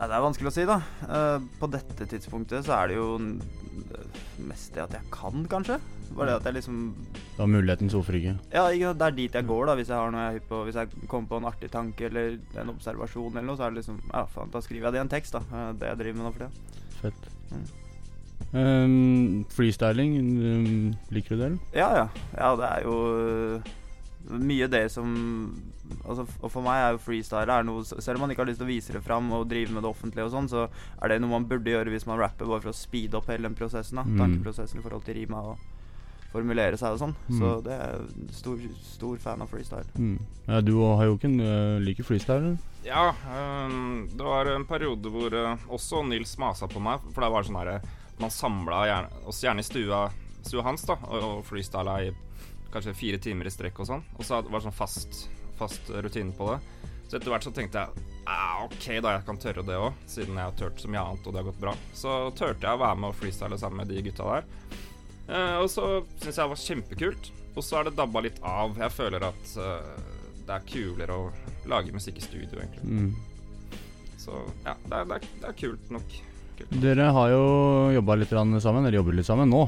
Nei, 0.00 0.06
det 0.08 0.16
er 0.16 0.22
vanskelig 0.24 0.48
å 0.48 0.54
si, 0.56 0.64
da. 0.68 0.78
Eh, 1.04 1.38
på 1.60 1.68
dette 1.70 2.06
tidspunktet 2.08 2.64
så 2.64 2.72
er 2.78 2.88
det 2.88 2.96
jo 2.96 3.08
n- 3.20 3.40
mest 4.48 4.72
det 4.74 4.80
at 4.86 4.94
jeg 4.96 5.10
kan, 5.12 5.42
kanskje. 5.50 5.76
Bare 6.16 6.32
det 6.32 6.36
at 6.40 6.46
jeg 6.48 6.56
liksom 6.56 6.78
Du 7.36 7.42
har 7.42 7.46
mulighetens 7.52 7.94
ordfrygge. 7.94 8.32
Ja, 8.50 8.64
ikke, 8.72 8.88
sant, 8.90 8.98
det 8.98 9.06
er 9.10 9.18
dit 9.18 9.36
jeg 9.38 9.46
går, 9.46 9.66
da. 9.68 9.74
Hvis 9.78 9.92
jeg 9.92 10.00
har 10.00 10.10
noe 10.10 10.24
jeg 10.24 10.30
er 10.32 10.38
hypp 10.40 10.48
på 10.50 10.62
Hvis 10.66 10.78
jeg 10.80 11.04
kommer 11.06 11.28
på 11.30 11.38
en 11.38 11.46
artig 11.52 11.68
tanke 11.70 12.08
eller 12.08 12.38
en 12.58 12.72
observasjon 12.72 13.30
eller 13.36 13.46
noe, 13.46 13.56
så 13.60 13.68
er 13.68 13.70
det 13.76 13.82
liksom 13.84 14.00
Ja, 14.10 14.24
faen, 14.32 14.50
da 14.50 14.58
skriver 14.64 14.88
jeg 14.88 14.96
det 14.96 14.98
i 14.98 15.04
en 15.04 15.12
tekst, 15.12 15.36
da. 15.36 15.44
Eh, 15.52 15.68
Det 15.78 15.92
jeg 15.92 16.00
driver 16.02 16.18
med 16.18 16.26
nå 16.26 16.32
for 16.34 16.46
tida. 16.46 16.88
Fett. 17.00 17.30
Mm. 17.52 17.68
Um, 18.52 19.44
freestyling, 19.54 20.16
um, 20.18 20.94
liker 21.14 21.36
du 21.36 21.42
det, 21.42 21.46
eller? 21.46 21.58
Ja, 21.76 21.90
ja. 21.94 22.06
Ja, 22.34 22.48
det 22.58 22.66
er 22.66 22.86
jo 22.88 22.94
øh, 23.14 23.68
mye 24.42 24.66
det 24.70 24.88
som 24.92 25.12
Altså, 26.06 26.22
og 26.38 26.50
for 26.52 26.62
meg 26.62 26.78
er 26.78 26.92
jo 26.94 27.00
freestyle 27.02 27.50
er 27.50 27.64
noe 27.66 27.82
Selv 27.82 28.18
om 28.18 28.24
man 28.24 28.30
ikke 28.30 28.44
har 28.44 28.48
lyst 28.50 28.60
til 28.62 28.68
å 28.68 28.70
vise 28.70 28.94
det 28.94 29.00
fram 29.02 29.26
og 29.34 29.48
drive 29.50 29.74
med 29.74 29.82
det 29.82 29.90
offentlige 29.90 30.28
og 30.28 30.34
sånn, 30.34 30.50
så 30.50 30.68
er 31.02 31.10
det 31.10 31.18
noe 31.22 31.32
man 31.32 31.48
burde 31.50 31.72
gjøre 31.72 31.90
hvis 31.90 32.06
man 32.06 32.20
rapper, 32.20 32.46
bare 32.46 32.62
for 32.62 32.70
å 32.70 32.78
speede 32.78 33.18
opp 33.18 33.30
hele 33.30 33.48
den 33.48 33.58
prosessen. 33.58 33.98
da 33.98 34.04
Mm. 34.06 34.18
Tankeprosessen 34.20 34.78
i 34.78 34.84
forhold 34.84 35.02
til 35.06 35.18
rima 35.18 35.42
og 35.50 35.58
formulere 36.30 36.78
seg 36.78 36.94
og 36.94 37.00
sånn. 37.02 37.14
Mm. 37.26 37.38
Så 37.40 37.52
det 37.66 37.74
er 37.74 38.04
stor, 38.34 38.60
stor 38.86 39.18
fan 39.22 39.42
av 39.42 39.50
freestyle. 39.50 39.90
Mm. 39.98 40.18
Ja, 40.46 40.60
du 40.62 40.76
og 40.78 40.98
Hayoken 41.00 41.40
uh, 41.42 41.78
liker 41.82 42.06
freestyle? 42.06 42.54
Ja, 42.86 43.10
øhm, 43.34 44.08
det 44.14 44.24
var 44.24 44.46
en 44.54 44.64
periode 44.64 45.10
hvor 45.12 45.34
øh, 45.34 45.66
også 45.68 46.04
Nils 46.06 46.36
masa 46.38 46.70
på 46.70 46.80
meg. 46.82 47.02
For 47.10 47.24
det 47.24 47.32
var 47.34 47.48
sånn 47.48 47.58
herre 47.60 47.80
Man 48.20 48.32
samla 48.32 48.82
gjerne, 48.88 49.22
oss 49.30 49.40
gjerne 49.44 49.64
i 49.64 49.66
stua, 49.66 50.04
stua 50.44 50.64
hans 50.66 50.84
da 50.88 50.98
og, 51.08 51.22
og 51.24 51.46
freestyla 51.48 51.96
i 52.04 52.10
kanskje 52.70 52.94
fire 52.94 53.18
timer 53.22 53.48
i 53.48 53.52
strekk 53.52 53.80
og 53.82 53.88
sånn. 53.88 54.04
Og 54.18 54.26
så 54.26 54.40
var 54.42 54.58
det 54.58 54.66
sånn 54.68 54.76
fast, 54.76 55.24
fast 55.58 55.90
rutine 55.90 56.34
på 56.36 56.52
det. 56.52 56.60
Så 57.10 57.18
etter 57.18 57.32
hvert 57.32 57.46
så 57.48 57.50
tenkte 57.54 57.82
jeg 57.82 58.04
ah, 58.30 58.60
OK, 58.66 58.84
da 59.02 59.16
jeg 59.16 59.24
kan 59.26 59.40
tørre 59.42 59.64
det 59.66 59.78
òg, 59.80 59.96
siden 60.06 60.38
jeg 60.38 60.46
har 60.46 60.54
turt 60.58 60.78
så 60.78 60.90
mye 60.92 61.02
annet 61.02 61.26
og 61.26 61.34
det 61.34 61.40
har 61.40 61.48
gått 61.48 61.64
bra. 61.64 61.74
Så 61.96 62.14
turte 62.38 62.68
jeg 62.68 62.78
å 62.78 62.82
være 62.84 63.00
med 63.02 63.10
og 63.10 63.18
freestyle 63.18 63.58
sammen 63.58 63.82
med 63.82 63.90
de 63.90 64.04
gutta 64.06 64.28
der. 64.36 64.46
Eh, 65.30 65.56
og 65.58 65.66
så 65.72 65.88
syns 66.20 66.30
jeg 66.30 66.44
det 66.44 66.52
var 66.52 66.62
kjempekult. 66.64 67.32
Og 67.56 67.66
så 67.66 67.80
er 67.80 67.88
det 67.88 67.96
dabba 67.98 68.22
litt 68.22 68.38
av. 68.46 68.78
Jeg 68.78 68.94
føler 68.94 69.26
at 69.26 69.56
eh, 69.58 69.90
det 70.46 70.54
er 70.54 70.68
kulere 70.70 71.18
å 71.18 71.28
lage 71.70 71.94
musikk 71.94 72.20
i 72.20 72.24
studio, 72.24 72.62
egentlig. 72.62 72.86
Mm. 72.86 73.80
Så 74.20 74.36
ja, 74.64 74.76
det 74.86 75.00
er, 75.00 75.10
det 75.10 75.18
er, 75.18 75.28
det 75.42 75.50
er 75.50 75.58
kult 75.64 75.90
nok. 75.94 76.18
Kult. 76.60 76.74
Dere 76.82 77.10
har 77.16 77.30
jo 77.32 77.44
jobba 77.96 78.16
litt 78.20 78.32
sammen, 78.34 78.84
eller 78.84 78.98
jobber 79.00 79.16
litt 79.16 79.28
sammen 79.28 79.50
nå, 79.50 79.62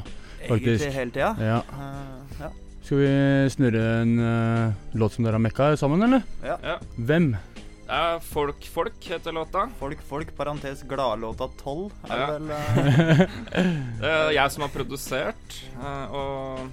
faktisk. 0.47 0.83
Egentlig 0.85 0.91
hele 0.97 1.15
tida. 1.15 1.31
Ja. 1.41 1.61
Uh, 1.73 2.37
ja. 2.39 2.51
Skal 2.83 2.99
vi 2.99 3.09
snurre 3.53 3.81
en 4.01 4.13
uh, 4.19 4.93
låt 4.99 5.15
som 5.15 5.25
dere 5.25 5.39
har 5.39 5.43
mekka 5.43 5.71
sammen, 5.79 6.03
eller? 6.05 6.23
Ja. 6.43 6.59
Ja. 6.63 6.77
Hvem? 6.97 7.33
Det 7.83 7.97
er 7.99 8.21
Folk 8.23 8.63
Folk 8.73 9.07
heter 9.11 9.35
låta. 9.35 9.65
Folk, 9.79 9.99
folk, 10.07 10.31
parentes 10.37 10.83
gladlåta 10.87 11.49
12 11.59 11.91
er 12.09 12.21
Ja. 12.21 12.27
det 12.27 12.37
vel 12.37 12.47
uh... 12.51 13.25
Det 14.03 14.13
er 14.13 14.31
jeg 14.37 14.53
som 14.55 14.65
har 14.65 14.71
produsert, 14.73 15.59
og 16.11 16.63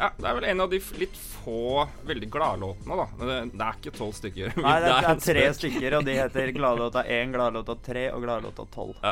ja, 0.00 0.08
det 0.16 0.26
er 0.30 0.34
vel 0.40 0.44
en 0.54 0.60
av 0.64 0.70
de 0.72 0.80
litt 0.98 1.16
få 1.40 1.86
veldig 2.08 2.28
gladlåtene, 2.32 2.96
da. 3.00 3.06
Men 3.18 3.28
Det, 3.30 3.36
det 3.60 3.66
er 3.66 3.74
ikke 3.78 3.92
tolv 3.96 4.14
stykker. 4.16 4.56
Nei, 4.60 4.74
det, 4.82 4.88
er- 4.90 5.00
det 5.06 5.12
er 5.12 5.20
tre 5.26 5.44
stykker, 5.60 5.96
og 6.00 6.04
de 6.08 6.16
heter 6.18 6.52
Gladlåta 6.56 7.04
1, 7.06 7.32
Gladlåta 7.36 7.76
3 7.86 8.06
og 8.16 8.24
Gladlåta 8.26 8.66
12. 8.74 8.94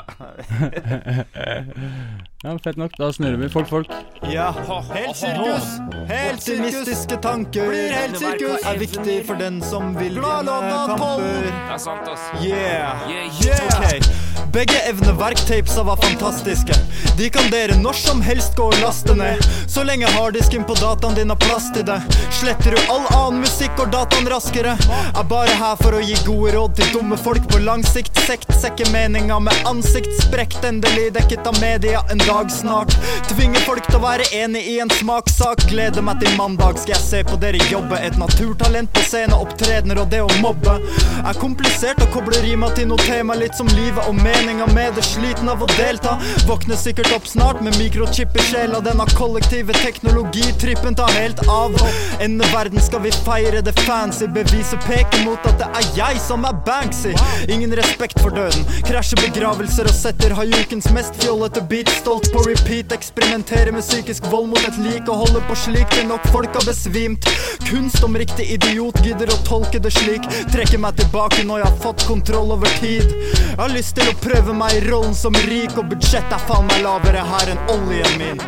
Ja, 2.42 2.52
Fett 2.62 2.76
nok. 2.78 2.92
Da 2.98 3.08
snurrer 3.12 3.36
vi 3.40 3.48
Folk 3.50 3.66
Folk. 3.68 3.88
Ja, 4.30 4.52
helt 4.94 5.16
sirkus. 5.18 5.64
Helt 6.08 6.38
Optimistiske 6.38 7.16
tanker 7.24 7.66
Blir 7.72 7.90
helt 7.96 8.18
sirkus. 8.20 8.62
er 8.70 8.78
viktig 8.78 9.16
for 9.26 9.34
den 9.40 9.58
som 9.62 9.90
vil 9.98 10.14
Gladlåta 10.20 10.60
vinne 10.62 10.98
kamper. 11.00 11.48
Det 11.48 11.74
er 11.74 11.82
sant, 11.82 12.08
ass. 12.12 12.28
Yeah. 12.44 13.02
Yeah, 13.10 13.42
Yeah. 13.42 13.64
Ok, 13.80 14.08
Begge 14.52 14.80
evne 14.88 15.12
verktapesa 15.12 15.82
var 15.82 15.96
fantastiske. 15.96 16.72
De 17.18 17.30
kan 17.30 17.50
dere 17.50 17.76
når 17.76 17.92
som 17.92 18.20
helst 18.22 18.56
gå 18.56 18.64
og 18.64 18.80
laste 18.82 19.14
ned. 19.14 19.44
Så 19.68 19.82
lenge 19.84 20.08
harddisken 20.14 20.64
på 20.64 20.74
dataen 20.78 21.14
din 21.14 21.30
har 21.30 21.38
plass 21.42 21.68
til 21.74 21.84
det. 21.86 21.98
Sletter 22.40 22.74
du 22.74 22.92
all 22.92 23.04
annen 23.12 23.42
musikk, 23.44 23.74
går 23.76 23.90
dataen 23.92 24.28
raskere. 24.30 24.76
Er 25.12 25.26
bare 25.28 25.56
her 25.60 25.76
for 25.82 25.98
å 25.98 26.00
gi 26.02 26.16
gode 26.26 26.54
råd 26.56 26.76
til 26.78 26.92
dumme 26.94 27.18
folk 27.20 27.44
på 27.52 27.60
lang 27.62 27.84
sikt. 27.86 28.16
Sekt 28.26 28.54
sekker 28.60 28.88
meninga 28.94 29.38
med 29.42 29.68
ansikt 29.68 30.10
sprekt. 30.22 30.64
Endelig 30.64 31.12
dekket 31.18 31.46
av 31.46 31.60
media 31.60 32.02
en 32.10 32.22
dag 32.24 32.50
snart. 32.52 32.96
Tvinger 33.28 33.62
folk 33.68 33.84
til 33.90 34.00
å 34.00 34.02
være 34.06 34.30
enig 34.40 34.64
i 34.72 34.78
en 34.82 34.92
smakssak. 34.96 35.66
Gleder 35.68 36.04
meg 36.04 36.22
til 36.24 36.32
mandag, 36.40 36.80
skal 36.80 36.96
jeg 36.96 37.04
se 37.04 37.22
på 37.28 37.38
dere 37.42 37.60
jobbe. 37.68 38.00
Et 38.00 38.16
naturtalent 38.20 38.92
på 38.96 39.04
scene, 39.04 39.36
opptredener 39.36 40.02
og 40.02 40.10
det 40.14 40.24
å 40.24 40.30
mobbe. 40.40 40.78
Er 41.20 41.42
komplisert 41.42 42.00
å 42.02 42.10
koble 42.14 42.40
rima 42.46 42.72
til 42.78 42.88
noe 42.90 43.04
tema 43.04 43.36
litt 43.38 43.58
som 43.58 43.68
livet 43.76 44.06
og 44.08 44.16
meninga 44.40 44.66
med 44.66 44.94
det. 44.94 45.02
Sliten 45.02 45.48
av 45.48 45.62
å 45.62 45.66
delta. 45.76 46.18
Våkner 46.46 46.76
sikkert 46.76 47.12
opp 47.16 47.26
snart 47.26 47.62
med 47.64 47.76
mikrochip 47.78 48.36
i 48.36 48.44
sjela. 48.50 48.80
Denne 48.84 49.06
kollektive 49.18 49.72
teknologitrippen 49.72 50.94
tar 50.94 51.10
helt 51.16 51.40
av. 51.48 51.76
Ende 52.20 52.46
verden 52.52 52.80
skal 52.80 53.02
vi 53.04 53.12
feire 53.12 53.62
det 53.62 53.74
fancy. 53.80 54.26
Beviset 54.34 54.84
peker 54.86 55.24
mot 55.26 55.46
at 55.48 55.58
det 55.60 55.68
er 55.80 55.90
jeg 55.96 56.22
som 56.22 56.46
er 56.48 56.56
Banksy. 56.66 57.14
Ingen 57.48 57.74
respekt 57.76 58.20
for 58.22 58.34
døden. 58.34 58.66
Krasjer 58.88 59.22
begravelser 59.26 59.88
og 59.88 59.96
setter 59.96 60.34
hajukens 60.38 60.90
mest 60.94 61.18
fjollete 61.22 61.64
beat 61.70 61.90
stolt 61.98 62.30
på 62.34 62.44
repeat. 62.48 62.94
Eksperimenterer 62.94 63.72
med 63.74 63.86
psykisk 63.86 64.28
vold 64.32 64.50
mot 64.52 64.62
et 64.68 64.80
lik 64.84 65.08
og 65.08 65.24
holder 65.26 65.44
på 65.48 65.58
slik 65.66 65.88
til 65.94 66.08
nok 66.10 66.26
folk 66.34 66.54
har 66.54 66.66
besvimt. 66.68 67.28
Kunst 67.68 68.04
om 68.06 68.16
riktig 68.16 68.48
idiot 68.56 69.00
gidder 69.04 69.32
å 69.32 69.40
tolke 69.48 69.82
det 69.82 69.92
slik. 69.96 70.24
Trekker 70.52 70.80
meg 70.82 70.98
tilbake 71.00 71.44
når 71.46 71.64
jeg 71.64 71.70
har 71.70 71.80
fått 71.84 72.06
kontroll 72.08 72.54
over 72.56 72.78
tid. 72.80 73.04
Jeg 73.48 73.58
har 73.60 73.72
lyst 73.74 73.96
til 73.98 74.08
å 74.08 74.14
prøve 74.16 74.27
meg 74.58 74.74
i 74.74 74.80
rollen 74.90 75.14
som 75.14 75.34
rik, 75.46 75.76
og 75.78 75.88
budsjettet 75.90 76.34
er 76.34 76.42
faen 76.48 76.66
meg 76.68 76.82
lavere 76.82 77.22
her 77.30 77.52
enn 77.52 77.60
oljen 77.72 78.18
min. 78.20 78.40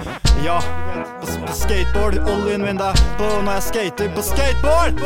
Ja, 0.45 0.59
på, 1.21 1.27
på 1.47 1.55
skateboard, 1.55 2.19
oljen 2.29 2.65
min 2.65 2.81
der 2.81 2.97
på 3.19 3.29
når 3.45 3.59
jeg 3.59 3.67
skater 3.69 4.11
på 4.17 4.25
skateboard. 4.25 5.01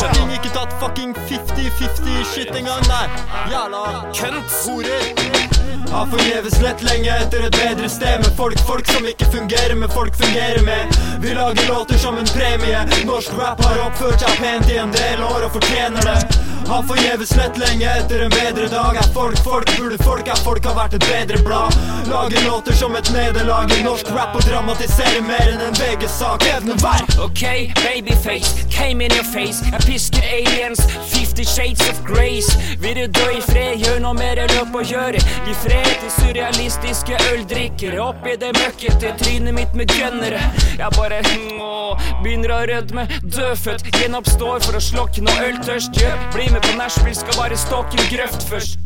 Fucking 0.00 0.32
ikke 0.36 0.52
tatt 0.56 0.74
fucking 0.82 1.14
50-50 1.28 2.24
shit 2.32 2.52
engang, 2.56 2.84
nei. 2.90 3.06
Jævla 3.52 3.84
kønt. 4.16 4.56
Horer. 4.64 5.48
Har 5.88 6.06
forgjeves 6.10 6.58
lett 6.60 6.82
lenge 6.84 7.14
etter 7.22 7.46
et 7.46 7.56
bedre 7.56 7.88
sted 7.88 8.20
med 8.20 8.32
folk, 8.36 8.60
folk 8.68 8.90
som 8.90 9.06
ikke 9.08 9.30
fungerer 9.32 9.76
med 9.78 9.92
folk 9.92 10.16
fungerer 10.16 10.60
med. 10.66 10.98
Vi 11.22 11.32
lager 11.34 11.68
låter 11.68 11.98
som 11.98 12.18
en 12.18 12.28
premie. 12.34 12.84
Norsk 13.08 13.32
rap 13.38 13.64
har 13.64 13.80
oppført 13.86 14.20
seg 14.20 14.36
pent 14.42 14.68
i 14.72 14.76
en 14.82 14.92
del 14.92 15.24
år 15.24 15.48
og 15.48 15.56
fortjener 15.56 16.10
det. 16.10 16.20
Har 16.68 16.82
forgjeves 16.82 17.36
lett 17.36 17.58
lenge 17.58 17.90
etter 17.98 18.20
en 18.20 18.30
bedre 18.30 18.66
dag. 18.68 18.96
Er 18.96 19.08
folk 19.14 19.38
folk, 19.44 19.78
burde 19.78 19.98
folk, 20.04 20.28
er 20.28 20.40
folk? 20.44 20.66
Har 20.68 20.74
vært 20.76 20.98
et 20.98 21.06
bedre 21.08 21.40
blad. 21.46 21.76
Lager 22.10 22.44
låter 22.44 22.76
som 22.76 22.96
et 22.96 23.08
nederlag. 23.14 23.72
I 23.72 23.82
norsk 23.86 24.10
rap 24.12 24.36
og 24.36 24.44
dramatiserer 24.44 25.22
mer 25.24 25.48
enn 25.48 25.62
en 25.64 25.78
VG-sak. 25.80 26.44
Evne 26.52 26.76
verk. 26.82 27.14
Ok, 27.24 27.72
babyface, 27.80 28.66
came 28.68 29.04
in 29.04 29.16
your 29.16 29.24
face. 29.24 29.64
Jeg 29.72 29.80
pisker 29.86 30.28
aliens, 30.28 30.84
50 31.14 31.48
shades 31.48 31.88
of 31.88 32.02
grace. 32.04 32.52
Vil 32.84 33.00
du 33.00 33.06
dø 33.16 33.30
i 33.38 33.40
fred, 33.48 33.80
gjør 33.80 34.02
noe 34.04 34.12
mer 34.18 34.36
løp 34.52 34.76
gjør 34.78 34.86
gjøre 34.88 35.22
Gi 35.46 35.54
fred 35.62 35.88
til 36.02 36.12
surrealistiske 36.18 37.16
øldrikkere. 37.32 37.96
Oppi 38.04 38.36
det 38.40 38.52
møkkete 38.58 39.14
trynet 39.22 39.56
mitt 39.56 39.74
med 39.74 39.88
gønnere 39.96 40.40
Jeg 40.78 40.90
bare 40.96 41.22
åh, 41.64 42.06
begynner 42.22 42.54
å 42.54 42.60
rødme. 42.68 43.08
Dødfødt, 43.24 43.88
gjenoppstår 44.02 44.60
for 44.68 44.76
å 44.76 44.84
slokke 44.90 45.24
noe 45.24 45.48
øltørst 45.48 45.96
Gjør, 45.98 46.16
bli 46.36 46.48
med 46.52 46.57
på 46.64 46.76
nachspiel 46.78 47.16
skal 47.16 47.36
bare 47.38 47.56
stokke 47.58 47.98
en 47.98 48.10
grøft 48.12 48.48
først. 48.48 48.78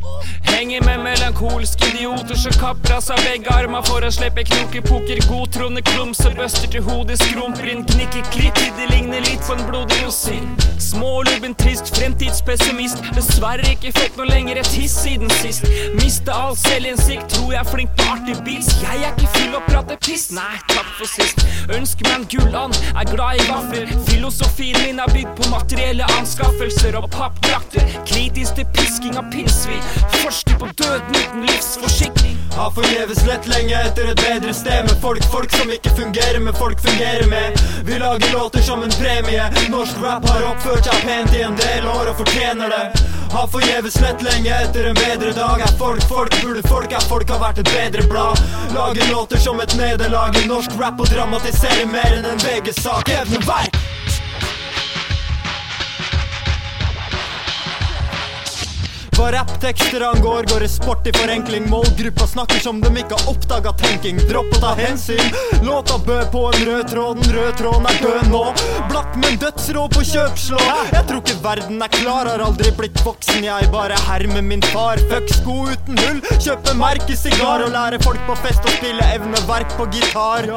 Henger 0.52 0.84
med 0.84 0.98
melankolske 1.04 1.88
idioter 1.94 2.36
som 2.38 2.52
kapper 2.60 2.96
av 2.96 3.04
seg 3.04 3.20
begge 3.24 3.48
armer 3.54 3.84
For 3.86 4.04
å 4.04 4.10
slippe 4.12 4.44
knokepoker, 4.46 5.22
godtroende 5.30 5.82
klums 5.86 6.20
bøster 6.36 6.68
til 6.72 6.84
hodet 6.86 7.16
Skrumper 7.22 7.70
inn, 7.72 7.86
knikker 7.88 8.26
kritt, 8.34 8.60
det 8.76 8.90
ligner 8.92 9.24
litt 9.24 9.42
på 9.46 9.56
en 9.56 9.64
blodig 9.70 10.02
rosin 10.04 10.50
Smålubben, 10.82 11.54
trist, 11.56 11.88
fremtidspessimist. 11.96 13.00
Dessverre 13.16 13.70
ikke 13.70 13.94
fått 13.96 14.18
noe 14.18 14.26
lengre 14.28 14.64
tiss 14.66 14.92
siden 15.04 15.30
sist. 15.38 15.64
Mista 15.96 16.34
all 16.36 16.56
selvinnsikt, 16.58 17.30
tror 17.32 17.54
jeg 17.54 17.60
er 17.62 17.70
flink 17.70 17.94
på 17.96 18.08
artig 18.12 18.34
beats. 18.44 18.74
Jeg 18.82 19.00
er 19.00 19.14
ikke 19.14 19.30
full 19.38 19.56
og 19.56 19.64
prater 19.70 20.00
piss, 20.04 20.26
nei, 20.36 20.58
takk 20.74 20.90
for 20.98 21.08
sist. 21.08 21.40
Ønsker 21.72 22.10
meg 22.10 22.18
en 22.18 22.28
gulland, 22.34 22.76
er 22.92 23.08
glad 23.08 23.40
i 23.40 23.46
vafler 23.48 23.94
Filosofien 24.10 24.82
min 24.82 25.00
er 25.00 25.14
bygd 25.14 25.32
på 25.38 25.48
materielle 25.54 26.08
anskaffelser 26.18 26.98
og 26.98 27.08
pappdrakter 27.14 27.61
Kritisk 28.08 28.56
til 28.58 28.66
pisking 28.76 29.16
av 29.18 29.28
pinnsvin 29.32 29.82
Forsker 30.22 30.58
på 30.60 30.70
døden 30.80 31.16
uten 31.16 31.46
livsforsikring 31.46 32.38
Har 32.56 32.70
forgjeves 32.76 33.22
lett 33.26 33.46
lenge 33.48 33.78
etter 33.88 34.10
et 34.12 34.20
bedre 34.20 34.52
sted 34.54 34.88
med 34.88 34.98
folk, 35.00 35.24
folk 35.32 35.54
som 35.56 35.70
ikke 35.72 35.94
fungerer 35.96 36.40
med 36.44 36.56
folk 36.58 36.80
fungerer 36.84 37.26
med. 37.26 37.60
Vi 37.84 37.98
lager 37.98 38.32
låter 38.32 38.62
som 38.62 38.82
en 38.82 38.90
premie. 38.90 39.46
Norsk 39.70 40.02
rap 40.02 40.28
har 40.28 40.44
oppført 40.50 40.84
seg 40.84 41.06
pent 41.06 41.32
i 41.34 41.42
en 41.46 41.56
del 41.56 41.86
år 41.88 42.10
og 42.12 42.20
fortjener 42.20 42.74
det. 42.74 43.04
Har 43.32 43.48
forgjeves 43.54 43.96
lett 44.04 44.24
lenge 44.26 44.58
etter 44.66 44.90
en 44.90 44.98
bedre 45.00 45.32
dag. 45.38 45.64
Er 45.64 45.72
folk 45.80 46.04
folk, 46.08 46.36
burde 46.42 46.62
folk, 46.68 46.92
er 46.92 47.06
folk 47.08 47.32
har 47.32 47.40
vært 47.40 47.62
et 47.64 47.72
bedre 47.72 48.04
blad. 48.10 48.42
Lager 48.76 49.08
låter 49.14 49.40
som 49.40 49.60
et 49.64 49.76
nederlag 49.80 50.36
i 50.42 50.44
norsk 50.50 50.76
rap 50.80 51.00
og 51.00 51.08
dramatiserer 51.14 51.88
mer 51.88 52.18
enn 52.18 52.28
en 52.34 52.44
VG-sak. 52.44 53.08
Evne 53.16 53.40
Hva 59.22 59.28
rapptekster 59.30 60.02
angår, 60.02 60.42
går 60.50 60.60
det 60.60 60.68
sport 60.68 61.06
i 61.06 61.12
forenkling. 61.14 61.68
Målgruppa 61.70 62.26
snakker 62.26 62.58
som 62.58 62.80
de 62.82 62.88
ikke 62.90 63.14
har 63.14 63.28
oppdaga 63.30 63.70
tenking. 63.78 64.18
Dropp 64.26 64.56
å 64.56 64.58
ta 64.64 64.72
hensyn. 64.74 65.22
Låta 65.62 66.00
bød 66.02 66.24
på 66.32 66.42
en 66.48 66.64
rød 66.66 66.90
tråd, 66.90 67.20
den 67.22 67.36
røde 67.36 67.52
tråden 67.60 67.86
er 67.86 68.00
død 68.02 68.32
nå. 68.32 68.42
Blakk, 68.90 69.14
men 69.22 69.38
dødsrå 69.38 69.86
på 69.94 70.02
kjøpslå. 70.10 70.58
Jeg 70.90 71.06
tror 71.06 71.22
ikke 71.22 71.38
verden 71.46 71.86
er 71.86 71.94
klar, 71.94 72.32
har 72.32 72.42
aldri 72.48 72.74
blitt 72.82 72.98
voksen. 73.06 73.46
Jeg 73.46 73.70
bare 73.70 74.02
hermer 74.08 74.42
min 74.42 74.66
far. 74.74 74.98
Fuck 75.06 75.30
sko 75.38 75.58
uten 75.70 76.02
hull, 76.02 76.20
kjøpe 76.42 76.74
merkesigar 76.82 77.62
og 77.62 77.74
lære 77.78 78.02
folk 78.02 78.26
på 78.26 78.40
fest 78.42 78.66
å 78.66 78.74
spille 78.80 79.06
evneverk 79.14 79.78
på 79.78 79.86
gitar. 79.94 80.50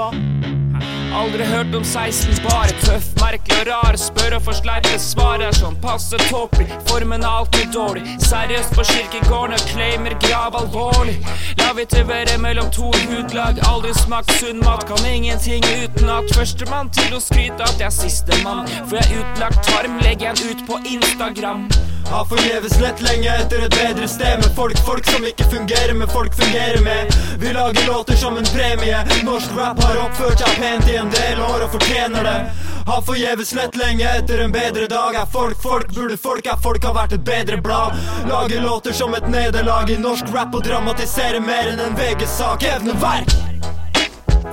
Aldri 1.16 1.46
hørt 1.48 1.76
om 1.76 1.84
16 1.84 2.42
bare 2.44 2.74
tøff, 2.84 3.06
merkelig 3.22 3.62
og 3.62 3.68
rar. 3.70 3.96
Spør 4.00 4.36
og 4.36 4.42
får 4.48 4.58
sleipe 4.58 4.98
svar 5.00 5.40
er 5.46 5.56
sånn 5.56 5.78
passe 5.80 6.20
tåpelig. 6.28 6.68
Formen 6.90 7.24
er 7.24 7.38
alltid 7.40 7.72
dårlig. 7.72 8.04
Seriøst 8.26 8.76
på 8.76 8.84
kirkegården 8.92 9.56
og 9.56 9.64
claimer 9.72 10.18
grav 10.26 10.60
alvorlig. 10.60 11.16
La 11.62 11.72
vi 11.78 11.88
tilvere 11.96 12.36
mellom 12.44 12.68
to 12.76 12.92
hudlag. 13.06 13.64
Aldri 13.72 13.96
smakt 13.96 14.36
sunn 14.42 14.60
mat, 14.66 14.84
kan 14.92 15.08
ingenting 15.08 15.64
uten 15.72 16.12
at 16.20 16.36
førstemann 16.36 16.92
til 17.00 17.16
å 17.16 17.24
skryte 17.24 17.64
at 17.64 17.80
jeg 17.80 17.88
er 17.88 18.00
sistemann. 18.02 18.68
For 18.84 19.00
jeg 19.00 19.08
er 19.08 19.24
utlagt 19.24 19.64
tarm, 19.72 20.02
legger 20.04 20.34
jeg 20.34 20.52
ut 20.52 20.68
på 20.68 20.84
Instagram. 20.98 21.70
Har 22.12 22.26
forgjeves 22.26 22.80
lett 22.80 23.02
lenge 23.02 23.30
etter 23.36 23.66
et 23.66 23.76
bedre 23.76 24.08
sted 24.08 24.38
med 24.38 24.56
folk, 24.56 24.78
folk 24.86 25.06
som 25.10 25.26
ikke 25.26 25.48
fungerer, 25.52 25.94
men 25.94 26.08
folk 26.08 26.36
fungerer 26.36 26.82
med. 26.82 27.16
Vi 27.40 27.54
lager 27.54 27.88
låter 27.88 28.16
som 28.16 28.38
en 28.38 28.46
premie. 28.46 29.00
Norsk 29.24 29.58
rap 29.58 29.84
har 29.84 29.98
oppført 30.06 30.40
seg 30.40 30.62
pent 30.62 30.90
i 30.90 30.96
en 31.02 31.12
del 31.12 31.42
år 31.42 31.66
og 31.66 31.74
fortjener 31.76 32.24
det. 32.30 32.38
Har 32.86 33.02
forgjeves 33.02 33.54
lett 33.58 33.76
lenge 33.82 34.10
etter 34.20 34.44
en 34.46 34.54
bedre 34.54 34.88
dag. 34.88 35.16
Er 35.16 35.26
folk 35.34 35.62
folk, 35.62 35.90
burde 35.96 36.18
folk 36.18 36.46
er 36.46 36.62
folk 36.62 36.86
har 36.86 36.94
vært 36.96 37.18
et 37.18 37.26
bedre 37.26 37.58
blad. 37.62 37.98
Lager 38.30 38.62
låter 38.62 38.94
som 38.94 39.16
et 39.18 39.28
nederlag 39.30 39.90
i 39.90 39.98
norsk 39.98 40.30
rap 40.36 40.54
og 40.56 40.64
dramatiserer 40.68 41.42
mer 41.42 41.74
enn 41.74 41.82
en 41.88 41.98
VG-sak. 41.98 42.68
Evneverk! 42.76 43.34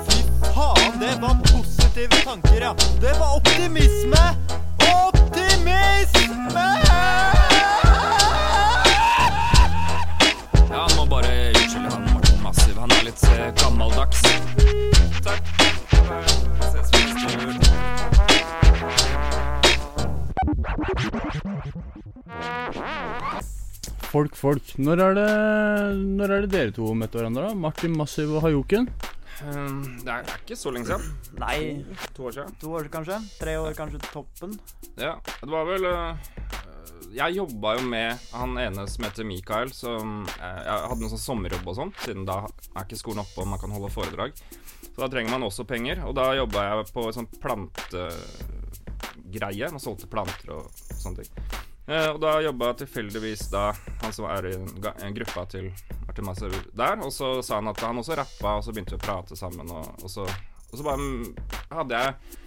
Fy 0.08 0.24
faen, 0.54 0.96
det 1.00 1.18
var 1.20 1.36
positive 1.52 2.24
tanker, 2.24 2.60
ja. 2.70 2.74
Det 3.04 3.18
var 3.20 3.36
optimisme! 3.36 3.91
Folk, 24.22 24.36
folk. 24.38 24.62
Når 24.78 25.00
er 25.02 25.16
det, 25.18 25.30
når 26.14 26.30
er 26.30 26.44
det 26.44 26.50
dere 26.52 26.70
to 26.76 26.92
møtte 26.94 27.18
hverandre, 27.18 27.48
da? 27.48 27.54
Martin 27.58 27.90
Massiv 27.98 28.30
og 28.36 28.42
Hajoken? 28.44 28.84
Um, 29.42 29.80
det 30.04 30.12
er, 30.12 30.22
er 30.22 30.38
ikke 30.44 30.54
så 30.60 30.70
lenge 30.70 30.86
siden. 30.86 31.02
Nei, 31.42 31.82
To 32.14 32.22
år 32.28 32.32
siden. 32.36 32.52
to 32.60 32.68
år 32.78 32.86
kanskje? 32.92 33.16
Tre 33.40 33.52
år 33.58 33.72
kanskje 33.74 33.98
toppen? 34.12 34.52
Ja, 35.00 35.16
det 35.40 35.50
var 35.50 35.64
vel 35.66 35.82
uh, 35.90 36.14
Jeg 37.16 37.34
jobba 37.40 37.68
jo 37.80 37.84
med 37.90 38.14
han 38.30 38.54
ene 38.62 38.84
som 38.92 39.04
heter 39.08 39.24
Mikael, 39.26 39.72
som 39.74 40.22
uh, 40.28 40.60
Jeg 40.68 40.86
hadde 40.92 41.02
en 41.08 41.12
sånn 41.16 41.24
sommerjobb 41.26 41.66
og 41.72 41.76
sånn, 41.80 41.92
siden 42.04 42.22
da 42.28 42.36
er 42.46 42.82
ikke 42.84 43.00
skolen 43.02 43.24
oppe 43.24 43.38
og 43.42 43.50
man 43.56 43.60
kan 43.64 43.74
holde 43.74 43.90
foredrag. 43.90 44.30
Så 44.86 44.98
da 45.02 45.08
trenger 45.10 45.34
man 45.34 45.48
også 45.48 45.66
penger, 45.66 45.96
og 46.06 46.12
da 46.20 46.24
jobba 46.38 46.58
jeg 46.68 46.86
på 46.94 47.00
en 47.10 47.16
sånn 47.18 47.30
plantegreie. 47.42 49.66
Man 49.74 49.82
solgte 49.82 50.06
planter 50.14 50.48
og 50.60 50.64
sånne 50.94 51.18
ting. 51.24 51.32
Eh, 51.86 52.08
og 52.12 52.20
da 52.22 52.36
jobba 52.44 52.72
tilfeldigvis 52.78 53.48
da 53.50 53.70
han 54.02 54.14
som 54.14 54.28
er 54.30 54.52
i 54.52 54.54
en, 54.54 55.16
gruppa 55.16 55.44
til 55.50 55.72
Martin 56.06 56.28
Masser 56.28 56.54
der, 56.78 57.00
og 57.02 57.10
så 57.14 57.34
sa 57.42 57.58
han 57.58 57.72
at 57.72 57.82
han 57.82 57.98
også 57.98 58.16
rappa, 58.18 58.56
og 58.58 58.64
så 58.66 58.74
begynte 58.74 58.94
vi 58.94 59.00
å 59.00 59.02
prate 59.02 59.38
sammen, 59.38 59.70
og, 59.74 59.88
og, 60.02 60.10
så, 60.10 60.26
og 60.70 60.78
så 60.78 60.86
bare 60.86 61.02
mm, 61.02 61.26
hadde 61.72 62.04
jeg 62.04 62.40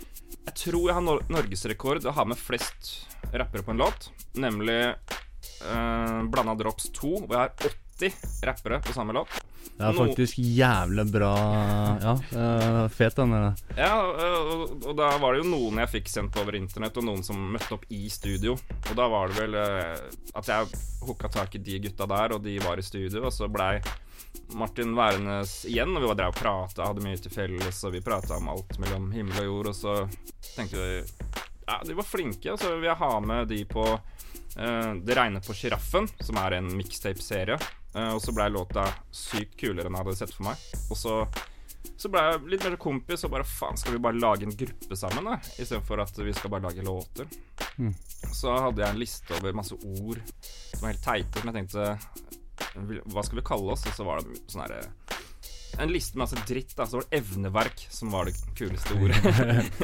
jeg 0.46 0.58
tror 0.60 0.84
jeg 0.86 0.94
har 0.94 1.04
nor 1.04 1.24
norgesrekord 1.32 2.04
i 2.04 2.10
å 2.10 2.14
ha 2.14 2.26
med 2.28 2.38
flest 2.38 3.08
rappere 3.34 3.66
på 3.66 3.74
en 3.74 3.82
låt. 3.82 4.12
Nemlig 4.38 4.78
eh, 4.86 6.20
Blanda 6.30 6.54
Drops 6.60 6.92
2, 6.94 7.14
hvor 7.26 7.34
jeg 7.34 7.42
har 7.42 7.74
80 8.00 8.14
rappere 8.44 8.80
på 8.84 8.94
samme 8.94 9.14
låt. 9.16 9.28
Det 9.76 9.84
er 9.84 9.92
No- 9.94 10.06
faktisk 10.06 10.38
jævlig 10.40 11.06
bra 11.12 11.32
Ja, 12.02 12.14
uh, 12.14 12.88
fet 12.94 13.16
den 13.18 13.32
der. 13.34 13.56
Ja, 13.76 13.92
og, 14.04 14.86
og 14.86 14.96
da 14.96 15.10
var 15.20 15.34
det 15.36 15.42
jo 15.44 15.50
noen 15.52 15.82
jeg 15.84 15.92
fikk 15.98 16.12
sendt 16.12 16.38
over 16.40 16.56
internett, 16.56 16.98
og 17.02 17.08
noen 17.08 17.24
som 17.26 17.40
møtte 17.56 17.74
opp 17.76 17.86
i 17.92 18.06
studio. 18.10 18.56
Og 18.90 18.94
da 18.96 19.08
var 19.12 19.32
det 19.32 19.40
vel 19.42 19.58
øh, 19.60 19.96
at 20.36 20.48
jeg 20.52 20.82
hooka 21.06 21.32
tak 21.34 21.56
i 21.56 21.64
de 21.66 21.80
gutta 21.88 22.08
der, 22.08 22.36
og 22.38 22.44
de 22.46 22.58
var 22.64 22.80
i 22.80 22.86
studio, 22.86 23.26
og 23.28 23.34
så 23.36 23.50
blei 23.52 23.80
Martin 24.56 24.96
værende 24.96 25.42
igjen, 25.68 25.96
og 25.96 26.04
vi 26.04 26.10
var 26.12 26.20
der 26.20 26.32
og 26.32 26.38
prata, 26.38 26.86
hadde 26.88 27.04
mye 27.04 27.20
til 27.20 27.34
felles, 27.34 27.84
og 27.88 27.96
vi 27.96 28.04
prata 28.06 28.36
om 28.38 28.52
alt 28.54 28.78
mellom 28.84 29.10
himmel 29.16 29.42
og 29.44 29.50
jord, 29.50 29.72
og 29.72 29.76
så 29.80 29.96
tenkte 30.56 30.78
vi 30.78 31.00
Ja, 31.66 31.80
de 31.82 31.96
var 31.98 32.06
flinke, 32.06 32.52
og 32.54 32.60
så 32.62 32.76
vil 32.76 32.86
jeg 32.92 33.00
ha 33.00 33.14
med 33.26 33.48
de 33.50 33.64
på 33.66 33.84
uh, 33.90 34.92
Det 35.02 35.16
regner 35.18 35.42
på 35.42 35.56
Sjiraffen, 35.58 36.06
som 36.22 36.38
er 36.44 36.60
en 36.60 36.70
mixtape-serie. 36.78 37.58
Eh, 37.96 38.12
og 38.12 38.22
så 38.22 38.36
blei 38.36 38.50
låta 38.52 38.86
sykt 39.12 39.58
kulere 39.60 39.90
enn 39.90 39.98
jeg 39.98 40.04
hadde 40.04 40.18
sett 40.20 40.36
for 40.36 40.50
meg. 40.52 40.66
Og 40.92 41.00
så 41.00 41.20
så 41.96 42.10
ble 42.12 42.22
jeg 42.24 42.40
litt 42.52 42.66
mer 42.66 42.78
kompis 42.82 43.24
og 43.28 43.34
bare 43.36 43.48
faen, 43.48 43.78
skal 43.80 43.96
vi 43.96 44.02
bare 44.04 44.20
lage 44.20 44.48
en 44.48 44.56
gruppe 44.58 44.98
sammen, 45.00 45.30
da? 45.30 45.38
Istedenfor 45.62 46.02
at 46.04 46.18
vi 46.20 46.34
skal 46.36 46.52
bare 46.52 46.68
lage 46.68 46.84
låter. 46.86 47.30
Mm. 47.78 47.94
Så 48.34 48.52
hadde 48.52 48.84
jeg 48.84 48.96
en 48.96 49.02
liste 49.02 49.38
over 49.38 49.56
masse 49.56 49.78
ord 49.78 50.20
som 50.36 50.82
var 50.82 50.94
helt 50.94 51.06
teite, 51.06 51.40
som 51.40 51.52
jeg 51.52 51.58
tenkte 51.60 53.02
Hva 53.12 53.24
skal 53.24 53.40
vi 53.40 53.46
kalle 53.48 53.76
oss? 53.76 53.86
Og 53.88 53.98
så 53.98 54.06
var 54.08 54.24
det 54.24 54.38
sånn 54.52 54.64
herre 54.64 54.80
En 55.84 55.92
liste 55.92 56.16
med 56.16 56.24
masse 56.24 56.44
dritt, 56.48 56.76
da. 56.76 56.88
Så 56.88 57.00
var 57.00 57.08
det 57.08 57.20
evneverk 57.20 57.86
som 57.92 58.12
var 58.16 58.30
det 58.30 58.36
kuleste 58.60 58.96
ordet. 59.02 59.20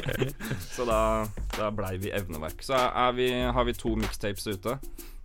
så 0.74 0.88
da, 0.88 1.00
da 1.56 1.72
blei 1.74 1.96
vi 2.02 2.12
evneverk. 2.16 2.64
Så 2.64 2.78
vi, 3.16 3.28
har 3.56 3.68
vi 3.68 3.76
to 3.76 3.96
mixtapes 4.00 4.48
ute, 4.48 4.78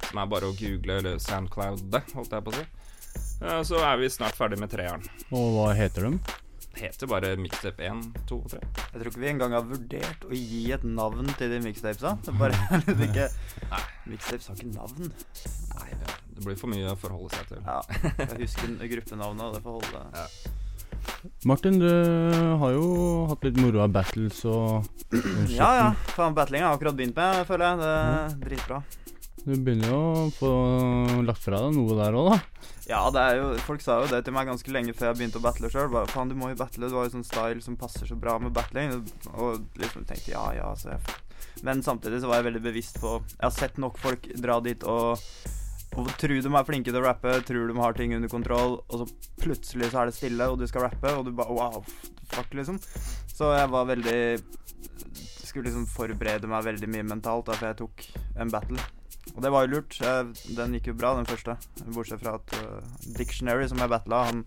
som 0.10 0.24
er 0.24 0.32
bare 0.32 0.52
å 0.52 0.56
google 0.60 1.00
eller 1.02 1.24
Soundcloud-det, 1.24 2.04
holdt 2.16 2.36
jeg 2.36 2.48
på 2.48 2.56
å 2.56 2.60
si. 2.60 2.68
Så 3.38 3.78
er 3.84 3.98
vi 4.02 4.10
snart 4.10 4.38
ferdig 4.38 4.58
med 4.62 4.72
treeren 4.74 5.04
Og 5.36 5.52
hva 5.56 5.68
heter 5.78 6.08
de? 6.10 6.20
heter 6.78 7.10
bare 7.10 7.32
Mixtape 7.42 7.82
1, 7.90 8.02
2 8.30 8.36
og 8.38 8.52
3. 8.52 8.60
Jeg 8.78 9.00
tror 9.02 9.08
ikke 9.10 9.22
vi 9.24 9.30
engang 9.32 9.54
har 9.58 9.64
vurdert 9.66 10.26
å 10.28 10.38
gi 10.38 10.60
et 10.76 10.84
navn 10.86 11.26
til 11.40 11.50
de 11.50 11.58
mixtapesa. 11.64 12.12
Det 12.22 12.36
bare 12.38 12.54
ikke. 13.08 13.26
Mixtapes 14.06 14.52
har 14.52 14.60
ikke 14.60 14.76
navn. 14.76 15.10
Nei, 15.74 15.88
det, 15.98 16.14
det 16.38 16.46
blir 16.46 16.60
for 16.60 16.70
mye 16.70 16.92
å 16.94 17.00
forholde 17.02 17.34
seg 17.34 17.50
til. 17.50 17.66
Ja, 17.66 17.80
jeg 18.22 18.44
husker 18.44 18.76
gruppenavnet, 18.94 19.42
og 19.48 19.58
det 19.58 19.64
får 19.66 19.80
holde. 19.80 20.04
Martin, 21.50 21.82
du 21.82 21.90
har 22.62 22.78
jo 22.78 22.86
hatt 23.34 23.50
litt 23.50 23.58
moro 23.64 23.82
av 23.88 23.98
battles 23.98 24.44
og 24.46 24.86
og 24.86 25.52
Ja, 25.58 25.72
ja. 25.82 25.90
Faen, 26.14 26.38
battling 26.38 26.62
har 26.62 26.76
jeg 26.76 26.78
akkurat 26.84 27.00
begynt 27.02 27.18
med, 27.18 27.42
føler 27.50 27.72
jeg. 27.72 27.82
Det 27.82 27.92
er 27.98 28.40
dritbra. 28.46 28.82
Du 29.48 29.54
begynner 29.56 29.90
jo 29.90 30.00
å 30.14 30.24
få 30.36 30.54
lagt 31.26 31.42
fra 31.42 31.66
deg 31.66 31.74
noe 31.80 31.98
der 32.04 32.22
òg, 32.22 32.36
da. 32.36 32.40
Ja, 32.88 33.02
det 33.12 33.20
er 33.20 33.40
jo 33.42 33.48
Folk 33.68 33.84
sa 33.84 34.00
jo 34.00 34.08
det 34.12 34.22
til 34.24 34.36
meg 34.36 34.48
ganske 34.48 34.72
lenge 34.72 34.96
før 34.96 35.10
jeg 35.12 35.20
begynte 35.20 35.42
å 35.42 35.44
battle 35.44 35.72
sjøl. 35.72 35.92
Faen, 36.12 36.32
du 36.32 36.38
må 36.40 36.52
jo 36.54 36.60
battle. 36.60 36.88
Du 36.88 36.96
har 36.96 37.08
jo 37.08 37.18
sånn 37.18 37.28
style 37.28 37.64
som 37.64 37.76
passer 37.80 38.08
så 38.08 38.16
bra 38.20 38.38
med 38.40 38.56
battling. 38.56 38.96
Og 39.36 39.68
liksom 39.82 40.08
tenkte 40.08 40.34
ja, 40.34 40.46
ja, 40.56 40.72
så 40.80 40.96
jeg 40.96 41.64
Men 41.68 41.84
samtidig 41.84 42.22
så 42.24 42.32
var 42.32 42.40
jeg 42.40 42.52
veldig 42.52 42.64
bevisst 42.64 43.00
på 43.02 43.18
Jeg 43.20 43.44
har 43.44 43.56
sett 43.56 43.80
nok 43.82 44.00
folk 44.02 44.28
dra 44.40 44.60
dit 44.64 44.84
og 44.88 45.22
og 45.98 46.10
tror 46.20 46.36
de 46.44 46.50
er 46.52 46.66
flinke 46.68 46.92
til 46.92 47.00
å 47.00 47.06
rappe, 47.08 47.32
tror 47.48 47.70
de 47.72 47.80
har 47.80 47.96
ting 47.98 48.12
under 48.14 48.30
kontroll, 48.30 48.76
og 48.86 49.00
så 49.02 49.06
plutselig 49.42 49.88
så 49.90 50.02
er 50.02 50.10
det 50.10 50.18
stille, 50.18 50.50
og 50.52 50.60
du 50.60 50.68
skal 50.70 50.84
rappe, 50.86 51.14
og 51.16 51.26
du 51.26 51.32
bare 51.34 51.56
wow, 51.56 51.80
fuck, 52.30 52.52
liksom. 52.54 52.78
Så 53.32 53.54
jeg 53.56 53.72
var 53.72 53.88
veldig 53.90 54.20
Skulle 55.48 55.70
liksom 55.72 55.88
forberede 55.90 56.50
meg 56.52 56.68
veldig 56.68 56.92
mye 56.92 57.08
mentalt, 57.16 57.48
derfor 57.50 57.72
jeg 57.72 57.80
tok 57.80 58.06
en 58.38 58.52
battle. 58.54 58.84
Og 59.38 59.44
det 59.46 59.54
var 59.54 59.66
jo 59.66 59.78
lurt. 59.78 60.00
Den 60.58 60.74
gikk 60.76 60.92
jo 60.92 60.98
bra, 60.98 61.14
den 61.16 61.30
første. 61.30 61.56
Bortsett 61.94 62.24
fra 62.24 62.40
at 62.40 62.56
uh, 62.58 62.82
Dictionary, 63.18 63.70
som 63.70 63.80
jeg 63.80 63.94
battla, 63.94 64.24
han 64.32 64.42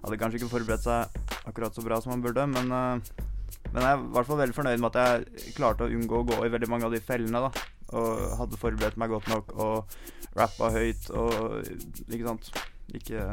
hadde 0.00 0.20
kanskje 0.20 0.40
ikke 0.40 0.54
forberedt 0.54 0.86
seg 0.86 1.20
akkurat 1.44 1.76
så 1.76 1.84
bra 1.84 2.00
som 2.00 2.14
han 2.14 2.24
burde, 2.24 2.46
men 2.48 2.72
uh, 2.72 3.26
men 3.70 3.84
jeg 3.84 3.92
er 3.92 4.00
i 4.00 4.12
hvert 4.16 4.26
fall 4.26 4.40
veldig 4.40 4.56
fornøyd 4.56 4.80
med 4.82 4.96
at 4.96 5.28
jeg 5.38 5.52
klarte 5.54 5.86
å 5.86 5.92
unngå 5.94 6.22
å 6.22 6.26
gå 6.26 6.38
i 6.46 6.50
veldig 6.50 6.68
mange 6.70 6.88
av 6.88 6.94
de 6.94 7.02
fellene, 7.04 7.42
da. 7.44 7.66
Og 7.94 8.22
hadde 8.38 8.58
forberedt 8.58 8.98
meg 8.98 9.12
godt 9.12 9.28
nok 9.30 9.52
og 9.58 9.94
rappa 10.38 10.70
høyt 10.74 11.08
og 11.10 11.66
Ikke 12.06 12.26
sant. 12.26 12.50
Ikke 12.94 13.24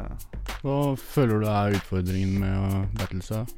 Hva 0.62 0.78
føler 0.98 1.42
du 1.42 1.48
er 1.50 1.76
utfordringen 1.78 2.38
med 2.42 2.54
å 2.58 2.82
battle 2.98 3.22
seg? 3.26 3.54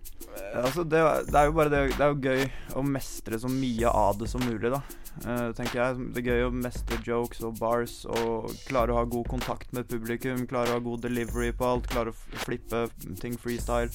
Altså, 0.57 0.85
det, 0.85 1.01
det 1.29 1.37
er 1.37 1.49
jo 1.49 1.55
bare 1.57 1.73
det 1.73 1.81
Det 1.97 2.05
er 2.05 2.13
jo 2.13 2.21
gøy 2.25 2.45
å 2.81 2.85
mestre 2.87 3.41
så 3.41 3.51
mye 3.53 3.93
av 3.93 4.21
det 4.21 4.29
som 4.33 4.45
mulig, 4.45 4.73
da. 4.73 4.81
Eh, 5.25 5.49
tenker 5.57 5.81
jeg. 5.81 6.11
Det 6.15 6.23
er 6.23 6.31
gøy 6.31 6.47
å 6.49 6.53
mestre 6.55 7.01
jokes 7.07 7.43
og 7.47 7.59
bars 7.61 7.97
og 8.09 8.51
klare 8.69 8.95
å 8.95 9.01
ha 9.01 9.07
god 9.09 9.31
kontakt 9.31 9.73
med 9.77 9.89
publikum. 9.91 10.47
Klare 10.51 10.75
å 10.75 10.79
ha 10.79 10.85
god 10.85 11.07
delivery 11.07 11.51
på 11.57 11.69
alt. 11.69 11.91
Klare 11.91 12.15
å 12.15 12.45
flippe 12.45 12.87
ting 13.23 13.39
freestyle. 13.41 13.91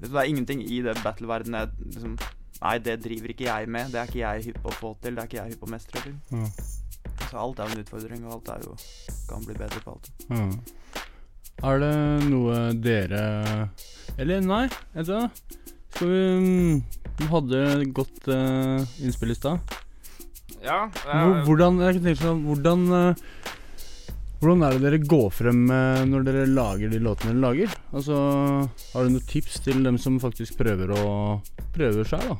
Det 0.00 0.10
er 0.10 0.28
ingenting 0.28 0.62
i 0.64 0.80
det 0.84 0.96
battle-verdenen 1.04 1.60
jeg 1.60 1.94
liksom 1.94 2.20
Nei, 2.60 2.74
det 2.84 2.98
driver 3.00 3.32
ikke 3.32 3.46
jeg 3.46 3.68
med. 3.72 3.88
Det 3.88 3.96
er 3.96 4.10
ikke 4.10 4.20
jeg 4.20 4.42
hypp 4.50 4.58
på 4.60 4.68
å 4.68 4.76
få 4.76 4.88
til. 5.00 5.14
Det 5.16 5.22
er 5.22 5.28
ikke 5.30 5.38
jeg 5.38 5.54
hypp 5.54 5.62
på 5.62 5.68
å 5.68 5.72
mestre. 5.72 6.02
til. 6.04 6.18
Ja. 6.28 6.48
Så 7.30 7.38
alt 7.40 7.60
er 7.62 7.70
jo 7.70 7.78
en 7.78 7.84
utfordring, 7.86 8.26
og 8.26 8.34
alt 8.34 8.50
er 8.52 8.66
jo 8.66 8.74
kan 9.30 9.46
bli 9.46 9.56
bedre 9.56 9.80
på 9.84 9.94
alt. 9.94 10.10
Ja. 10.28 10.42
Er 11.70 11.80
det 11.82 11.94
noe 12.30 12.70
dere 12.80 13.24
Eller 14.16 14.40
nei, 14.44 14.64
vet 14.94 15.08
du 15.08 15.12
hva. 15.12 15.26
Skal 15.92 16.12
vi 16.12 16.22
Vi 17.20 17.28
hadde 17.28 17.62
godt 17.96 18.28
uh, 18.32 18.80
innspill 19.04 19.34
i 19.34 19.36
stad. 19.36 19.74
Ja, 20.60 20.84
eh, 20.90 21.40
Hvordan 21.46 21.80
jeg 21.80 22.18
sånn, 22.20 22.44
hvordan 22.48 22.86
eh, 22.92 23.26
hvordan 24.40 24.64
er 24.64 24.76
det 24.76 24.84
dere 24.86 24.98
går 25.04 25.26
frem 25.36 25.66
når 25.68 26.22
dere 26.24 26.46
lager 26.48 26.88
de 26.88 27.00
låtene 27.04 27.34
dere 27.34 27.42
lager? 27.44 27.74
Altså, 27.92 28.16
Har 28.94 29.04
du 29.04 29.12
noen 29.12 29.26
tips 29.28 29.58
til 29.66 29.82
dem 29.84 29.98
som 30.00 30.16
faktisk 30.22 30.56
prøver 30.56 30.94
å 30.96 31.02
prøver 31.74 32.08
seg, 32.08 32.24
da? 32.24 32.38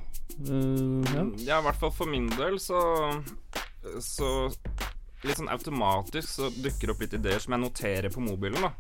Uh, 0.49 1.05
ja. 1.13 1.25
Ja, 1.45 1.59
i 1.59 1.67
hvert 1.67 1.77
fall 1.77 1.93
for 1.93 2.09
min 2.09 2.31
del 2.33 2.55
så 2.63 2.81
Så 4.01 4.49
litt 5.21 5.37
sånn 5.37 5.51
automatisk 5.53 6.31
så 6.33 6.49
dukker 6.49 6.89
det 6.89 6.95
opp 6.95 7.03
litt 7.05 7.17
ideer 7.19 7.43
som 7.45 7.53
jeg 7.53 7.61
noterer 7.67 8.15
på 8.15 8.23
mobilen, 8.25 8.65
da. 8.65 8.73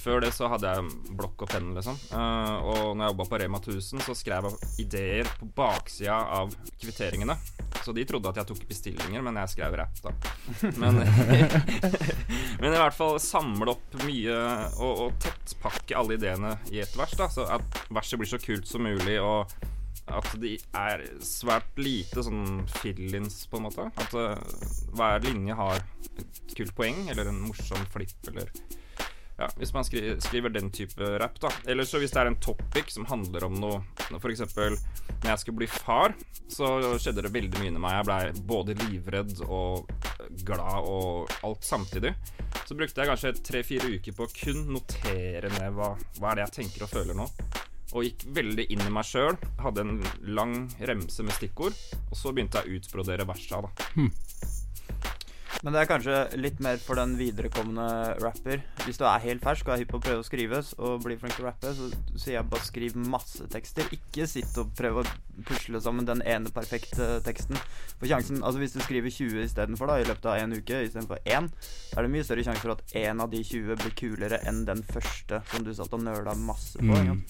Før 0.00 0.22
det 0.24 0.30
så 0.34 0.48
hadde 0.50 0.70
jeg 0.70 1.14
blokk 1.14 1.44
og 1.44 1.50
penn, 1.52 1.72
liksom. 1.76 1.98
Uh, 2.10 2.56
og 2.64 2.78
når 2.96 3.04
jeg 3.04 3.12
jobba 3.12 3.26
på 3.30 3.40
Rema 3.42 3.60
1000, 3.60 4.02
så 4.06 4.16
skrev 4.16 4.48
jeg 4.48 4.86
ideer 4.86 5.28
på 5.38 5.48
baksida 5.54 6.16
av 6.38 6.54
kvitteringene. 6.80 7.36
Så 7.84 7.92
de 7.92 8.06
trodde 8.08 8.30
at 8.30 8.40
jeg 8.40 8.48
tok 8.48 8.64
bestillinger, 8.70 9.22
men 9.24 9.38
jeg 9.42 9.52
skrev 9.54 9.76
rapp, 9.78 10.00
da. 10.02 10.14
Men, 10.80 11.02
men 12.60 12.72
i 12.72 12.80
hvert 12.80 12.96
fall 12.96 13.18
samle 13.22 13.74
opp 13.74 13.96
mye 14.04 14.34
og, 14.80 15.04
og 15.04 15.16
tettpakke 15.22 15.96
alle 15.98 16.16
ideene 16.18 16.54
i 16.72 16.80
et 16.82 16.96
vers, 16.98 17.14
da. 17.18 17.28
Så 17.30 17.44
at 17.44 17.84
verset 17.92 18.20
blir 18.20 18.30
så 18.30 18.40
kult 18.40 18.68
som 18.70 18.86
mulig, 18.88 19.18
og 19.20 19.52
at 20.04 20.30
de 20.40 20.56
er 20.76 21.04
svært 21.24 21.76
lite 21.80 22.24
sånn 22.24 22.64
fill-ins, 22.80 23.44
på 23.50 23.60
en 23.60 23.68
måte. 23.68 23.90
At 24.00 24.16
uh, 24.16 24.32
hver 24.96 25.20
linje 25.28 25.56
har 25.60 25.84
et 26.14 26.56
kult 26.56 26.74
poeng, 26.76 27.04
eller 27.12 27.30
en 27.30 27.44
morsom 27.46 27.84
flipp, 27.92 28.16
eller 28.32 28.50
ja, 29.38 29.48
hvis 29.58 29.72
man 29.74 29.86
skri 29.86 30.14
skriver 30.22 30.52
den 30.54 30.70
type 30.74 31.08
rap, 31.18 31.40
da. 31.42 31.50
Eller 31.66 31.86
så 31.88 31.98
hvis 31.98 32.12
det 32.14 32.20
er 32.22 32.30
en 32.30 32.38
topic 32.42 32.92
som 32.94 33.06
handler 33.10 33.48
om 33.48 33.56
noe 33.58 33.80
For 34.20 34.30
eksempel 34.30 34.76
når 35.24 35.30
jeg 35.30 35.40
skulle 35.42 35.62
bli 35.62 35.68
far, 35.70 36.14
så 36.52 36.68
skjedde 37.00 37.24
det 37.24 37.32
veldig 37.34 37.60
mye 37.62 37.72
med 37.74 37.82
meg. 37.82 37.96
Jeg 37.96 38.08
blei 38.08 38.46
både 38.46 38.76
livredd 38.84 39.40
og 39.46 39.90
glad 40.46 40.86
og 40.86 41.32
alt 41.46 41.64
samtidig. 41.66 42.12
Så 42.64 42.76
brukte 42.78 43.00
jeg 43.00 43.10
kanskje 43.10 43.34
tre-fire 43.44 43.90
uker 43.96 44.16
på 44.16 44.26
å 44.26 44.32
kun 44.36 44.66
notere 44.76 45.50
ned 45.56 45.74
hva, 45.76 45.94
hva 46.18 46.30
er 46.30 46.38
det 46.38 46.46
jeg 46.46 46.56
tenker 46.60 46.86
og 46.86 46.92
føler 46.92 47.18
nå. 47.18 47.26
Og 47.94 48.06
gikk 48.06 48.26
veldig 48.36 48.66
inn 48.74 48.84
i 48.84 48.92
meg 48.92 49.06
sjøl. 49.08 49.36
Hadde 49.62 49.84
en 49.84 49.98
lang 50.36 50.54
remse 50.88 51.24
med 51.26 51.36
stikkord. 51.36 51.76
Og 52.10 52.16
så 52.18 52.32
begynte 52.34 52.62
jeg 52.62 52.70
å 52.70 52.78
utbrodere 52.80 53.26
versa, 53.28 53.64
da. 53.64 53.72
Men 55.64 55.72
det 55.72 55.80
er 55.80 55.88
kanskje 55.88 56.16
litt 56.36 56.58
mer 56.60 56.76
for 56.82 57.00
den 57.00 57.14
viderekommende 57.16 58.18
rapper. 58.20 58.60
Hvis 58.84 58.98
du 59.00 59.06
er 59.08 59.22
helt 59.24 59.40
fersk 59.44 59.70
og 59.70 59.74
er 59.74 59.80
hypp 59.80 59.94
på 59.94 60.00
å 60.00 60.04
prøve 60.04 60.20
å 60.20 60.26
skrive 60.26 60.60
og 60.76 61.06
bli 61.06 61.16
flink 61.20 61.38
til 61.38 61.46
å 61.46 61.48
rappe, 61.48 61.72
så 61.72 61.88
sier 62.20 62.36
jeg 62.36 62.50
bare 62.52 62.66
skriv 62.68 62.98
masse 63.00 63.48
tekster. 63.52 63.88
Ikke 63.96 64.28
sitt 64.28 64.52
og 64.60 64.74
prøv 64.76 65.00
å 65.00 65.06
pusle 65.48 65.80
sammen 65.80 66.04
den 66.08 66.20
ene 66.28 66.52
perfekte 66.52 67.22
teksten. 67.24 67.56
For 67.96 68.10
sjansen, 68.10 68.42
altså 68.44 68.60
Hvis 68.60 68.76
du 68.76 68.82
skriver 68.84 69.08
20 69.08 69.40
istedenfor 69.46 69.94
i 69.96 70.04
løpet 70.04 70.28
av 70.28 70.42
en 70.42 70.52
uke 70.52 70.84
istedenfor 70.84 71.24
én, 71.24 71.48
er 71.96 72.04
det 72.04 72.12
mye 72.12 72.28
større 72.28 72.44
sjanse 72.44 72.64
for 72.64 72.76
at 72.76 72.96
én 73.00 73.24
av 73.24 73.32
de 73.32 73.40
20 73.40 73.80
blir 73.80 73.96
kulere 73.96 74.42
enn 74.44 74.66
den 74.68 74.84
første 74.84 75.40
som 75.48 75.64
du 75.64 75.72
satt 75.72 75.96
og 75.96 76.04
nøla 76.04 76.36
masse 76.44 76.76
på. 76.76 76.92
Mm. 76.92 77.24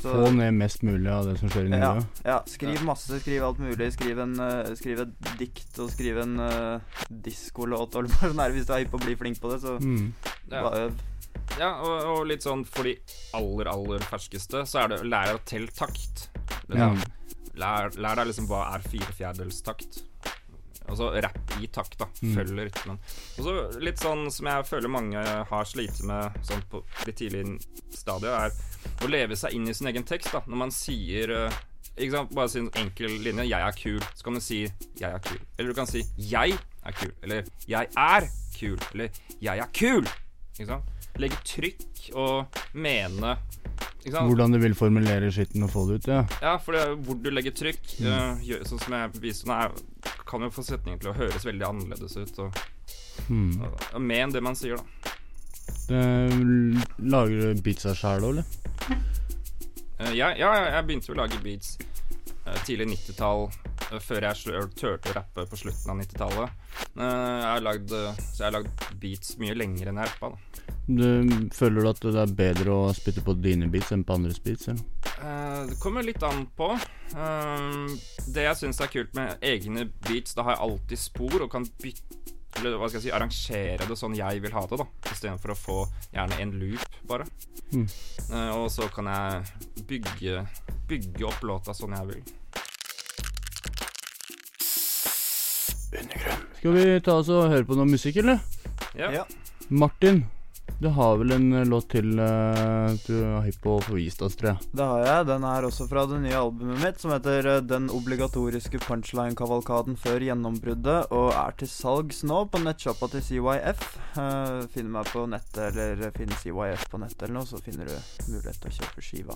Så- 0.00 0.12
Få 0.16 0.30
ned 0.32 0.54
mest 0.56 0.82
mulig 0.82 1.10
av 1.12 1.26
det 1.28 1.34
som 1.38 1.50
skjer 1.52 1.66
i 1.68 1.76
ja, 1.78 1.90
nuet. 1.98 2.20
ja, 2.24 2.38
skriv 2.48 2.82
masse, 2.88 3.18
skriv 3.20 3.42
alt 3.44 3.58
mulig. 3.60 3.90
Skriv, 3.92 4.18
en, 4.24 4.32
uh, 4.40 4.70
skriv 4.78 5.02
et 5.04 5.30
dikt 5.38 5.78
og 5.84 5.90
skriv 5.92 6.18
en 6.22 6.38
uh, 6.40 6.80
diskolåt 7.24 7.94
eller 8.00 8.08
det 8.08 8.32
er. 8.46 8.54
Hvis 8.56 8.66
du 8.66 8.72
er 8.72 8.84
hypp 8.84 8.94
på 8.94 9.00
å 9.00 9.04
bli 9.04 9.16
flink 9.20 9.40
på 9.42 9.52
det, 9.52 9.60
så 9.64 9.76
Mm. 9.80 10.12
Ja. 10.50 10.62
bare 10.64 10.84
øv. 10.88 11.00
Ja, 11.58 11.70
og, 11.84 12.04
og 12.14 12.26
litt 12.26 12.42
sånn 12.42 12.64
for 12.66 12.84
de 12.88 12.96
aller, 13.36 13.68
aller 13.70 13.98
ferskeste, 14.08 14.64
så 14.66 14.84
er 14.84 14.88
det 14.94 15.00
å 15.02 15.08
lære 15.12 15.36
å 15.36 15.42
telle 15.46 15.68
takt. 15.76 16.28
Ja. 16.70 16.88
Liksom, 16.90 17.02
lær, 17.60 17.90
lær 18.00 18.16
deg 18.20 18.26
liksom 18.30 18.46
hva 18.50 18.62
er 18.74 18.84
fire 18.88 19.12
fjerdedels 19.18 19.60
takt. 19.66 20.00
Altså 20.90 21.10
rapp 21.22 21.54
i 21.62 21.68
takt, 21.70 21.96
da. 22.00 22.08
Mm. 22.20 22.34
Følg 22.34 22.60
rytmen. 22.66 23.00
Og 23.38 23.46
så 23.46 23.54
litt 23.80 24.02
sånn 24.02 24.26
som 24.34 24.48
jeg 24.50 24.66
føler 24.68 24.90
mange 24.92 25.22
har 25.50 25.68
slitt 25.68 26.02
med 26.08 26.36
sånn 26.46 26.62
på 26.70 26.82
litt 27.06 27.20
tidlige 27.20 27.56
stadier, 27.94 28.50
er 28.50 29.04
å 29.04 29.10
leve 29.10 29.38
seg 29.38 29.54
inn 29.56 29.68
i 29.70 29.74
sin 29.76 29.90
egen 29.90 30.06
tekst, 30.08 30.32
da. 30.34 30.42
Når 30.50 30.62
man 30.64 30.74
sier 30.74 31.34
eh, 31.36 31.60
ikke 32.00 32.14
sant, 32.16 32.34
Bare 32.36 32.48
si 32.48 32.60
en 32.62 32.70
enkel 32.80 33.18
linje 33.24 33.44
'jeg 33.44 33.60
er 33.60 33.76
kul', 33.76 34.04
så 34.14 34.24
kan 34.24 34.34
du 34.34 34.40
si 34.40 34.60
'jeg 34.98 35.10
er 35.10 35.18
kul'. 35.18 35.40
Eller 35.58 35.68
du 35.68 35.74
kan 35.74 35.86
si 35.86 36.04
'jeg 36.16 36.58
er 36.84 36.92
kul', 36.92 37.14
eller 37.22 37.44
'jeg 37.68 37.88
er 37.96 38.28
kul', 38.56 38.80
eller 38.94 39.08
'jeg 39.40 39.58
er 39.58 39.70
kul'. 39.72 40.08
Ikke 40.58 40.66
sant? 40.66 40.84
Legge 41.18 41.36
trykk 41.44 42.14
og 42.14 42.46
mene? 42.72 43.36
Hvordan 44.10 44.54
du 44.54 44.58
vil 44.62 44.74
formulere 44.74 45.28
skitten 45.34 45.62
og 45.66 45.70
få 45.74 45.82
det 45.90 45.98
ut, 46.00 46.06
ja. 46.08 46.22
Ja, 46.40 46.54
for 46.62 46.72
det 46.76 46.84
hvor 47.04 47.18
du 47.20 47.28
legger 47.30 47.52
trykk, 47.52 47.82
eh, 48.00 48.40
gjør, 48.48 48.62
sånn 48.68 48.80
som 48.80 48.96
jeg 48.96 49.20
viste 49.20 49.48
nå, 49.50 49.58
kan 50.30 50.46
jo 50.46 50.50
få 50.54 50.64
setningen 50.64 51.00
til 51.02 51.10
å 51.12 51.16
høres 51.18 51.44
veldig 51.46 51.66
annerledes 51.68 52.16
ut. 52.16 52.38
Og, 52.46 52.60
Hmm. 53.28 53.52
og, 53.60 53.74
og 53.94 54.00
men 54.00 54.32
det 54.32 54.40
man 54.42 54.56
sier, 54.56 54.78
da. 54.80 55.10
Det, 55.90 56.00
lager 57.04 57.52
du 57.54 57.60
beats 57.62 57.84
sjæl 57.84 58.24
òg, 58.24 58.30
eller? 58.40 58.44
Uh, 60.00 60.12
ja, 60.16 60.30
ja, 60.38 60.48
jeg 60.72 60.86
begynte 60.88 61.10
jo 61.10 61.14
å 61.14 61.20
lage 61.20 61.38
beats 61.44 61.74
uh, 62.46 62.56
tidlig 62.64 62.88
90-tall, 62.94 63.50
eh, 63.90 64.00
før 64.00 64.26
jeg 64.30 64.70
turte 64.80 65.12
å 65.12 65.16
rappe 65.18 65.44
på 65.50 65.58
slutten 65.60 65.92
av 65.92 66.00
90-tallet. 66.00 66.56
Eh, 66.96 67.04
jeg 67.04 67.50
har 67.52 67.64
lagd, 67.66 67.92
eh, 67.92 68.22
så 68.32 68.38
jeg 68.40 68.46
har 68.48 68.56
lagd 68.56 68.86
beats 69.02 69.36
mye 69.42 69.54
lenger 69.58 69.92
enn 69.92 70.00
jeg 70.00 70.08
rappa. 70.14 70.32
da. 70.32 70.69
Du, 70.90 71.06
føler 71.54 71.84
du 71.84 71.88
at 71.90 72.00
det 72.02 72.18
er 72.18 72.32
bedre 72.34 72.74
å 72.74 72.94
spytte 72.96 73.22
på 73.22 73.36
dine 73.38 73.68
beats 73.70 73.92
enn 73.94 74.02
på 74.06 74.16
andres 74.16 74.40
beats? 74.42 74.66
Eller? 74.72 74.82
Eh, 75.20 75.60
det 75.70 75.76
kommer 75.82 76.02
litt 76.02 76.22
an 76.26 76.42
på. 76.56 76.72
Uh, 77.14 77.92
det 78.34 78.46
jeg 78.48 78.58
syns 78.58 78.80
er 78.82 78.90
kult 78.90 79.14
med 79.14 79.38
egne 79.44 79.86
beats, 80.08 80.34
da 80.34 80.46
har 80.46 80.56
jeg 80.56 80.64
alltid 80.66 81.02
spor 81.02 81.44
og 81.44 81.50
kan 81.52 81.66
bytte 81.82 82.36
eller 82.58 82.74
hva 82.80 82.88
skal 82.90 82.98
jeg 82.98 83.04
si, 83.04 83.12
arrangere 83.14 83.86
det 83.86 83.96
sånn 83.96 84.16
jeg 84.18 84.40
vil 84.42 84.52
ha 84.52 84.64
det, 84.66 84.80
da 84.80 85.12
istedenfor 85.12 85.52
å 85.54 85.56
få 85.56 85.76
gjerne 86.10 86.40
en 86.42 86.54
loop, 86.58 86.98
bare. 87.06 87.28
Mm. 87.70 87.86
Uh, 88.26 88.50
og 88.58 88.66
så 88.74 88.88
kan 88.90 89.06
jeg 89.06 89.84
bygge, 89.88 90.42
bygge 90.90 91.28
opp 91.30 91.46
låta 91.46 91.76
sånn 91.76 91.94
jeg 91.94 92.10
vil. 92.10 92.24
Skal 96.58 96.74
vi 96.74 96.84
ta 97.06 97.16
oss 97.22 97.30
og 97.32 97.48
høre 97.54 97.64
på 97.66 97.78
noe 97.78 97.88
musikk, 97.88 98.20
eller? 98.24 98.42
Ja. 98.98 99.14
Ja. 99.14 99.24
Martin, 99.70 100.24
du 100.78 100.88
har 100.88 101.16
vel 101.16 101.32
en 101.32 101.52
eh, 101.52 101.64
låt 101.68 101.90
til 101.94 102.18
uh, 102.18 102.90
du 103.06 103.14
er 103.18 103.42
hypp 103.46 103.60
på 103.64 103.74
å 103.76 103.80
få 103.84 103.96
vist 103.98 104.22
oss, 104.24 104.36
tror 104.38 104.52
jeg. 104.52 104.68
Det 104.76 104.86
har 104.92 105.02
jeg. 105.04 105.26
Den 105.30 105.44
er 105.48 105.66
også 105.68 105.86
fra 105.90 106.04
det 106.08 106.20
nye 106.22 106.38
albumet 106.38 106.80
mitt, 106.84 107.00
som 107.02 107.12
heter 107.14 107.48
eh, 107.50 107.60
Den 107.64 107.90
obligatoriske 107.92 108.80
punchline-kavalkaden 108.86 109.98
før 110.00 110.24
gjennombruddet, 110.28 111.10
og 111.16 111.32
er 111.34 111.52
til 111.60 111.70
salgs 111.72 112.22
nå 112.28 112.44
på 112.52 112.62
nettsjappa 112.64 113.10
til 113.14 113.24
CYF. 113.28 113.84
Uh, 114.16 114.66
finner 114.72 114.92
meg 114.98 115.12
på 115.12 115.26
nettet, 115.30 115.66
eller 115.70 116.10
finner 116.16 116.36
CYF 116.40 116.88
på 116.92 117.02
nettet 117.02 117.26
eller 117.26 117.40
noe, 117.40 117.48
så 117.48 117.60
finner 117.64 117.84
du 117.90 117.96
mulighet 118.30 118.58
til 118.62 118.70
å 118.70 118.76
kjøpe 118.80 119.00
skiva. 119.04 119.34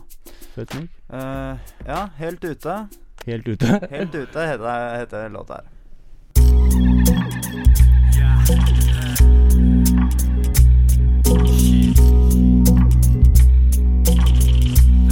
Fett 0.55 0.70
nok. 0.78 0.89
Uh, 1.12 1.55
ja, 1.89 2.01
Helt 2.20 2.45
ute. 2.45 2.74
Helt 3.24 3.49
ute. 3.49 3.78
Helt 3.91 4.14
ute 4.14 4.49
heter, 4.53 4.99
heter 5.01 5.28
låta 5.32 5.62
her. 5.62 5.70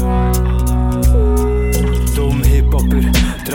Dum 0.02 0.41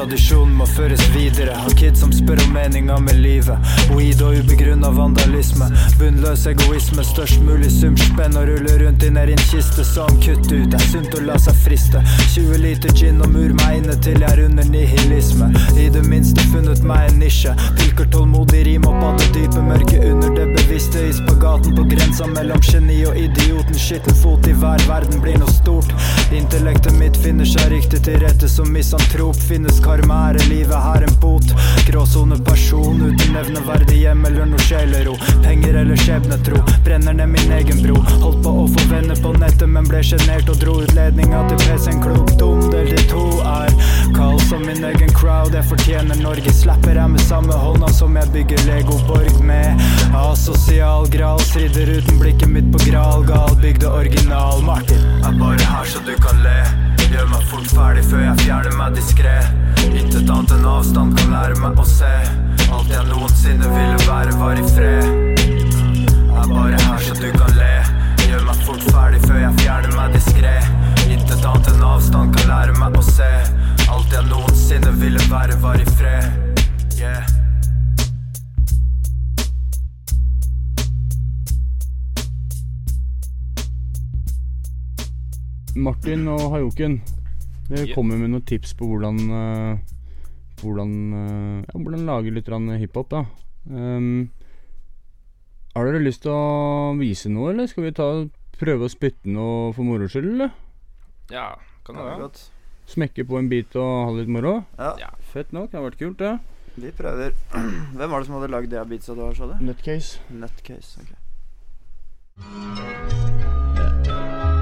tradisjonen 0.08 0.53
må 0.55 0.66
føres 0.72 1.01
videre. 1.12 1.55
Har 1.58 1.74
kids 1.76 1.99
som 1.99 2.12
spør 2.16 2.39
om 2.45 2.53
meninga 2.55 2.95
med 3.03 3.18
livet. 3.20 3.72
Weed 3.91 4.22
og 4.24 4.38
ubegrunna 4.39 4.88
vandalisme. 4.95 5.68
Bunnløs 5.99 6.45
egoisme, 6.47 7.03
størst 7.03 7.41
mulig 7.43 7.68
sum 7.74 7.97
spenn 7.99 8.38
og 8.39 8.47
rulle 8.47 8.78
rundt 8.80 9.03
i 9.03 9.10
ned 9.12 9.34
en 9.34 9.43
kiste 9.49 9.84
som 9.84 10.08
kutt 10.24 10.47
ut. 10.47 10.70
Det 10.72 10.80
er 10.80 10.86
sunt 10.93 11.18
å 11.18 11.24
la 11.28 11.36
seg 11.43 11.58
friste. 11.60 12.03
20 12.36 12.62
liter 12.64 12.93
gin 12.95 13.20
og 13.26 13.34
mur 13.34 13.51
meg 13.60 13.82
inne 13.82 13.97
til 14.05 14.24
jeg 14.24 14.30
er 14.32 14.43
under 14.45 14.70
nihilisme. 14.72 15.49
I 15.76 15.89
det 15.91 16.05
minste 16.08 16.45
funnet 16.53 16.86
meg 16.88 17.10
en 17.10 17.20
nisje. 17.26 17.58
Pilker 17.82 18.08
tålmodig 18.16 18.64
rim 18.70 18.88
opp 18.88 19.03
av 19.10 19.20
det 19.20 19.28
dype 19.36 19.66
mørket 19.68 20.08
under 20.08 20.32
det 20.39 20.47
bevisste. 20.55 21.03
I 21.10 21.18
spagaten 21.20 21.76
på 21.76 21.88
grensa 21.91 22.30
mellom 22.32 22.64
geni 22.64 23.01
og 23.10 23.20
idioten. 23.20 23.76
Skitten 23.88 24.16
fot 24.24 24.47
i 24.47 24.55
hver 24.55 24.88
verden 24.88 25.20
blir 25.26 25.36
noe 25.43 25.51
stort. 25.51 25.91
Intellektet 26.32 26.95
mitt 26.95 27.20
finner 27.20 27.47
seg 27.58 27.74
riktig 27.76 28.05
til 28.08 28.22
rette 28.24 28.47
som 28.51 28.72
misantrop. 28.72 29.36
Finnes 29.51 29.84
karma, 29.98 30.30
er 30.30 30.50
livet 30.50 30.76
her 30.76 31.04
en 31.04 31.16
bot? 31.22 31.43
Gråsoneperson 31.88 33.02
uten 33.02 33.34
nevneverdig 33.34 33.98
hjem 34.02 34.26
eller 34.26 34.45
noe 34.45 34.60
sjelero. 34.62 35.16
Penger 35.43 35.80
eller 35.82 35.98
skjebnetro. 35.98 36.62
Brenner 36.86 37.14
ned 37.14 37.30
min 37.30 37.52
egen 37.52 37.82
bro. 37.84 37.95
Holdt 38.22 38.43
på 38.43 38.54
å 38.64 38.66
få 38.74 38.88
venner 38.91 39.18
på 39.22 39.34
nettet, 39.39 39.68
men 39.70 39.88
ble 39.88 40.02
sjenert 40.04 40.50
og 40.52 40.60
dro 40.62 40.78
ut 40.84 40.93
ledninga 40.98 41.43
til 41.50 41.62
PC-en. 41.66 42.02
Klok 42.04 42.34
dum 42.39 42.66
del 42.72 42.91
de 42.93 43.06
to 43.10 43.24
er 43.41 43.74
kald 44.18 44.41
som 44.50 44.66
min 44.68 44.84
egen 44.91 45.14
crowd. 45.18 45.56
Jeg 45.56 45.70
fortjener 45.72 46.22
Norge. 46.22 46.54
Slapper 46.54 47.00
jeg 47.00 47.14
med 47.16 47.24
samme 47.26 47.58
hånda 47.58 47.91
som 47.93 48.18
jeg 48.20 48.34
bygger 48.36 48.68
Legoborg 48.70 49.39
med. 49.45 49.88
Asosial 50.18 51.10
gral, 51.14 51.41
strider 51.50 51.98
uten 51.98 52.22
blikket 52.22 52.52
mitt 52.52 52.70
på 52.74 52.84
gral. 52.89 53.26
Gal 53.28 53.56
bygde 53.64 53.89
original. 53.89 54.62
Martin 54.68 55.02
er 55.24 55.39
bare 55.39 55.72
her 55.74 55.89
så 55.89 56.04
du 56.06 56.14
kan 56.22 56.45
le. 56.45 56.86
Gjør 57.08 57.30
meg 57.32 57.43
fort 57.47 57.70
ferdig 57.72 58.03
før 58.10 58.24
jeg 58.26 58.39
fjerner 58.43 58.74
meg 58.76 58.97
diskré. 58.97 59.36
Intet 59.88 60.28
annet 60.28 60.51
enn 60.58 60.68
avstand 60.68 61.16
kan 61.20 61.32
lære 61.32 61.55
meg 61.62 61.80
å 61.80 61.86
se. 61.88 62.12
Alt 62.68 62.91
jeg 62.91 63.08
noensinne 63.08 63.70
ville 63.72 64.01
være, 64.03 64.36
var 64.41 64.60
i 64.60 64.66
fred. 64.74 65.39
Er 66.38 66.51
bare 66.51 66.82
her 66.84 66.99
så 67.05 67.16
du 67.22 67.30
kan 67.38 67.55
le. 67.55 67.72
Gjør 68.28 68.43
meg 68.49 68.68
fort 68.68 68.84
ferdig 68.91 69.24
før 69.24 69.41
jeg 69.45 69.55
fjerner 69.64 69.95
meg 69.95 70.20
diskré. 70.20 70.58
Intet 71.08 71.47
annet 71.47 71.72
enn 71.72 71.88
avstand 71.93 72.36
kan 72.36 72.51
lære 72.51 72.78
meg 72.82 72.99
å 72.99 73.08
se. 73.08 73.32
Alt 73.88 74.20
jeg 74.20 74.28
noensinne 74.28 74.95
ville 74.99 75.32
være, 75.32 75.60
var 75.64 75.80
i 75.80 75.89
fred. 75.95 76.64
Yeah. 76.99 77.36
Martin 85.78 86.28
og 86.34 86.47
Hayoken, 86.55 86.99
dere 87.69 87.86
Ja. 87.88 87.93
kommer 87.95 88.17
med 88.17 88.32
noen 88.34 88.45
tips 88.47 88.73
på 88.73 88.88
hvordan 88.89 89.19
eh, 89.30 89.78
Hvordan 90.57 90.91
eh, 91.13 91.63
ja, 91.67 91.78
hvordan 91.78 92.05
lage 92.07 92.32
litt 92.34 92.47
hiphop, 92.82 93.09
da. 93.11 93.19
Um, 93.69 94.32
har 95.75 95.86
dere 95.86 95.99
lyst 96.01 96.23
til 96.23 96.32
å 96.34 96.97
vise 96.97 97.30
noe, 97.30 97.51
eller 97.51 97.67
skal 97.69 97.84
vi 97.84 97.91
ta 97.91 98.07
prøve 98.57 98.88
å 98.88 98.89
spytte 98.89 99.30
noe 99.30 99.71
for 99.73 99.84
moro 99.86 100.07
skyld, 100.09 100.32
eller? 100.34 100.49
Ja, 101.30 101.53
kan 101.86 101.93
Det 101.95 102.01
det 102.01 102.09
være. 102.09 102.19
godt. 102.23 102.49
Smekke 102.88 103.28
på 103.28 103.38
en 103.38 103.49
bit 103.49 103.75
og 103.75 104.05
ha 104.07 104.11
litt 104.17 104.28
moro? 104.34 104.65
Ja, 104.80 104.95
Ja. 104.97 105.09
Fett 105.34 105.51
nok, 105.53 105.69
det 105.69 105.78
har 105.80 105.86
vært 105.91 105.99
kult, 105.99 106.17
det. 106.17 106.39
vi 106.78 106.89
prøver. 106.91 107.34
Hvem 107.93 108.09
var 108.09 108.19
det 108.19 108.25
som 108.25 108.36
hadde 108.41 108.49
lagd 108.49 108.69
de 108.71 108.84
beatsa 108.89 109.13
du 109.13 109.21
har, 109.21 109.34
sa 109.36 109.45
du? 109.45 109.63
Nutcase. 109.63 110.17
Nutcase. 110.32 110.97
ok. 111.01 111.13
Yeah. 114.07 114.57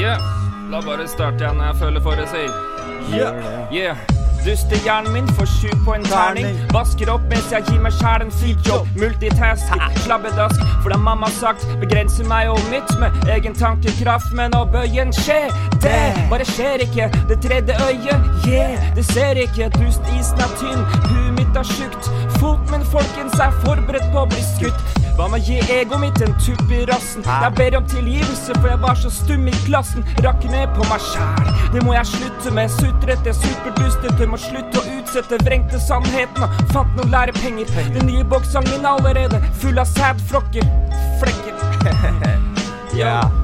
La 0.00 0.80
bare 0.80 1.04
starte 1.08 1.44
igjen 1.44 1.58
når 1.60 1.72
jeg 1.72 1.76
føler 1.82 2.00
for 2.00 2.16
det, 2.16 2.28
si. 2.30 2.46
Yeah. 3.12 3.34
Yeah. 3.74 3.96
Dustehjernen 4.44 5.12
min 5.12 5.26
får 5.36 5.46
sju 5.46 5.68
på 5.84 5.94
en 5.94 6.04
terning. 6.04 6.56
Vasker 6.72 7.10
opp 7.12 7.26
mens 7.28 7.50
jeg 7.52 7.66
gir 7.68 7.82
meg 7.84 7.92
sjæl 7.92 8.24
en 8.24 8.32
jobb 8.64 8.88
Multitasking, 8.96 9.82
slabbedask. 10.06 10.62
For 10.80 10.88
det 10.88 10.96
har 10.96 11.04
mamma 11.04 11.28
sagt 11.36 11.66
begrenser 11.82 12.24
meg 12.24 12.48
og 12.48 12.62
mitt 12.70 12.88
med 13.02 13.12
egen 13.28 13.54
tankekraft. 13.54 14.32
Men 14.32 14.56
å 14.56 14.64
bøye 14.64 15.02
en 15.04 15.12
skje, 15.12 15.42
det 15.84 16.00
bare 16.32 16.48
skjer 16.48 16.86
ikke. 16.86 17.10
Det 17.28 17.40
tredje 17.44 17.76
øyet, 17.90 18.30
yeah, 18.48 18.80
det 18.96 19.04
ser 19.04 19.36
ikke. 19.36 19.68
Dustisen 19.76 20.40
er 20.40 20.56
tynn, 20.56 20.88
huet 21.10 21.36
mitt 21.36 21.60
er 21.60 21.68
tjukt. 21.76 22.08
Foten 22.38 22.78
min, 22.78 22.88
folkens, 22.88 23.36
er 23.36 23.52
forberedt 23.66 24.08
på 24.14 24.24
å 24.24 24.28
bli 24.32 24.48
skutt. 24.54 24.99
Hva 25.16 25.26
med 25.30 25.40
å 25.40 25.44
gi 25.44 25.58
egoet 25.74 26.00
mitt 26.02 26.20
en 26.24 26.32
tupp 26.40 26.72
i 26.72 26.84
rassen? 26.88 27.24
Jeg 27.26 27.54
ber 27.58 27.76
om 27.80 27.88
tilgivelse, 27.90 28.54
for 28.60 28.70
jeg 28.72 28.80
var 28.84 29.00
så 29.00 29.10
stum 29.12 29.48
i 29.50 29.56
klassen. 29.66 30.06
Rakk 30.24 30.46
ned 30.52 30.72
på 30.76 30.86
meg 30.90 31.04
sjæl. 31.10 31.50
Det 31.74 31.84
må 31.86 31.96
jeg 31.96 32.10
slutte 32.12 32.54
med. 32.56 32.72
Sutrete, 32.76 33.34
superdustete. 33.40 34.30
Må 34.30 34.40
slutte 34.40 34.80
å 34.80 34.96
utsette 34.98 35.40
vrengte 35.44 35.82
sannheten. 35.82 36.56
Fant 36.72 36.96
noen 36.98 37.12
lærepenger. 37.14 37.74
Den 37.96 38.08
nye 38.10 38.24
boksen 38.24 38.70
er 38.76 38.88
allerede 38.94 39.42
full 39.60 39.78
av 39.80 39.90
sædflokker. 39.92 40.66
Flekker. 41.20 41.68
Hei. 42.96 43.39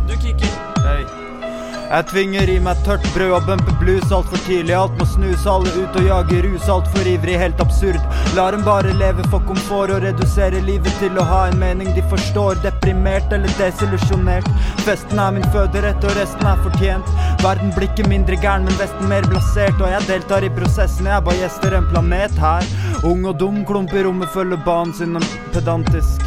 Jeg 1.86 2.06
tvinger 2.10 2.50
i 2.50 2.56
meg 2.58 2.80
tørt 2.82 3.04
brød 3.14 3.32
og 3.36 3.44
bumper 3.46 3.74
blues 3.78 4.10
altfor 4.10 4.40
tidlig. 4.42 4.74
Alt 4.74 4.96
må 4.98 5.04
snus, 5.06 5.44
alle 5.46 5.70
ut 5.76 5.98
og 6.00 6.08
jage 6.08 6.40
rus 6.42 6.66
altfor 6.72 7.06
ivrig, 7.06 7.36
helt 7.38 7.62
absurd. 7.62 8.00
Lar 8.34 8.56
dem 8.56 8.64
bare 8.66 8.94
leve 8.98 9.22
for 9.30 9.44
komfort 9.46 9.92
og 9.94 10.02
redusere 10.02 10.64
livet 10.66 10.98
til 10.98 11.14
å 11.14 11.26
ha 11.28 11.44
en 11.46 11.60
mening 11.62 11.92
de 11.94 12.02
forstår. 12.10 12.58
Deprimert 12.66 13.30
eller 13.36 13.54
desillusjonert. 13.60 14.50
Festen 14.82 15.22
er 15.22 15.38
min 15.38 15.46
føderett, 15.54 16.02
og 16.02 16.18
resten 16.18 16.50
er 16.50 16.62
fortjent. 16.66 17.16
Verden 17.46 17.70
blir 17.78 17.86
ikke 17.92 18.10
mindre 18.10 18.40
gæren, 18.42 18.66
men 18.66 18.80
Vesten 18.82 19.06
mer 19.12 19.30
blasert. 19.30 19.78
Og 19.78 19.86
jeg 19.94 20.10
deltar 20.10 20.42
i 20.42 20.54
prosessen, 20.58 21.06
jeg 21.12 21.28
bare 21.30 21.44
gjester 21.44 21.78
en 21.78 21.86
planet 21.94 22.42
her. 22.42 22.66
Ung 23.06 23.22
og 23.30 23.38
dum, 23.38 23.62
klump 23.68 23.94
i 23.94 24.02
rommet, 24.08 24.34
følger 24.34 24.58
banen 24.66 24.96
sin 24.96 25.14
pedantisk. 25.54 26.25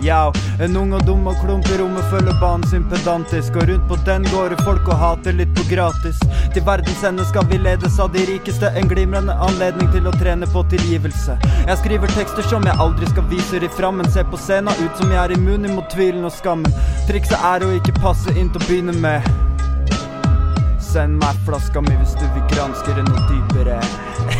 Yow, 0.00 0.32
en 0.62 0.76
ung 0.76 0.92
og 0.94 1.02
dum 1.06 1.26
og 1.26 1.40
klump 1.42 1.66
i 1.72 1.78
rommet 1.80 2.04
følger 2.12 2.36
banen 2.38 2.66
sin 2.70 2.84
pedantisk. 2.90 3.56
Og 3.58 3.66
rundt 3.68 3.88
på 3.90 3.98
den 4.06 4.26
går 4.30 4.54
det 4.54 4.60
folk 4.62 4.86
og 4.86 5.00
hater 5.00 5.34
litt 5.34 5.50
på 5.58 5.64
gratis. 5.70 6.20
Til 6.54 6.64
verdens 6.66 7.02
ende 7.08 7.26
skal 7.26 7.48
vi 7.50 7.58
ledes 7.58 7.98
av 7.98 8.12
de 8.14 8.22
rikeste. 8.30 8.70
En 8.78 8.88
glimrende 8.90 9.34
anledning 9.48 9.90
til 9.94 10.06
å 10.06 10.14
trene 10.20 10.46
på 10.54 10.62
tilgivelse. 10.70 11.38
Jeg 11.66 11.80
skriver 11.82 12.14
tekster 12.14 12.46
som 12.46 12.66
jeg 12.68 12.78
aldri 12.78 13.10
skal 13.10 13.26
vise 13.32 13.58
de 13.58 13.72
fram, 13.74 13.98
men 13.98 14.10
ser 14.14 14.28
på 14.30 14.38
scenen 14.38 14.84
ut 14.84 15.02
som 15.02 15.10
jeg 15.10 15.20
er 15.24 15.34
immun 15.34 15.66
imot 15.66 15.90
tvilen 15.94 16.26
og 16.28 16.34
skammen. 16.38 16.80
Trikset 17.10 17.38
er 17.42 17.66
å 17.66 17.74
ikke 17.80 17.98
passe 17.98 18.34
inn 18.38 18.54
til 18.54 18.62
å 18.62 18.70
begynne 18.70 18.98
med. 19.02 19.26
Send 20.88 21.18
meg 21.20 21.36
flaska 21.44 21.82
mi 21.84 21.98
hvis 21.98 22.14
du 22.16 22.26
vil 22.32 22.46
granske 22.54 22.94
det 22.96 23.06
noe 23.10 23.28
dypere. 23.28 23.82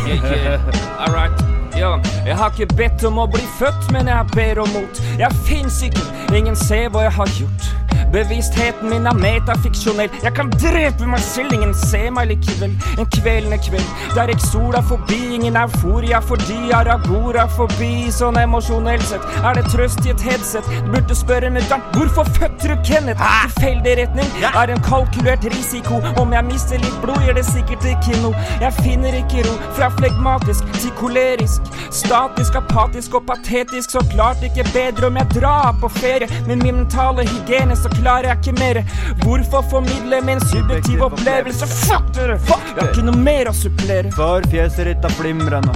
Yeah, 0.07 0.29
yeah. 0.33 1.03
All 1.03 1.13
right. 1.13 1.58
Ja, 1.79 1.99
jeg 2.25 2.35
har 2.35 2.49
ikke 2.51 2.73
bedt 2.75 3.03
om 3.07 3.21
å 3.21 3.25
bli 3.31 3.45
født, 3.55 3.85
men 3.95 4.09
jeg 4.11 4.27
ber 4.33 4.59
om 4.59 4.73
mot. 4.75 4.99
Jeg 5.15 5.31
fins 5.47 5.77
ikke, 5.87 6.03
ingen 6.35 6.57
ser 6.59 6.89
hva 6.91 7.05
jeg 7.05 7.13
har 7.15 7.31
gjort. 7.37 7.69
Bevisstheten 8.13 8.89
min 8.89 9.07
er 9.09 9.17
metafiksjonell. 9.17 10.09
Jeg 10.23 10.33
kan 10.37 10.49
drepe 10.57 11.07
meg 11.09 11.21
selv, 11.23 11.53
ingen 11.53 11.73
ser 11.77 12.09
meg 12.15 12.31
likevel. 12.31 12.73
En 12.99 13.09
kvelende 13.15 13.59
kveld 13.65 14.15
der 14.15 14.31
ikke 14.33 14.47
sola 14.47 14.81
forbi, 14.89 15.19
ingen 15.35 15.57
euforia 15.59 16.19
fordi 16.23 16.71
Aragora 16.75 17.45
forbi. 17.57 18.09
Sånn 18.13 18.39
emosjonelt 18.41 19.05
sett 19.05 19.25
er 19.43 19.59
det 19.59 19.65
trøst 19.73 20.05
i 20.07 20.13
et 20.13 20.23
headset. 20.25 20.65
Du 20.85 20.91
burde 20.95 21.17
spørre 21.17 21.51
mutter'n 21.53 21.83
hvorfor 21.93 22.27
fødte 22.37 22.71
du 22.71 22.75
Kenneth? 22.87 23.21
Tilfeldig 23.59 23.95
retning 24.01 24.33
er 24.49 24.73
en 24.73 24.83
kalkulert 24.85 25.45
risiko. 25.53 26.01
Om 26.21 26.33
jeg 26.33 26.47
mister 26.49 26.81
litt 26.81 26.97
blod, 27.03 27.21
gjør 27.25 27.37
det 27.39 27.45
sikkert 27.49 27.85
ikke 27.93 28.21
noe. 28.23 28.47
Jeg 28.63 28.73
finner 28.81 29.19
ikke 29.21 29.45
ro 29.47 29.55
fra 29.77 29.91
flegmatisk 29.99 30.67
til 30.79 30.93
kolerisk. 30.99 31.69
Statisk, 31.95 32.57
apatisk 32.59 33.19
og 33.19 33.27
patetisk. 33.29 33.93
Så 33.93 34.03
klart 34.13 34.43
ikke 34.45 34.65
bedre 34.73 35.09
om 35.09 35.19
jeg 35.19 35.31
drar 35.37 35.75
på 35.81 35.91
ferie. 35.99 36.29
Med 36.47 36.63
min 36.63 36.81
mentale 36.81 37.25
hygiene 37.27 37.77
så 37.77 37.88
klarer 37.97 38.31
jeg 38.31 38.39
ikke 38.39 38.55
mer. 38.59 38.81
Hvorfor 39.23 39.65
formidle 39.71 40.21
min 40.25 40.41
subjektive 40.49 41.09
opplevelse? 41.09 41.69
Fuck 41.85 42.11
dere! 42.17 42.39
Jeg 42.49 42.81
har 42.81 42.91
ikke 42.91 43.07
noe 43.09 43.23
mer 43.29 43.51
å 43.51 43.55
supplere. 43.55 44.11
For 44.17 44.45
fjeset 44.51 44.91
ditt 44.91 45.09
er 45.09 45.17
flimrende. 45.19 45.75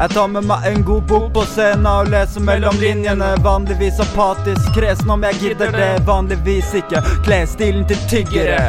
Jeg 0.00 0.14
tar 0.14 0.30
med 0.32 0.46
meg 0.48 0.64
en 0.64 0.84
god 0.88 1.02
bok 1.10 1.26
på 1.34 1.42
scenen 1.50 1.84
og 1.90 2.08
leser 2.08 2.40
mellom 2.40 2.78
linjene. 2.80 3.34
Vanligvis 3.44 4.00
apatisk, 4.00 4.70
kresen 4.76 5.12
om 5.12 5.28
jeg 5.28 5.42
gidder 5.42 5.76
det. 5.76 5.90
Vanligvis 6.08 6.72
ikke. 6.80 7.04
Klesstilen 7.26 7.84
til 7.90 8.00
tyggere. 8.08 8.64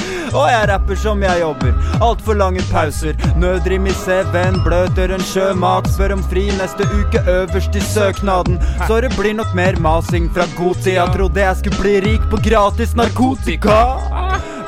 Og 0.34 0.48
jeg 0.50 0.68
rapper 0.70 0.98
som 0.98 1.22
jeg 1.22 1.40
jobber. 1.40 1.74
Altfor 2.02 2.38
lange 2.38 2.62
pauser. 2.72 3.14
Nødrim 3.38 3.86
i 3.86 3.94
CV-en, 4.02 4.58
bløter 4.66 5.14
en 5.14 5.22
sjømat. 5.22 5.86
Spør 5.94 6.16
om 6.16 6.24
fri 6.30 6.48
neste 6.58 6.88
uke 6.90 7.22
øverst 7.30 7.78
i 7.78 7.84
søknaden. 7.92 8.58
Så 8.88 8.98
det 9.04 9.14
blir 9.14 9.36
nok 9.38 9.54
mer 9.54 9.78
masing 9.80 10.26
fra 10.34 10.48
god 10.58 10.74
tid. 10.82 10.96
Jeg 10.98 11.14
trodde 11.14 11.46
jeg 11.46 11.62
skulle 11.62 11.80
bli 11.80 11.94
rik 12.08 12.26
på 12.32 12.42
gratis 12.48 12.96
narkotika. 12.98 13.78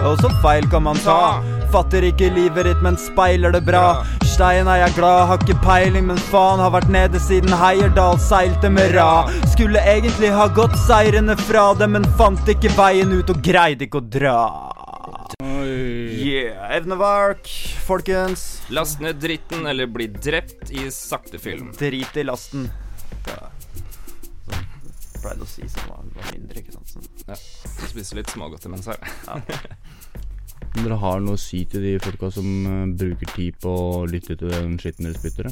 Og 0.07 0.21
så 0.23 0.31
feil 0.43 0.69
kan 0.71 0.87
man 0.87 0.99
ta. 1.03 1.43
Fatter 1.73 2.05
ikke 2.07 2.29
livet 2.31 2.69
ditt, 2.69 2.83
men 2.85 2.99
speiler 3.01 3.51
det 3.51 3.64
bra. 3.67 4.05
Stein 4.23 4.69
er 4.71 4.85
jeg 4.85 4.95
glad, 5.01 5.27
har 5.31 5.43
ikke 5.43 5.59
peiling, 5.64 6.07
men 6.12 6.21
faen 6.31 6.62
har 6.62 6.71
vært 6.77 6.93
nede 6.93 7.21
siden 7.23 7.57
Heierdal 7.57 8.21
seilte 8.23 8.71
med 8.71 8.95
ra. 8.95 9.27
Skulle 9.57 9.83
egentlig 9.83 10.31
ha 10.37 10.47
gått 10.47 10.77
seirende 10.87 11.37
fra 11.49 11.73
det, 11.75 11.91
men 11.91 12.07
fant 12.21 12.55
ikke 12.55 12.75
veien 12.79 13.17
ut 13.17 13.35
og 13.35 13.43
greide 13.43 13.89
ikke 13.89 14.05
å 14.05 14.09
dra. 14.19 14.41
Yeah, 16.37 16.76
Evnevark, 16.76 17.49
folkens. 17.87 18.62
Last 18.68 19.01
ned 19.01 19.16
dritten 19.16 19.66
eller 19.66 19.87
bli 19.87 20.07
drept 20.07 20.70
i 20.70 20.91
sakte 20.91 21.39
film. 21.39 21.70
Drit 21.78 22.16
i 22.16 22.24
lasten. 22.24 22.66
Ja. 23.24 23.49
Sånn, 24.45 24.66
Pleide 25.22 25.47
å 25.47 25.49
si 25.49 25.64
som 25.72 25.89
var, 25.89 26.03
var 26.12 26.28
mindre, 26.34 26.61
ikke 26.61 26.74
sant. 26.74 26.93
Sånn. 26.93 27.09
Ja. 27.30 27.39
Spise 27.89 28.18
litt 28.18 28.34
smågodt 28.34 28.68
imens 28.68 28.91
her. 28.91 29.01
Om 29.32 30.82
dere 30.82 31.01
har 31.07 31.24
noe 31.24 31.39
å 31.39 31.41
si 31.41 31.62
til 31.72 31.89
de 31.89 31.95
folka 32.05 32.28
som 32.37 32.51
eh, 32.68 32.84
bruker 33.01 33.32
tid 33.32 33.57
på 33.64 33.72
å 33.72 34.05
lytte 34.05 34.37
til 34.37 34.53
den 34.53 34.76
skitten 34.82 35.09
dere 35.09 35.16
spytter? 35.16 35.49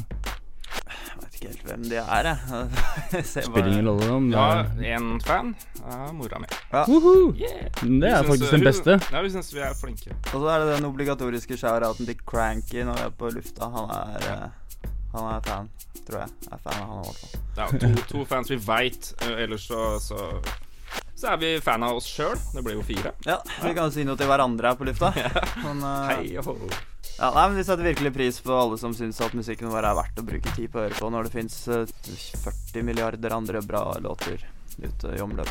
Vet 1.35 1.41
ikke 1.41 1.51
helt 1.51 1.69
hvem 1.69 1.85
de 1.89 1.97
er, 1.99 2.27
jeg. 2.29 3.25
Spiller 3.45 3.71
ingen 3.71 3.89
rolle 3.89 4.09
om 4.11 4.27
det 4.31 4.37
Ja, 4.39 4.95
én 4.95 5.07
en 5.13 5.21
fan 5.21 5.53
er 5.83 6.11
mora 6.15 6.39
mi. 6.39 6.49
Ja. 6.71 6.83
Yeah. 6.87 7.71
Det 7.81 8.11
er 8.11 8.23
faktisk 8.23 8.51
den 8.51 8.65
beste. 8.65 8.99
Ja, 9.11 9.21
vi 9.21 9.31
syns 9.33 9.53
vi 9.53 9.59
er 9.59 9.75
flinke. 9.77 10.15
Og 10.33 10.41
så 10.41 10.49
er 10.49 10.63
det 10.63 10.75
den 10.77 10.85
obligatoriske 10.89 11.57
shout-outen 11.57 12.07
til 12.07 12.19
Cranky 12.25 12.83
når 12.83 12.99
vi 12.99 13.07
er 13.07 13.15
på 13.19 13.31
lufta. 13.35 13.69
Han 13.75 13.91
er, 13.95 14.29
eh, 14.31 14.91
han 15.15 15.31
er 15.33 15.41
fan, 15.47 15.71
tror 16.07 16.23
jeg. 16.23 16.35
Jeg 16.45 16.53
er 16.53 16.63
fan 16.63 16.81
av 16.81 16.93
han 16.93 17.09
også. 17.13 17.41
Ja, 17.57 17.67
to, 17.83 17.91
to 18.11 18.25
fans 18.29 18.51
vi 18.51 18.59
veit. 18.67 19.13
Ellers 19.35 19.67
så, 19.67 19.99
så 19.99 20.41
Så 21.15 21.31
er 21.31 21.37
vi 21.39 21.53
fan 21.63 21.83
av 21.83 21.95
oss 21.99 22.07
sjøl. 22.11 22.35
Det 22.53 22.63
blir 22.63 22.79
jo 22.79 22.83
fire. 22.83 23.15
Ja, 23.27 23.39
vi 23.63 23.75
kan 23.75 23.91
si 23.91 24.03
noe 24.07 24.19
til 24.19 24.27
hverandre 24.27 24.73
her 24.73 24.79
på 24.79 24.87
lufta. 24.87 25.13
Men, 25.65 25.83
uh, 25.83 26.11
Hei 26.11 26.35
ho. 26.35 26.59
Ja, 27.19 27.29
nei, 27.31 27.45
men 27.47 27.57
vi 27.59 27.63
setter 27.67 27.87
virkelig 27.87 28.13
pris 28.15 28.39
på 28.43 28.55
alle 28.55 28.79
som 28.81 28.95
syns 28.97 29.21
at 29.23 29.35
musikken 29.37 29.71
vår 29.71 29.87
er 29.87 29.97
verdt 29.97 30.19
å 30.19 30.25
bruke 30.27 30.55
tid 30.57 30.71
på 30.73 30.81
å 30.81 30.85
høre 30.87 30.99
på 30.99 31.11
når 31.13 31.29
det 31.29 31.35
fins 31.37 31.55
40 31.69 32.83
milliarder 32.87 33.35
andre 33.37 33.61
bra 33.65 33.87
låter 34.03 34.43
ute 34.81 35.15
i 35.15 35.23
omløp. 35.23 35.49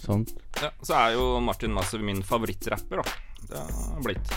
Sant. 0.00 0.34
Ja, 0.60 0.70
så 0.84 0.96
er 0.98 1.16
jo 1.16 1.26
Martin 1.44 1.72
Massive 1.76 2.04
min 2.04 2.22
favorittrapper, 2.24 3.00
da. 3.00 3.18
Det 3.50 3.64
har 3.64 4.04
blitt. 4.04 4.32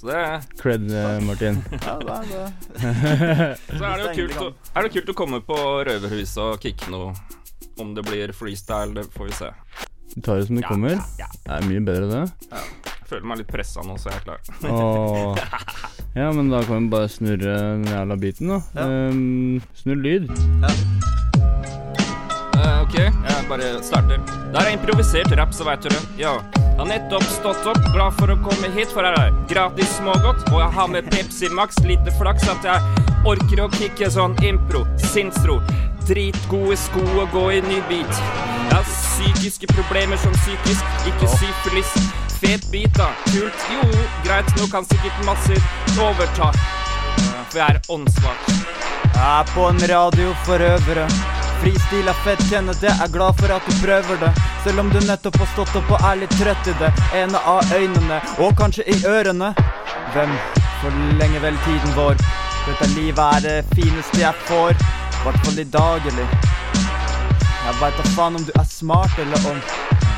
Så 0.00 0.06
det 0.08 0.42
Cred, 0.60 0.90
eh, 0.92 1.20
Martin. 1.20 1.62
Ja, 1.86 1.98
det 2.00 2.16
er 2.16 2.26
det. 2.30 3.58
Så 3.78 3.84
er 3.84 4.00
det 4.00 4.06
jo 4.06 4.14
kult 4.16 4.40
å, 4.40 4.46
er 4.72 4.86
det 4.86 4.92
kult 4.94 5.12
å 5.12 5.16
komme 5.16 5.40
på 5.44 5.56
Røverhuset 5.88 6.40
og 6.40 6.64
kicke 6.64 6.88
noe. 6.92 7.12
Om 7.80 7.94
det 7.96 8.04
blir 8.08 8.32
freestyle, 8.36 8.92
det 8.96 9.06
får 9.12 9.28
vi 9.28 9.36
se. 9.36 9.50
Vi 10.14 10.22
tar 10.26 10.36
det 10.40 10.46
som 10.48 10.56
det 10.56 10.62
Ja, 10.64 10.68
kommer. 10.68 10.98
ja. 11.18 11.26
Det 11.46 11.52
er 11.58 11.66
mye 11.68 11.80
bedre, 11.86 12.06
det. 12.10 12.24
Jeg 12.50 13.06
føler 13.10 13.26
meg 13.26 13.38
litt 13.42 13.48
pressa 13.50 13.82
nå, 13.82 13.96
så 13.98 14.10
jeg 14.10 14.20
er 14.20 14.24
klar. 14.26 14.38
Åh. 14.70 15.36
Ja, 16.10 16.32
men 16.34 16.48
da 16.50 16.58
kan 16.66 16.88
vi 16.88 16.90
bare 16.90 17.06
snurre 17.08 17.52
den 17.54 17.84
jævla 17.86 18.16
biten, 18.18 18.48
da. 18.50 18.56
Ja. 18.74 18.86
Um, 19.14 19.60
snurr 19.78 20.00
lyd. 20.02 20.24
Eh, 22.60 22.82
ok, 22.82 22.96
jeg 22.98 23.44
bare 23.48 23.68
starter. 23.86 24.18
Der 24.52 24.60
er 24.66 24.72
improvisert 24.74 25.30
rapp, 25.38 25.54
så 25.54 25.64
veit 25.68 25.82
du 25.86 25.88
det. 25.92 26.00
Ja. 26.18 26.32
Har 26.80 26.88
nettopp 26.90 27.22
stått 27.30 27.62
opp, 27.70 27.78
glad 27.94 28.16
for 28.18 28.32
å 28.32 28.36
komme 28.42 28.70
hit, 28.74 28.90
for 28.90 29.06
her 29.06 29.14
er 29.20 29.30
gratis 29.50 29.94
smågodt. 30.00 30.42
Og 30.50 30.58
jeg 30.64 30.70
har 30.80 30.90
med 30.92 31.10
Pepsi 31.14 31.48
Max, 31.54 31.78
lite 31.86 32.10
flaks 32.18 32.48
at 32.50 32.66
jeg 32.66 33.06
orker 33.30 33.64
å 33.66 33.70
kicke 33.78 34.10
sånn 34.10 34.34
impro, 34.44 34.82
sinnsro. 35.12 35.60
Dritgode 36.10 36.74
sko 36.80 37.04
å 37.22 37.28
gå 37.32 37.46
i 37.54 37.62
ny 37.70 37.78
beat. 37.90 38.59
Har 38.72 38.84
psykiske 38.86 39.66
problemer 39.74 40.16
som 40.16 40.32
psykisk, 40.32 40.84
ikke 41.06 41.28
syfilis. 41.36 41.92
Fet 42.40 42.70
bit, 42.72 42.94
da. 42.96 43.10
Kult. 43.32 43.66
Jo, 43.74 43.88
greit, 44.24 44.54
nå 44.56 44.68
kan 44.72 44.86
sikkert 44.88 45.24
masser 45.26 45.58
overta. 46.00 46.52
For 47.50 47.58
jeg 47.58 47.66
er 47.68 47.80
åndssvak. 47.88 48.48
Jeg 49.04 49.40
er 49.40 49.52
på 49.54 49.68
en 49.68 49.82
radio 49.90 50.32
for 50.46 50.62
øvere. 50.70 51.06
Fristil 51.60 52.08
er 52.08 52.16
fett, 52.24 52.40
kjenner 52.48 52.78
det. 52.80 52.92
Er 53.04 53.12
glad 53.12 53.36
for 53.40 53.52
at 53.52 53.66
du 53.68 53.74
prøver 53.82 54.20
det. 54.22 54.30
Selv 54.64 54.80
om 54.80 54.88
du 54.90 55.00
nettopp 55.04 55.36
har 55.42 55.50
stått 55.52 55.76
opp 55.76 55.90
og 55.96 56.06
er 56.10 56.22
litt 56.22 56.36
trøtt 56.40 56.70
i 56.72 56.76
det. 56.80 56.92
Ene 57.20 57.42
av 57.54 57.74
øynene, 57.76 58.20
og 58.38 58.56
kanskje 58.56 58.86
i 58.88 58.96
ørene. 59.08 59.52
Hvem 60.14 60.32
forlenger 60.80 61.44
vel 61.44 61.60
tiden 61.66 61.92
vår? 61.98 62.16
Dette 62.64 62.88
livet 62.94 63.26
er 63.26 63.44
det 63.48 63.58
fineste 63.74 64.22
jeg 64.22 64.46
får. 64.48 64.80
Hvertfall 65.20 65.60
i 65.60 65.68
dag, 65.76 66.08
eller? 66.12 66.89
Jeg 67.70 67.78
veit 67.78 67.98
da 68.00 68.04
faen 68.16 68.34
om 68.34 68.42
du 68.42 68.50
er 68.58 68.64
smart, 68.66 69.12
eller 69.22 69.44
om 69.46 69.58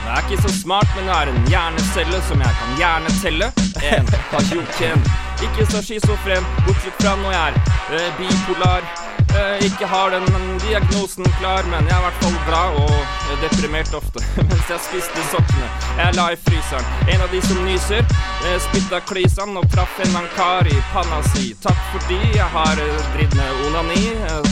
Jeg 0.07 0.13
er 0.15 0.23
ikke 0.25 0.43
så 0.45 0.53
smart, 0.63 0.89
men 0.97 1.11
jeg 1.11 1.17
er 1.19 1.33
en 1.33 1.43
hjernecelle 1.53 2.21
som 2.29 2.41
jeg 2.41 2.55
kan 2.61 2.73
gjerne 2.81 3.13
telle. 3.21 3.51
En 3.93 4.09
kajoken. 4.33 5.05
Ikke 5.45 5.69
så 5.69 5.85
schizofren, 5.85 6.49
bortsett 6.65 6.97
fra 7.03 7.13
når 7.21 7.37
jeg 7.37 7.53
er 7.53 7.99
eh, 8.01 8.11
bipolar. 8.17 9.02
Eh, 9.33 9.67
ikke 9.67 9.87
har 9.87 10.11
den 10.11 10.27
diagnosen 10.61 11.25
klar, 11.39 11.63
men 11.71 11.87
jeg 11.89 11.95
er 11.97 12.03
i 12.03 12.05
hvert 12.05 12.19
fall 12.21 12.35
bra 12.49 12.63
og 12.83 12.91
eh, 12.93 13.39
deprimert 13.41 13.95
ofte. 13.97 14.21
Mens 14.51 14.69
jeg 14.69 14.83
spiste 14.85 15.25
sokkene 15.31 15.69
jeg 15.97 16.17
la 16.19 16.27
i 16.35 16.37
fryseren. 16.41 16.91
En 17.15 17.25
av 17.25 17.33
de 17.33 17.41
som 17.47 17.63
nyser, 17.65 18.05
eh, 18.45 18.59
spytta 18.67 19.01
klisene 19.09 19.57
og 19.61 19.69
traff 19.73 19.97
en 20.05 20.19
ankar 20.21 20.69
i 20.69 20.77
panna 20.93 21.23
si. 21.31 21.55
Takk 21.65 21.81
fordi 21.95 22.21
jeg 22.37 22.49
har 22.57 22.83
dritt 23.15 23.37
med 23.39 23.65
onani 23.69 24.03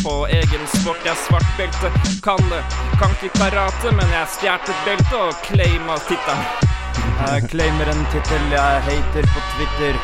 på 0.01 0.15
egen 0.39 0.65
sport. 0.79 1.05
Jeg 1.05 1.13
er 1.13 1.21
svart 1.27 1.53
belte, 1.61 1.93
kan 2.25 2.41
det. 2.53 2.63
Kan 3.03 3.13
ikke 3.19 3.35
karate, 3.37 3.93
men 4.01 4.17
jeg 4.17 4.33
stjal 4.39 4.65
et 4.65 4.87
belte 4.89 5.25
og 5.27 5.45
claima 5.51 6.01
tittelen. 6.09 6.71
Jeg 7.21 7.53
claimer 7.53 7.93
en 7.93 8.07
tittel, 8.15 8.49
jeg 8.57 8.83
hater 8.89 9.29
på 9.35 9.45
Twitter. 9.53 10.01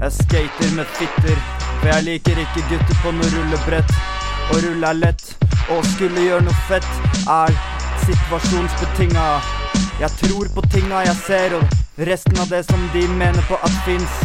Jeg 0.00 0.12
skater 0.16 0.72
med 0.74 0.88
fitter, 0.96 1.36
for 1.84 1.92
jeg 1.92 2.04
liker 2.06 2.38
ikke 2.40 2.62
gutter 2.70 2.96
på 3.02 3.10
noe 3.12 3.26
rullebrett. 3.28 3.90
Å 4.52 4.60
rulle 4.64 4.88
er 4.88 4.96
lett, 5.02 5.24
og 5.72 5.84
skulle 5.92 6.22
gjøre 6.24 6.46
noe 6.46 6.62
fett 6.64 6.86
er 7.28 7.52
situasjonsbetinga. 8.06 9.24
Jeg 10.00 10.10
tror 10.22 10.48
på 10.56 10.64
tinga 10.72 11.02
jeg 11.04 11.18
ser, 11.26 11.58
og 11.58 12.00
resten 12.08 12.40
av 12.40 12.48
det 12.48 12.62
som 12.70 12.88
de 12.96 13.04
mener 13.20 13.44
på 13.50 13.60
at 13.68 13.76
fins, 13.84 14.16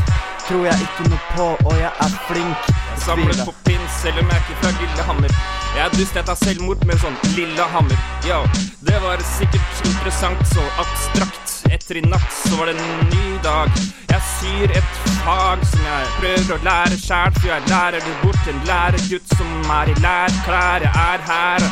tror 0.45 0.69
jeg 0.69 0.87
ikke 0.87 1.09
noe 1.09 1.19
på, 1.33 1.49
og 1.67 1.75
jeg 1.81 1.91
er 2.07 2.17
flink. 2.29 2.71
Samlet 3.03 3.35
Samler 3.35 3.51
på 3.51 3.57
pins, 3.67 4.01
selv 4.05 4.23
om 4.23 4.31
jeg 4.31 4.45
ikke 4.45 4.59
fra 4.63 4.73
Lillehammer. 4.79 5.37
Jeg 5.75 5.85
er 5.89 5.95
dust, 5.99 6.15
jeg 6.15 6.31
tar 6.31 6.41
selvmord 6.45 6.87
med 6.87 6.95
en 6.95 7.05
sånn 7.09 7.21
Lillehammer. 7.35 8.09
Ja, 8.29 8.39
det 8.87 9.03
var 9.03 9.27
sikkert 9.35 9.87
interessant, 9.91 10.47
så 10.55 10.63
abstrakt. 10.79 11.48
Etter 11.67 11.97
i 11.97 12.01
natt 12.01 12.31
så 12.47 12.55
var 12.59 12.65
det 12.69 12.75
en 12.79 13.09
ny 13.09 13.37
dag. 13.43 13.69
Jeg 14.09 14.21
syr 14.27 14.71
et 14.79 14.93
fag 15.23 15.63
som 15.71 15.83
jeg 15.85 16.07
prøver 16.19 16.55
å 16.55 16.59
lære 16.67 16.97
sjæl, 17.01 17.35
for 17.37 17.49
jeg 17.49 17.67
lærer 17.71 18.05
det 18.05 18.15
bort 18.23 18.49
en 18.51 18.61
læregutt 18.69 19.35
som 19.37 19.71
er 19.79 19.91
i 19.91 19.95
lærklær. 20.05 20.85
Jeg 20.87 20.93
er 21.03 21.25
her. 21.29 21.67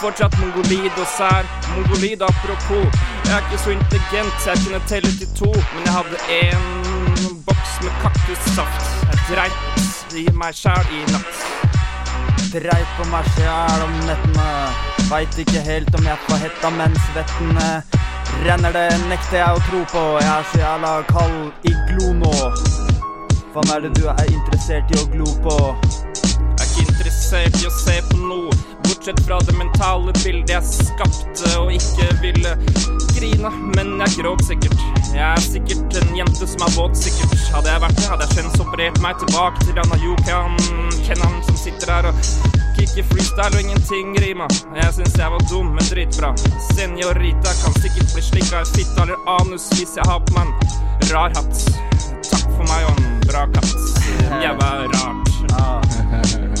Fortsatt 0.00 0.38
mongolid 0.40 0.94
og 0.94 1.08
sær. 1.16 1.50
Mongolid 1.74 2.22
apropos. 2.28 2.88
Jeg 3.24 3.34
er 3.36 3.44
ikke 3.46 3.62
så 3.64 3.74
intelligent, 3.74 4.46
jeg 4.46 4.64
kunne 4.64 4.82
telle 4.88 5.12
til 5.18 5.30
to, 5.42 5.52
men 5.74 5.86
jeg 5.86 5.94
hadde 5.98 6.18
en 6.40 7.38
boks 7.46 7.76
med 7.82 7.92
kaktussaft. 8.02 8.90
Jeg 9.10 9.22
dreit 9.30 10.18
i 10.22 10.26
meg 10.40 10.54
sjæl 10.54 10.90
i 10.94 11.04
natt. 11.12 11.46
Dreit 12.54 12.98
på 12.98 13.08
meg 13.10 13.32
sjæl 13.36 13.88
om 13.88 13.96
nettene. 14.08 14.93
Veit 15.10 15.36
ikke 15.38 15.60
helt 15.66 15.94
om 15.98 16.06
jeg 16.08 16.20
får 16.26 16.40
hetta, 16.46 16.70
men 16.74 16.94
svetten 17.06 17.58
renner 18.44 18.72
det, 18.74 18.86
nekter 19.10 19.40
jeg 19.40 19.58
å 19.58 19.62
tro 19.68 19.82
på. 19.92 20.04
Jeg 20.22 20.30
er 20.32 20.46
så 20.50 20.60
jævla 20.62 20.92
kald 21.10 21.68
i 21.68 21.74
glo 21.90 22.12
nå. 22.22 22.32
Hva 23.54 23.64
er 23.76 23.84
det 23.84 23.92
du 23.98 24.08
er 24.10 24.30
interessert 24.32 24.90
i 24.90 24.98
å 24.98 25.04
glo 25.12 25.28
på? 25.44 25.58
Jeg 26.24 26.56
er 26.56 26.64
ikke 26.64 26.86
interessert 26.88 27.60
i 27.60 27.68
å 27.68 27.74
se 27.76 27.98
på 28.08 28.18
noe, 28.24 28.56
bortsett 28.86 29.20
fra 29.28 29.38
det 29.46 29.54
mentale 29.60 30.14
bildet 30.22 30.54
jeg 30.56 30.72
skapte 30.88 31.52
og 31.60 31.70
ikke 31.76 32.08
ville 32.24 32.56
grine, 33.14 33.52
men 33.76 33.94
jeg 34.06 34.18
gråt 34.22 34.42
sikkert. 34.48 34.80
Jeg 35.12 35.22
er 35.28 35.44
sikkert 35.44 36.00
en 36.00 36.16
jente 36.18 36.48
som 36.50 36.66
er 36.66 36.74
våt, 36.74 36.98
sikkert. 36.98 37.36
Hadde 37.54 37.70
jeg 37.70 37.84
vært 37.84 38.00
det, 38.00 38.08
hadde 38.10 38.26
jeg 38.26 38.40
kjønnsoperert 38.40 39.00
meg 39.04 39.22
tilbake 39.22 39.68
til 39.68 39.84
Anna 39.84 40.00
Jokan 40.02 40.58
Kennan 41.04 41.38
som 41.46 41.60
sitter 41.60 41.92
der 41.92 42.10
og 42.10 42.54
kicker 42.84 43.04
freestyle 43.10 43.56
og 43.56 43.60
ingenting 43.60 44.18
rima. 44.20 44.46
Jeg 44.76 44.94
syns 44.94 45.16
jeg 45.18 45.30
var 45.32 45.42
dum, 45.50 45.66
men 45.76 45.84
dritbra. 45.90 46.34
Senorita 46.74 47.54
kan 47.62 47.76
sikkert 47.80 48.12
bli 48.12 48.22
slikka 48.22 48.60
i 48.60 48.70
fitta 48.74 49.06
eller 49.06 49.28
anus 49.38 49.68
hvis 49.76 49.96
jeg 49.96 50.08
har 50.10 50.20
på 50.20 50.36
meg 50.36 50.52
en 50.52 51.12
rar 51.12 51.32
hatt. 51.38 51.64
Takk 52.30 52.48
for 52.50 52.66
meg 52.68 52.90
og 52.90 52.98
en 52.98 53.22
bra 53.28 53.46
katt. 53.56 53.78
Jævla 54.44 54.70
rart. 54.96 55.24
For 56.44 56.53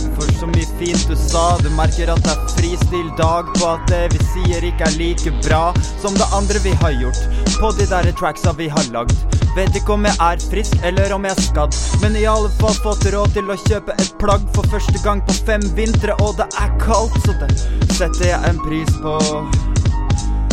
så 0.44 0.50
mye 0.50 0.66
fint 0.78 1.08
du 1.08 1.16
sa, 1.16 1.42
du 1.62 1.70
merker 1.72 2.10
at 2.12 2.20
det 2.24 2.32
er 2.32 2.48
fristil 2.52 3.06
dag 3.16 3.48
på 3.56 3.68
at 3.70 3.84
det 3.88 4.02
vi 4.12 4.24
sier 4.32 4.66
ikke 4.68 4.84
er 4.90 4.96
like 5.00 5.32
bra 5.46 5.62
som 6.02 6.16
det 6.18 6.26
andre 6.36 6.60
vi 6.64 6.74
har 6.82 6.92
gjort 7.00 7.22
på 7.56 7.70
de 7.78 7.86
der 7.88 8.10
tracksa 8.18 8.52
vi 8.58 8.66
har 8.68 8.90
lagd. 8.92 9.14
Vet 9.56 9.78
ikke 9.78 9.94
om 9.94 10.04
jeg 10.04 10.18
er 10.20 10.42
frisk 10.50 10.84
eller 10.84 11.14
om 11.16 11.24
jeg 11.24 11.32
er 11.32 11.46
skadd, 11.46 11.78
men 12.02 12.18
i 12.20 12.26
alle 12.28 12.50
fall 12.58 12.76
fått 12.84 13.06
råd 13.14 13.32
til 13.38 13.48
å 13.48 13.56
kjøpe 13.62 13.96
et 13.96 14.12
plagg 14.20 14.44
for 14.56 14.68
første 14.74 15.00
gang 15.06 15.22
på 15.24 15.38
fem 15.46 15.64
vintre, 15.78 16.16
og 16.20 16.36
det 16.40 16.50
er 16.60 16.74
kaldt, 16.82 17.16
så 17.24 17.36
det 17.40 17.48
setter 17.94 18.34
jeg 18.34 18.50
en 18.50 18.60
pris 18.66 18.98
på. 19.00 19.16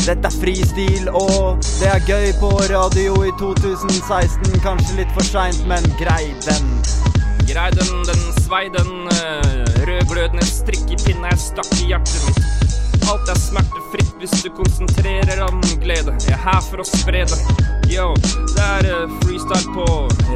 Dette 0.06 0.32
er 0.32 0.38
fristil, 0.38 1.10
og 1.12 1.60
det 1.82 1.92
er 1.92 2.06
gøy 2.08 2.32
på 2.40 2.54
radio 2.72 3.20
i 3.28 3.36
2016. 3.42 4.62
Kanskje 4.64 5.02
litt 5.02 5.18
for 5.18 5.34
seint, 5.34 5.66
men 5.68 5.84
grei 6.00 6.30
den. 6.48 6.78
Grei 7.48 7.70
den, 7.72 8.04
den 8.08 8.22
svei 8.44 8.70
den 8.70 9.08
strikk 9.12 9.88
rødglødende 9.88 10.46
strikkepinne 10.46 11.30
jeg 11.32 11.40
stakk 11.40 11.72
i 11.82 11.88
hjertet 11.90 12.24
mitt. 12.28 12.42
Alt 13.10 13.30
er 13.32 13.40
smertefritt 13.40 14.12
hvis 14.22 14.44
du 14.44 14.50
konsentrerer 14.56 15.42
om 15.48 15.62
glede. 15.82 16.14
Jeg 16.28 16.36
er 16.36 16.44
her 16.44 16.60
for 16.68 16.84
å 16.84 16.86
spre 16.86 17.24
det. 17.28 17.40
Yo, 17.92 18.12
det 18.54 18.66
er 18.66 18.88
eh, 18.88 19.16
freestyle 19.24 19.74
på 19.76 19.86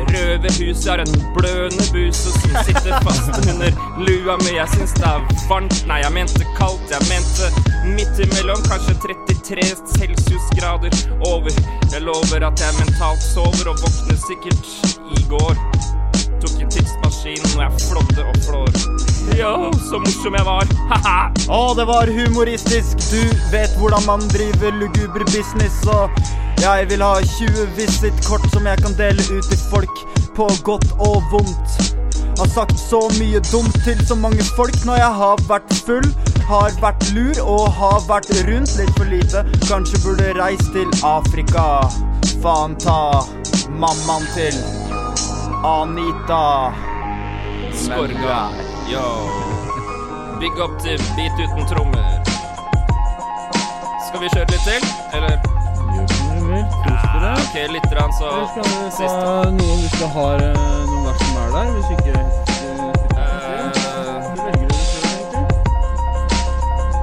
Røverhuset. 0.09 0.81
Jeg 0.85 0.91
har 0.91 1.03
en 1.03 1.13
blødende 1.37 1.85
buse 1.93 2.33
som 2.33 2.57
sitter 2.67 2.97
fast 3.05 3.31
under 3.45 3.77
lua 4.01 4.35
mi. 4.41 4.55
Jeg 4.57 4.67
syns 4.73 4.95
det 4.97 5.07
er 5.11 5.23
varmt. 5.51 5.77
Nei, 5.91 6.01
jeg 6.03 6.15
mente 6.17 6.49
kaldt. 6.57 6.89
Jeg 6.91 7.07
mente 7.11 7.51
midt 7.95 8.23
imellom. 8.27 8.63
Kanskje 8.67 8.97
33 9.05 9.69
celsiusgrader 9.95 10.99
over. 11.31 11.63
Jeg 11.93 12.03
lover 12.09 12.49
at 12.49 12.65
jeg 12.65 12.79
mentalt 12.81 13.23
sover 13.23 13.71
og 13.71 13.83
våkner 13.85 14.19
sikkert 14.25 14.75
i 15.15 15.27
går 15.31 15.55
tok 16.45 16.61
en 16.61 16.71
tidsmaskin 17.25 17.57
og 17.57 17.63
jeg 17.63 17.71
flådde 17.89 18.23
og 18.25 18.35
flår. 18.45 18.69
Ja, 19.37 19.53
så 19.89 19.99
morsom 19.99 20.35
jeg 20.37 20.45
var. 20.45 20.65
Ha-ha! 20.91 21.31
Å, 21.49 21.73
det 21.77 21.87
var 21.89 22.11
humoristisk. 22.11 23.01
Du 23.09 23.21
vet 23.51 23.73
hvordan 23.79 24.05
man 24.05 24.21
driver 24.33 24.75
luguber 24.79 25.25
business, 25.33 25.81
og 25.87 26.09
jeg 26.61 26.89
vil 26.89 27.01
ha 27.03 27.17
20 27.21 27.73
visitkort 27.77 28.45
som 28.53 28.67
jeg 28.69 28.81
kan 28.83 28.95
dele 28.99 29.25
ut 29.31 29.49
til 29.49 29.61
folk 29.71 30.05
på 30.37 30.49
godt 30.67 30.93
og 30.99 31.23
vondt. 31.33 31.91
Har 32.35 32.49
sagt 32.51 32.79
så 32.79 32.99
mye 33.15 33.39
dumt 33.51 33.75
til 33.85 33.99
så 34.07 34.15
mange 34.19 34.43
folk 34.57 34.75
når 34.85 34.99
jeg 34.99 35.19
har 35.21 35.43
vært 35.49 35.75
full. 35.87 36.07
Har 36.45 36.73
vært 36.81 37.07
lur 37.15 37.39
og 37.41 37.69
har 37.79 38.01
vært 38.09 38.33
rundt 38.49 38.75
litt 38.77 38.91
for 38.99 39.09
lite. 39.09 39.45
Kanskje 39.65 40.03
burde 40.03 40.33
reist 40.37 40.67
til 40.75 40.91
Afrika. 41.07 41.87
Faen 42.43 42.75
ta 42.83 43.23
mammaen 43.71 44.27
til 44.35 44.59
Anita. 45.65 46.43
Skorga. 47.75 48.49
Yo. 48.91 49.29
Big 50.39 50.51
up 50.63 50.79
til 50.81 51.01
Beat 51.15 51.31
uten 51.39 51.65
trommer. 51.67 52.23
Skal 54.07 54.19
vi 54.21 54.27
kjøre 54.33 54.47
litt 54.51 54.65
til, 54.67 54.83
eller? 55.13 55.37
Vil. 56.45 56.65
Kos. 56.85 57.03
OK, 57.25 57.55
litt 57.73 57.91
rann, 57.97 58.13
så 58.19 58.31
skal 58.51 58.63
vi 58.71 58.79
ta 58.99 59.51
noen 59.57 59.79
hvis 59.83 59.95
vi 59.99 60.07
har 60.15 60.43
eh, 60.45 60.57
noen 60.87 61.05
vers 61.07 61.19
som 61.23 61.37
er 61.41 61.49
der? 61.55 61.67
Hvis 61.75 61.89
ikke 61.95 62.13
eh, 63.19 63.39
egentlig. 64.47 64.83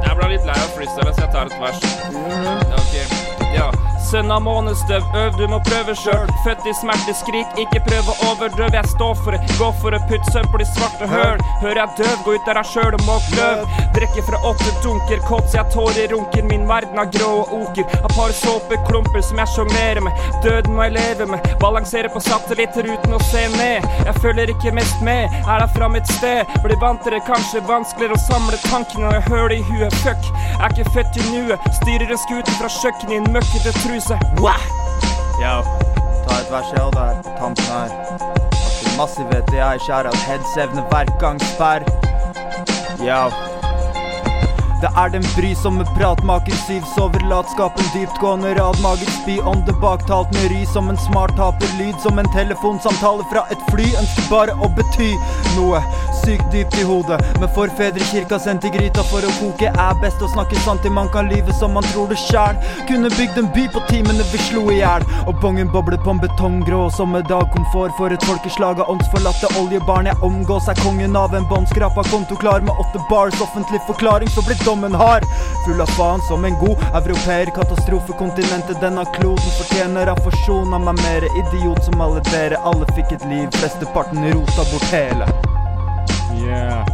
Jeg 0.03 0.13
ble 0.21 0.27
litt 0.35 0.45
lei 0.51 0.59
av 0.59 0.71
freestyle, 0.77 1.13
så 1.13 1.27
jeg 1.27 1.33
tar 1.37 1.47
et 1.49 1.57
vers. 1.61 1.79
Ja. 2.13 2.59
Ok, 2.81 2.95
ja 3.57 3.92
Sønn 4.13 4.29
av 4.29 4.43
månestøv, 4.45 5.07
øv, 5.17 5.37
du 5.41 5.47
må 5.49 5.57
prøve 5.65 5.95
sjøl. 5.97 6.27
Født 6.45 6.67
i 6.69 6.73
smerte, 6.77 7.15
skrik, 7.17 7.55
ikke 7.63 7.81
prøv 7.87 8.11
å 8.13 8.17
overdøve. 8.27 8.75
Jeg 8.77 8.91
står 8.91 9.15
for 9.23 9.33
det, 9.33 9.55
gå 9.57 9.69
for 9.81 9.97
å 9.97 10.01
putte 10.11 10.35
søppel 10.35 10.61
i 10.61 10.67
svarte 10.69 11.07
høl. 11.09 11.41
Hører 11.63 11.79
jeg 11.81 11.95
døv, 12.03 12.19
gå 12.27 12.35
ut 12.37 12.45
der 12.45 12.61
jeg 12.61 12.69
sjøl 12.75 12.99
og 12.99 13.05
måk 13.07 13.31
løv. 13.39 13.63
Drikker 13.97 14.27
fra 14.27 14.41
åtte 14.51 14.75
dunker, 14.85 15.23
kåt 15.25 15.49
så 15.49 15.63
jeg 15.63 15.73
tårer 15.73 16.13
runker. 16.13 16.45
Min 16.51 16.67
verden 16.69 17.01
har 17.01 17.09
grå 17.15 17.31
og 17.39 17.55
oker. 17.57 17.89
Har 18.03 18.13
par 18.13 18.35
såpeklumper 18.37 19.25
som 19.25 19.41
jeg 19.41 19.53
sjonglerer 19.55 20.03
med. 20.05 20.21
Døden 20.45 20.77
må 20.77 20.85
jeg 20.91 20.97
leve 20.99 21.31
med. 21.33 21.49
Balansere 21.65 22.13
på 22.13 22.21
satellitter 22.27 22.91
uten 22.93 23.17
å 23.17 23.23
se 23.31 23.47
ned. 23.57 23.89
Jeg 24.11 24.17
følger 24.21 24.53
ikke 24.53 24.75
mest 24.77 25.01
med, 25.09 25.33
er 25.41 25.65
der 25.65 25.73
fra 25.73 25.89
mitt 25.89 26.13
sted. 26.19 26.53
Blir 26.67 26.77
vant 26.85 27.01
til 27.01 27.17
det, 27.17 27.23
kanskje 27.31 27.65
vanskeligere 27.71 28.21
å 28.21 28.25
samle 28.27 28.61
tankene 28.69 29.09
når 29.09 29.19
jeg 29.23 29.27
hører 29.31 29.57
det 29.57 29.61
i 29.63 29.67
huet. 29.73 29.99
Fuck, 30.05 30.31
jeg 30.37 30.61
er 30.69 30.77
ikke 30.77 30.97
født 30.99 31.21
i 31.25 31.27
nuet. 31.33 31.73
Styrer 31.81 32.13
en 32.13 32.25
skute 32.27 32.61
fra 32.61 32.73
kjøkkenet 32.77 33.17
i 33.17 33.21
en 33.23 33.33
møkkete 33.41 33.77
truse. 33.81 34.02
Wah! 34.11 34.59
Yo, 35.39 35.63
ta 36.27 36.41
et 36.41 36.51
vers, 36.51 36.67
ja, 36.77 36.91
det 36.91 37.03
er 37.03 37.23
tampen 37.39 37.65
her. 37.65 37.89
Massive 38.97 39.43
DI, 39.51 39.79
skjærer 39.85 40.11
av 40.11 40.17
heads, 40.27 40.57
evne, 40.57 40.85
gang 41.21 41.41
sperr. 41.55 41.87
Yo. 42.99 43.52
Det 44.83 44.91
er 44.99 45.13
den 45.15 45.23
brysomme 45.37 45.85
pratmaker, 45.95 46.55
syv 46.67 46.83
sover, 46.97 47.23
latskapen, 47.31 47.87
dyptgående 47.95 48.57
radmager, 48.59 49.11
spy 49.21 49.37
ånde, 49.47 49.71
baktalt 49.79 50.33
med 50.35 50.49
ry 50.51 50.65
som 50.73 50.91
en 50.91 50.99
smart 51.05 51.37
taper, 51.39 51.71
lyd 51.79 52.01
som 52.03 52.19
en 52.19 52.31
telefonsamtale 52.35 53.23
fra 53.31 53.45
et 53.55 53.63
fly, 53.71 53.87
ønsker 54.01 54.27
bare 54.27 54.57
å 54.59 54.71
bety 54.75 55.13
noe 55.55 55.79
sykt 56.25 56.51
dypt 56.51 56.75
i 56.81 56.87
hodet. 56.89 57.21
Med 57.39 57.53
forfedre 57.55 58.09
kirka 58.11 58.41
sendt 58.43 58.67
i 58.67 58.73
gryta 58.75 59.05
for 59.07 59.23
å 59.23 59.31
koke, 59.39 59.71
er 59.71 60.01
best 60.03 60.23
å 60.23 60.31
snakke 60.35 60.59
sant 60.65 60.83
til 60.83 60.95
man 60.97 61.11
kan 61.15 61.31
lyve 61.31 61.55
som 61.61 61.79
man 61.79 61.87
tror 61.93 62.11
det 62.11 62.19
sjæl. 62.25 62.59
Kunne 62.91 63.13
bygd 63.15 63.39
en 63.39 63.53
by 63.55 63.69
på 63.71 63.85
timene 63.87 64.27
vi 64.33 64.43
slo 64.49 64.67
i 64.75 64.81
hjel, 64.81 65.07
og 65.29 65.39
bongen 65.45 65.71
boblet 65.71 66.03
på 66.03 66.17
en 66.17 66.25
betonggrå 66.27 66.83
sommerdagkomfort 66.99 67.95
for 68.01 68.15
et 68.15 68.27
folkeslag 68.27 68.83
av 68.83 68.91
åndsforlatte 68.97 69.55
oljebarn. 69.63 70.11
Jeg 70.11 70.23
omgås, 70.27 70.67
er 70.67 70.83
kongen 70.83 71.15
av 71.23 71.39
en 71.39 71.47
båndskrapa 71.55 72.07
konto 72.11 72.39
klar 72.43 72.67
med 72.67 72.75
åtte 72.83 73.07
bars, 73.07 73.39
offentlig 73.47 73.79
forklaring, 73.87 74.31
så 74.35 74.43
blir 74.43 74.59
dommen 74.73 74.95
har. 74.97 75.25
Full 75.67 75.81
av 75.85 75.91
faen 75.99 76.23
som 76.29 76.45
en 76.49 76.59
god 76.65 76.81
europeer, 77.03 77.53
katastrofekontinentet 77.59 78.81
denne 78.81 79.05
kloden 79.19 79.57
fortjener 79.61 80.13
av 80.13 80.23
forsona 80.25 80.81
meg 80.89 81.01
mere 81.05 81.33
idiot 81.45 81.85
som 81.87 82.01
alle 82.01 82.25
dere. 82.33 82.61
Alle 82.73 82.89
fikk 82.97 83.17
et 83.19 83.29
liv, 83.29 83.49
flesteparten 83.61 84.25
rota 84.33 84.69
bort 84.73 84.89
hele. 84.95 85.29
Yeah. 86.43 86.89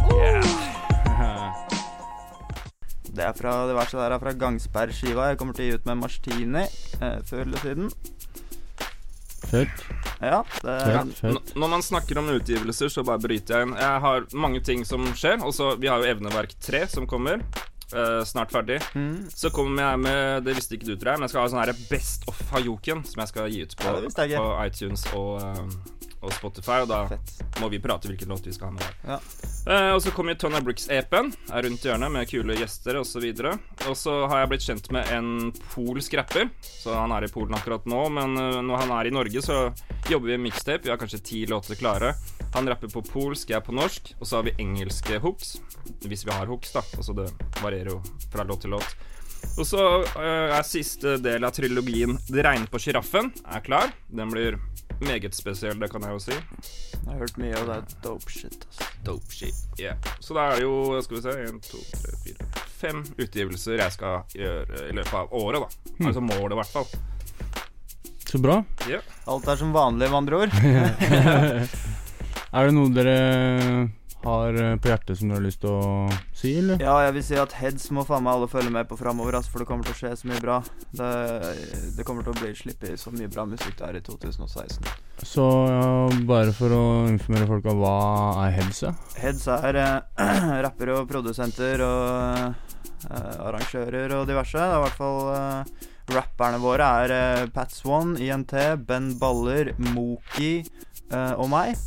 Det 3.19 3.25
er 3.27 3.33
fra 3.35 3.53
det 3.67 3.73
verste 3.75 3.97
der 3.99 4.13
er 4.15 4.21
fra 4.21 4.31
Gangsberg-skiva. 4.31 5.25
Jeg 5.27 5.39
kommer 5.39 5.55
til 5.57 5.65
å 5.65 5.67
gi 5.67 5.79
ut 5.79 5.87
med 5.89 5.97
Martini 5.99 6.61
eh, 6.63 7.17
før 7.27 7.41
eller 7.41 7.63
siden. 7.65 7.89
Fett. 9.47 9.83
Ja, 10.19 10.43
det 10.61 10.75
Fett, 10.83 11.15
fett. 11.21 11.55
Når 11.55 11.71
man 11.71 11.83
snakker 11.85 12.19
om 12.21 12.29
utgivelser, 12.33 12.91
så 12.91 13.03
bare 13.07 13.21
bryter 13.23 13.57
jeg 13.59 13.67
inn. 13.67 13.75
Jeg 13.79 14.03
har 14.05 14.27
mange 14.35 14.61
ting 14.65 14.85
som 14.85 15.05
skjer. 15.15 15.39
Også, 15.45 15.75
vi 15.79 15.89
har 15.91 16.03
jo 16.03 16.11
Evneverk 16.11 16.55
3 16.65 16.85
som 16.91 17.07
kommer. 17.09 17.43
Uh, 17.89 18.23
snart 18.23 18.51
ferdig. 18.53 18.77
Mm. 18.93 19.29
Så 19.33 19.49
kommer 19.49 19.81
jeg 19.81 19.99
med 20.03 20.43
Det 20.45 20.53
visste 20.59 20.75
ikke 20.77 20.91
du, 20.91 20.93
tror 20.93 21.15
jeg, 21.15 21.19
men 21.21 21.25
jeg 21.25 21.33
skal 21.33 21.41
ha 21.41 21.49
sånn 21.49 21.63
her 21.63 21.71
Best 21.89 22.27
of 22.29 22.43
Hajoken, 22.51 23.01
som 23.09 23.23
jeg 23.23 23.31
skal 23.31 23.49
gi 23.49 23.63
ut 23.65 23.73
på, 23.79 23.95
Ja, 24.29 24.43
på 24.43 24.51
iTunes 24.67 25.07
og, 25.17 25.39
eh, 25.41 25.98
og 26.21 26.33
Spotify. 26.35 26.81
Og 26.83 26.89
da 26.91 26.99
Fett. 27.11 27.33
må 27.61 27.69
vi 27.71 27.79
prate 27.83 28.09
hvilken 28.09 28.31
låt 28.33 28.47
vi 28.47 28.53
skal 28.55 28.71
ha 28.71 28.77
med. 28.77 28.87
Ja. 29.07 29.19
Eh, 29.69 29.91
og 29.95 30.01
så 30.03 30.11
kommer 30.15 30.37
Tonna 30.39 30.61
Bricks-EP-en. 30.63 31.31
Er 31.53 31.65
rundt 31.67 31.85
hjørnet 31.85 32.11
med 32.13 32.29
kule 32.31 32.57
gjester 32.59 32.99
osv. 33.01 33.27
Og 33.87 33.95
så 33.97 34.15
har 34.27 34.43
jeg 34.43 34.51
blitt 34.53 34.67
kjent 34.67 34.91
med 34.95 35.13
en 35.15 35.29
polsk 35.73 36.17
rapper. 36.19 36.49
Så 36.63 36.95
han 36.95 37.13
er 37.15 37.27
i 37.27 37.31
Polen 37.31 37.55
akkurat 37.57 37.85
nå, 37.89 38.05
men 38.15 38.37
eh, 38.39 38.59
når 38.65 38.83
han 38.85 38.95
er 38.99 39.09
i 39.11 39.15
Norge, 39.15 39.43
så 39.45 39.61
jobber 40.09 40.31
vi 40.33 40.37
med 40.37 40.49
mixtape. 40.49 40.85
Vi 40.87 40.93
har 40.93 41.01
kanskje 41.01 41.23
ti 41.23 41.45
låter 41.49 41.79
klare. 41.79 42.13
Han 42.55 42.67
rapper 42.69 42.89
på 42.89 43.03
polsk, 43.05 43.51
jeg 43.51 43.59
er 43.59 43.65
på 43.65 43.75
norsk. 43.77 44.13
Og 44.19 44.25
så 44.27 44.39
har 44.39 44.47
vi 44.49 44.55
engelske 44.63 45.19
hooks. 45.21 45.57
Hvis 46.07 46.25
vi 46.25 46.33
har 46.33 46.49
hooks, 46.49 46.73
da. 46.73 46.83
Altså 46.97 47.13
det 47.17 47.29
varierer 47.61 47.93
jo 47.93 48.01
fra 48.33 48.45
låt 48.47 48.65
til 48.65 48.73
låt. 48.77 48.97
Og 49.59 49.67
så 49.67 49.83
eh, 50.19 50.53
er 50.55 50.67
siste 50.67 51.17
del 51.19 51.43
av 51.43 51.51
trilogien 51.55 52.15
'Det 52.27 52.43
regner 52.45 52.69
på 52.71 52.79
sjiraffen' 52.79 53.31
er 53.43 53.63
klar. 53.65 53.91
Den 54.07 54.31
blir 54.31 54.59
meget 55.03 55.35
spesiell, 55.35 55.79
det 55.79 55.91
kan 55.91 56.03
jeg 56.03 56.15
jo 56.15 56.19
si. 56.19 56.35
Jeg 56.35 57.05
har 57.07 57.19
hørt 57.19 57.37
mye 57.39 57.59
av 57.59 57.67
det 57.67 57.99
dope 58.03 58.31
shit. 58.31 58.65
Altså. 58.67 58.87
Dope 59.03 59.31
shit. 59.31 59.59
Yeah. 59.79 59.97
Så 60.19 60.35
da 60.35 60.49
er 60.49 60.59
det 60.59 60.63
jo, 60.63 61.01
skal 61.03 61.17
vi 61.17 61.21
se, 61.23 61.35
en, 61.47 61.59
to, 61.63 61.83
tre, 61.93 62.15
fire 62.23 62.65
Fem 62.79 63.03
utgivelser 63.19 63.81
jeg 63.81 63.91
skal 63.91 64.21
gjøre 64.31 64.85
i 64.87 64.93
løpet 64.95 65.15
av 65.19 65.33
året, 65.35 65.65
da. 65.65 66.05
Altså 66.07 66.21
målet, 66.23 66.53
i 66.55 66.59
hvert 66.61 66.75
fall. 66.75 66.87
Så 68.29 68.39
bra. 68.39 68.61
Ja. 68.87 69.01
Alt 69.27 69.47
er 69.51 69.59
som 69.59 69.73
vanlig, 69.75 70.07
med 70.07 70.19
andre 70.21 70.43
ord. 70.45 70.51
Er 72.49 72.65
det 72.65 72.73
noe 72.73 72.89
dere 72.89 73.17
har 74.23 74.57
eh, 74.59 74.75
på 74.81 74.89
hjertet 74.91 75.19
som 75.19 75.29
du 75.29 75.35
har 75.37 75.43
lyst 75.43 75.61
til 75.63 75.71
å 75.71 76.07
si, 76.35 76.51
eller? 76.59 76.81
Ja, 76.83 76.95
jeg 77.05 77.15
vil 77.17 77.25
si 77.29 77.37
at 77.39 77.55
heads 77.59 77.87
må 77.95 78.03
faen 78.07 78.25
meg 78.25 78.35
alle 78.35 78.49
følge 78.51 78.73
med 78.73 78.89
på 78.89 78.97
framover, 78.99 79.37
altså, 79.39 79.53
for 79.53 79.63
det 79.63 79.69
kommer 79.69 79.87
til 79.87 79.95
å 79.95 79.99
skje 79.99 80.13
så 80.19 80.29
mye 80.31 80.41
bra. 80.43 80.57
Det, 80.91 81.11
det 81.97 82.07
kommer 82.07 82.25
til 82.27 82.35
å 82.35 82.39
bli 82.39 82.51
sluppet 82.57 82.99
så 82.99 83.13
mye 83.15 83.31
bra 83.31 83.45
musikk 83.49 83.77
der 83.79 83.99
i 83.99 84.03
2016. 84.05 84.89
Så 85.23 85.45
ja, 85.69 85.85
bare 86.27 86.55
for 86.55 86.75
å 86.75 86.83
informere 87.11 87.47
folk 87.49 87.69
om 87.71 87.83
hva 87.83 87.95
er 88.47 88.57
heads, 88.57 88.83
ja? 88.87 88.95
Heads 89.19 89.45
er 89.59 89.79
eh, 89.83 90.57
rappere 90.65 90.99
og 90.99 91.07
produsenter 91.11 91.85
og 91.85 92.49
eh, 93.07 93.47
arrangører 93.47 94.17
og 94.19 94.27
diverse. 94.29 94.59
Det 94.59 94.67
er 94.67 94.81
i 94.81 94.83
hvert 94.87 94.99
fall 94.99 95.31
eh, 95.35 95.87
Rapperne 96.09 96.57
våre 96.57 96.85
er 97.03 97.11
eh, 97.13 97.47
Pat 97.53 97.69
Swan, 97.69 98.15
INT, 98.17 98.55
Ben 98.89 99.11
Baller, 99.21 99.75
Moki 99.93 100.55
eh, 100.63 101.33
og 101.37 101.51
meg 101.51 101.77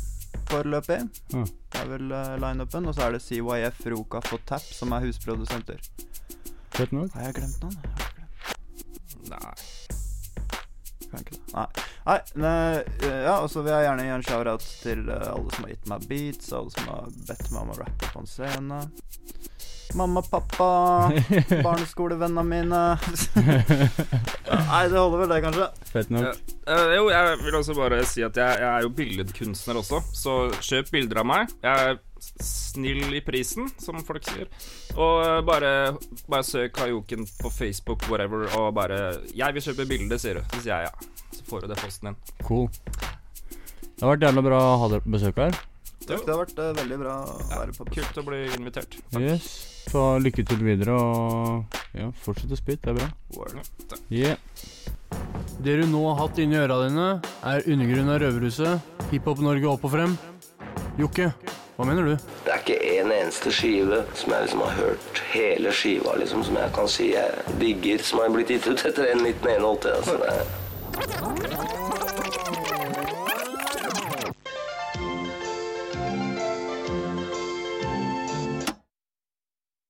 foreløpig. 0.53 0.99
Mm. 1.33 1.45
Det 1.73 1.81
er 1.83 1.91
vel 1.91 2.13
uh, 2.13 2.33
lineupen. 2.45 2.87
Og 2.89 2.95
så 2.97 3.07
er 3.09 3.17
det 3.17 3.23
CYF, 3.25 3.83
Rokaf 3.93 4.31
og 4.37 4.45
Tap 4.49 4.65
som 4.69 4.93
er 4.95 5.07
husprodusenter. 5.09 5.81
Fett 6.77 6.93
nok. 6.95 7.11
Har 7.17 7.27
jeg 7.31 7.39
glemt 7.41 7.65
noen? 7.65 7.79
Jeg 7.83 7.93
har 7.99 8.13
glemt. 8.17 9.29
Nei. 9.33 9.55
Kan 11.13 11.21
ikke 11.21 11.35
det? 11.35 11.41
Nei. 11.53 11.65
Nei, 12.03 12.17
ne- 12.41 12.83
eh, 13.05 13.19
ja, 13.27 13.35
og 13.43 13.49
så 13.53 13.61
vil 13.63 13.71
jeg 13.71 13.85
gjerne 13.85 14.05
gi 14.07 14.13
en 14.15 14.23
shout-out 14.27 14.63
til 14.81 15.03
eh, 15.13 15.27
alle 15.29 15.53
som 15.53 15.67
har 15.67 15.71
gitt 15.75 15.85
meg 15.91 16.07
beats, 16.09 16.49
alle 16.57 16.73
som 16.73 16.89
har 16.89 17.11
bedt 17.29 17.51
meg 17.53 17.59
om 17.61 17.71
å 17.71 17.77
rappe 17.77 18.09
på 18.15 18.23
en 18.23 18.27
scene. 18.31 18.79
Mamma, 19.95 20.21
pappa, 20.25 20.67
barneskolevennene 21.65 22.43
mine. 22.47 22.81
Nei, 24.73 24.83
det 24.89 24.97
holder 24.97 25.19
vel 25.23 25.29
det, 25.33 25.41
kanskje. 25.45 25.67
Fett 25.91 26.09
Ja. 26.09 26.15
nok. 26.17 26.41
Eh, 26.67 26.93
jo, 26.97 27.09
jeg 27.11 27.37
vil 27.43 27.57
også 27.59 27.75
bare 27.77 27.99
si 28.09 28.23
at 28.25 28.37
jeg, 28.39 28.59
jeg 28.63 28.69
er 28.69 28.81
jo 28.87 28.89
billedkunstner 28.97 29.79
også, 29.81 29.99
så 30.15 30.35
kjøp 30.63 30.91
bilder 30.95 31.21
av 31.23 31.27
meg. 31.29 31.53
Jeg 31.63 31.91
er 31.93 31.99
snill 32.43 33.13
i 33.17 33.21
prisen, 33.25 33.67
som 33.81 33.99
folk 34.07 34.23
sier. 34.25 34.47
Og 34.95 35.23
eh, 35.25 35.41
bare, 35.45 35.73
bare 36.29 36.43
søk 36.47 36.73
Kajoken 36.77 37.27
på 37.41 37.51
Facebook, 37.53 38.07
whatever, 38.09 38.47
og 38.57 38.73
bare 38.73 39.19
'Jeg 39.33 39.53
vil 39.53 39.61
kjøpe 39.61 39.85
bilde', 39.89 40.17
sier 40.19 40.39
du. 40.39 40.41
Så 40.55 40.61
sier 40.63 40.73
jeg 40.81 40.89
ja. 40.89 41.09
Så 41.33 41.43
får 41.49 41.61
du 41.61 41.67
det 41.67 41.77
posten 41.81 42.07
din. 42.13 42.17
Cool. 42.47 42.69
Det 43.93 44.01
har 44.01 44.15
vært 44.17 44.25
jævla 44.25 44.41
bra 44.43 44.57
å 44.73 44.77
ha 44.81 44.87
dere 44.89 45.01
på 45.05 45.13
besøk 45.13 45.37
her. 45.37 45.53
Takk, 46.03 46.25
det 46.25 46.33
har 46.33 46.39
vært 46.41 46.57
uh, 46.59 46.73
veldig 46.75 46.97
bra 46.99 47.13
å 47.23 47.37
være 47.47 47.71
på 47.77 47.85
besøk. 47.87 48.03
Kult 48.03 48.17
å 48.19 48.23
bli 48.27 48.39
invitert. 48.57 48.97
Yes. 49.19 49.72
Så 49.89 50.03
lykke 50.23 50.45
til 50.47 50.63
videre, 50.65 50.95
og 50.95 51.79
ja, 51.97 52.09
fortsett 52.23 52.53
å 52.53 52.57
spytte. 52.57 52.93
Det 52.93 53.03
er 53.03 53.11
bra. 53.43 53.65
Yeah. 54.09 54.37
Det 55.63 55.75
du 55.79 55.85
nå 55.87 56.01
har 56.09 56.17
hatt 56.23 56.39
inni 56.41 56.57
øra 56.57 56.79
dine, 56.87 57.07
er 57.45 57.67
undergrunnen 57.69 58.13
av 58.15 58.21
Røverhuset, 58.23 58.95
Hiphop 59.11 59.43
Norge 59.43 59.69
opp 59.69 59.85
og 59.85 59.93
frem. 59.93 60.15
Jokke, 60.99 61.29
hva 61.77 61.87
mener 61.89 62.09
du? 62.09 62.15
Det 62.45 62.51
er 62.53 62.59
ikke 62.63 62.79
en 62.97 63.13
eneste 63.13 63.53
skive 63.53 64.01
som 64.17 64.33
jeg 64.33 64.47
liksom 64.47 64.65
har 64.65 64.75
hørt 64.79 65.21
hele 65.33 65.71
skiva, 65.73 66.17
liksom, 66.21 66.43
som 66.47 66.57
jeg 66.59 66.73
kan 66.75 66.91
si 66.91 67.11
jeg 67.13 67.57
digger, 67.61 68.03
som 68.05 68.23
har 68.23 68.33
blitt 68.33 68.53
gitt 68.53 68.67
ut 68.69 68.85
etter 68.89 69.13
en 69.13 69.25
1981. 69.25 69.93
Altså, 69.93 71.82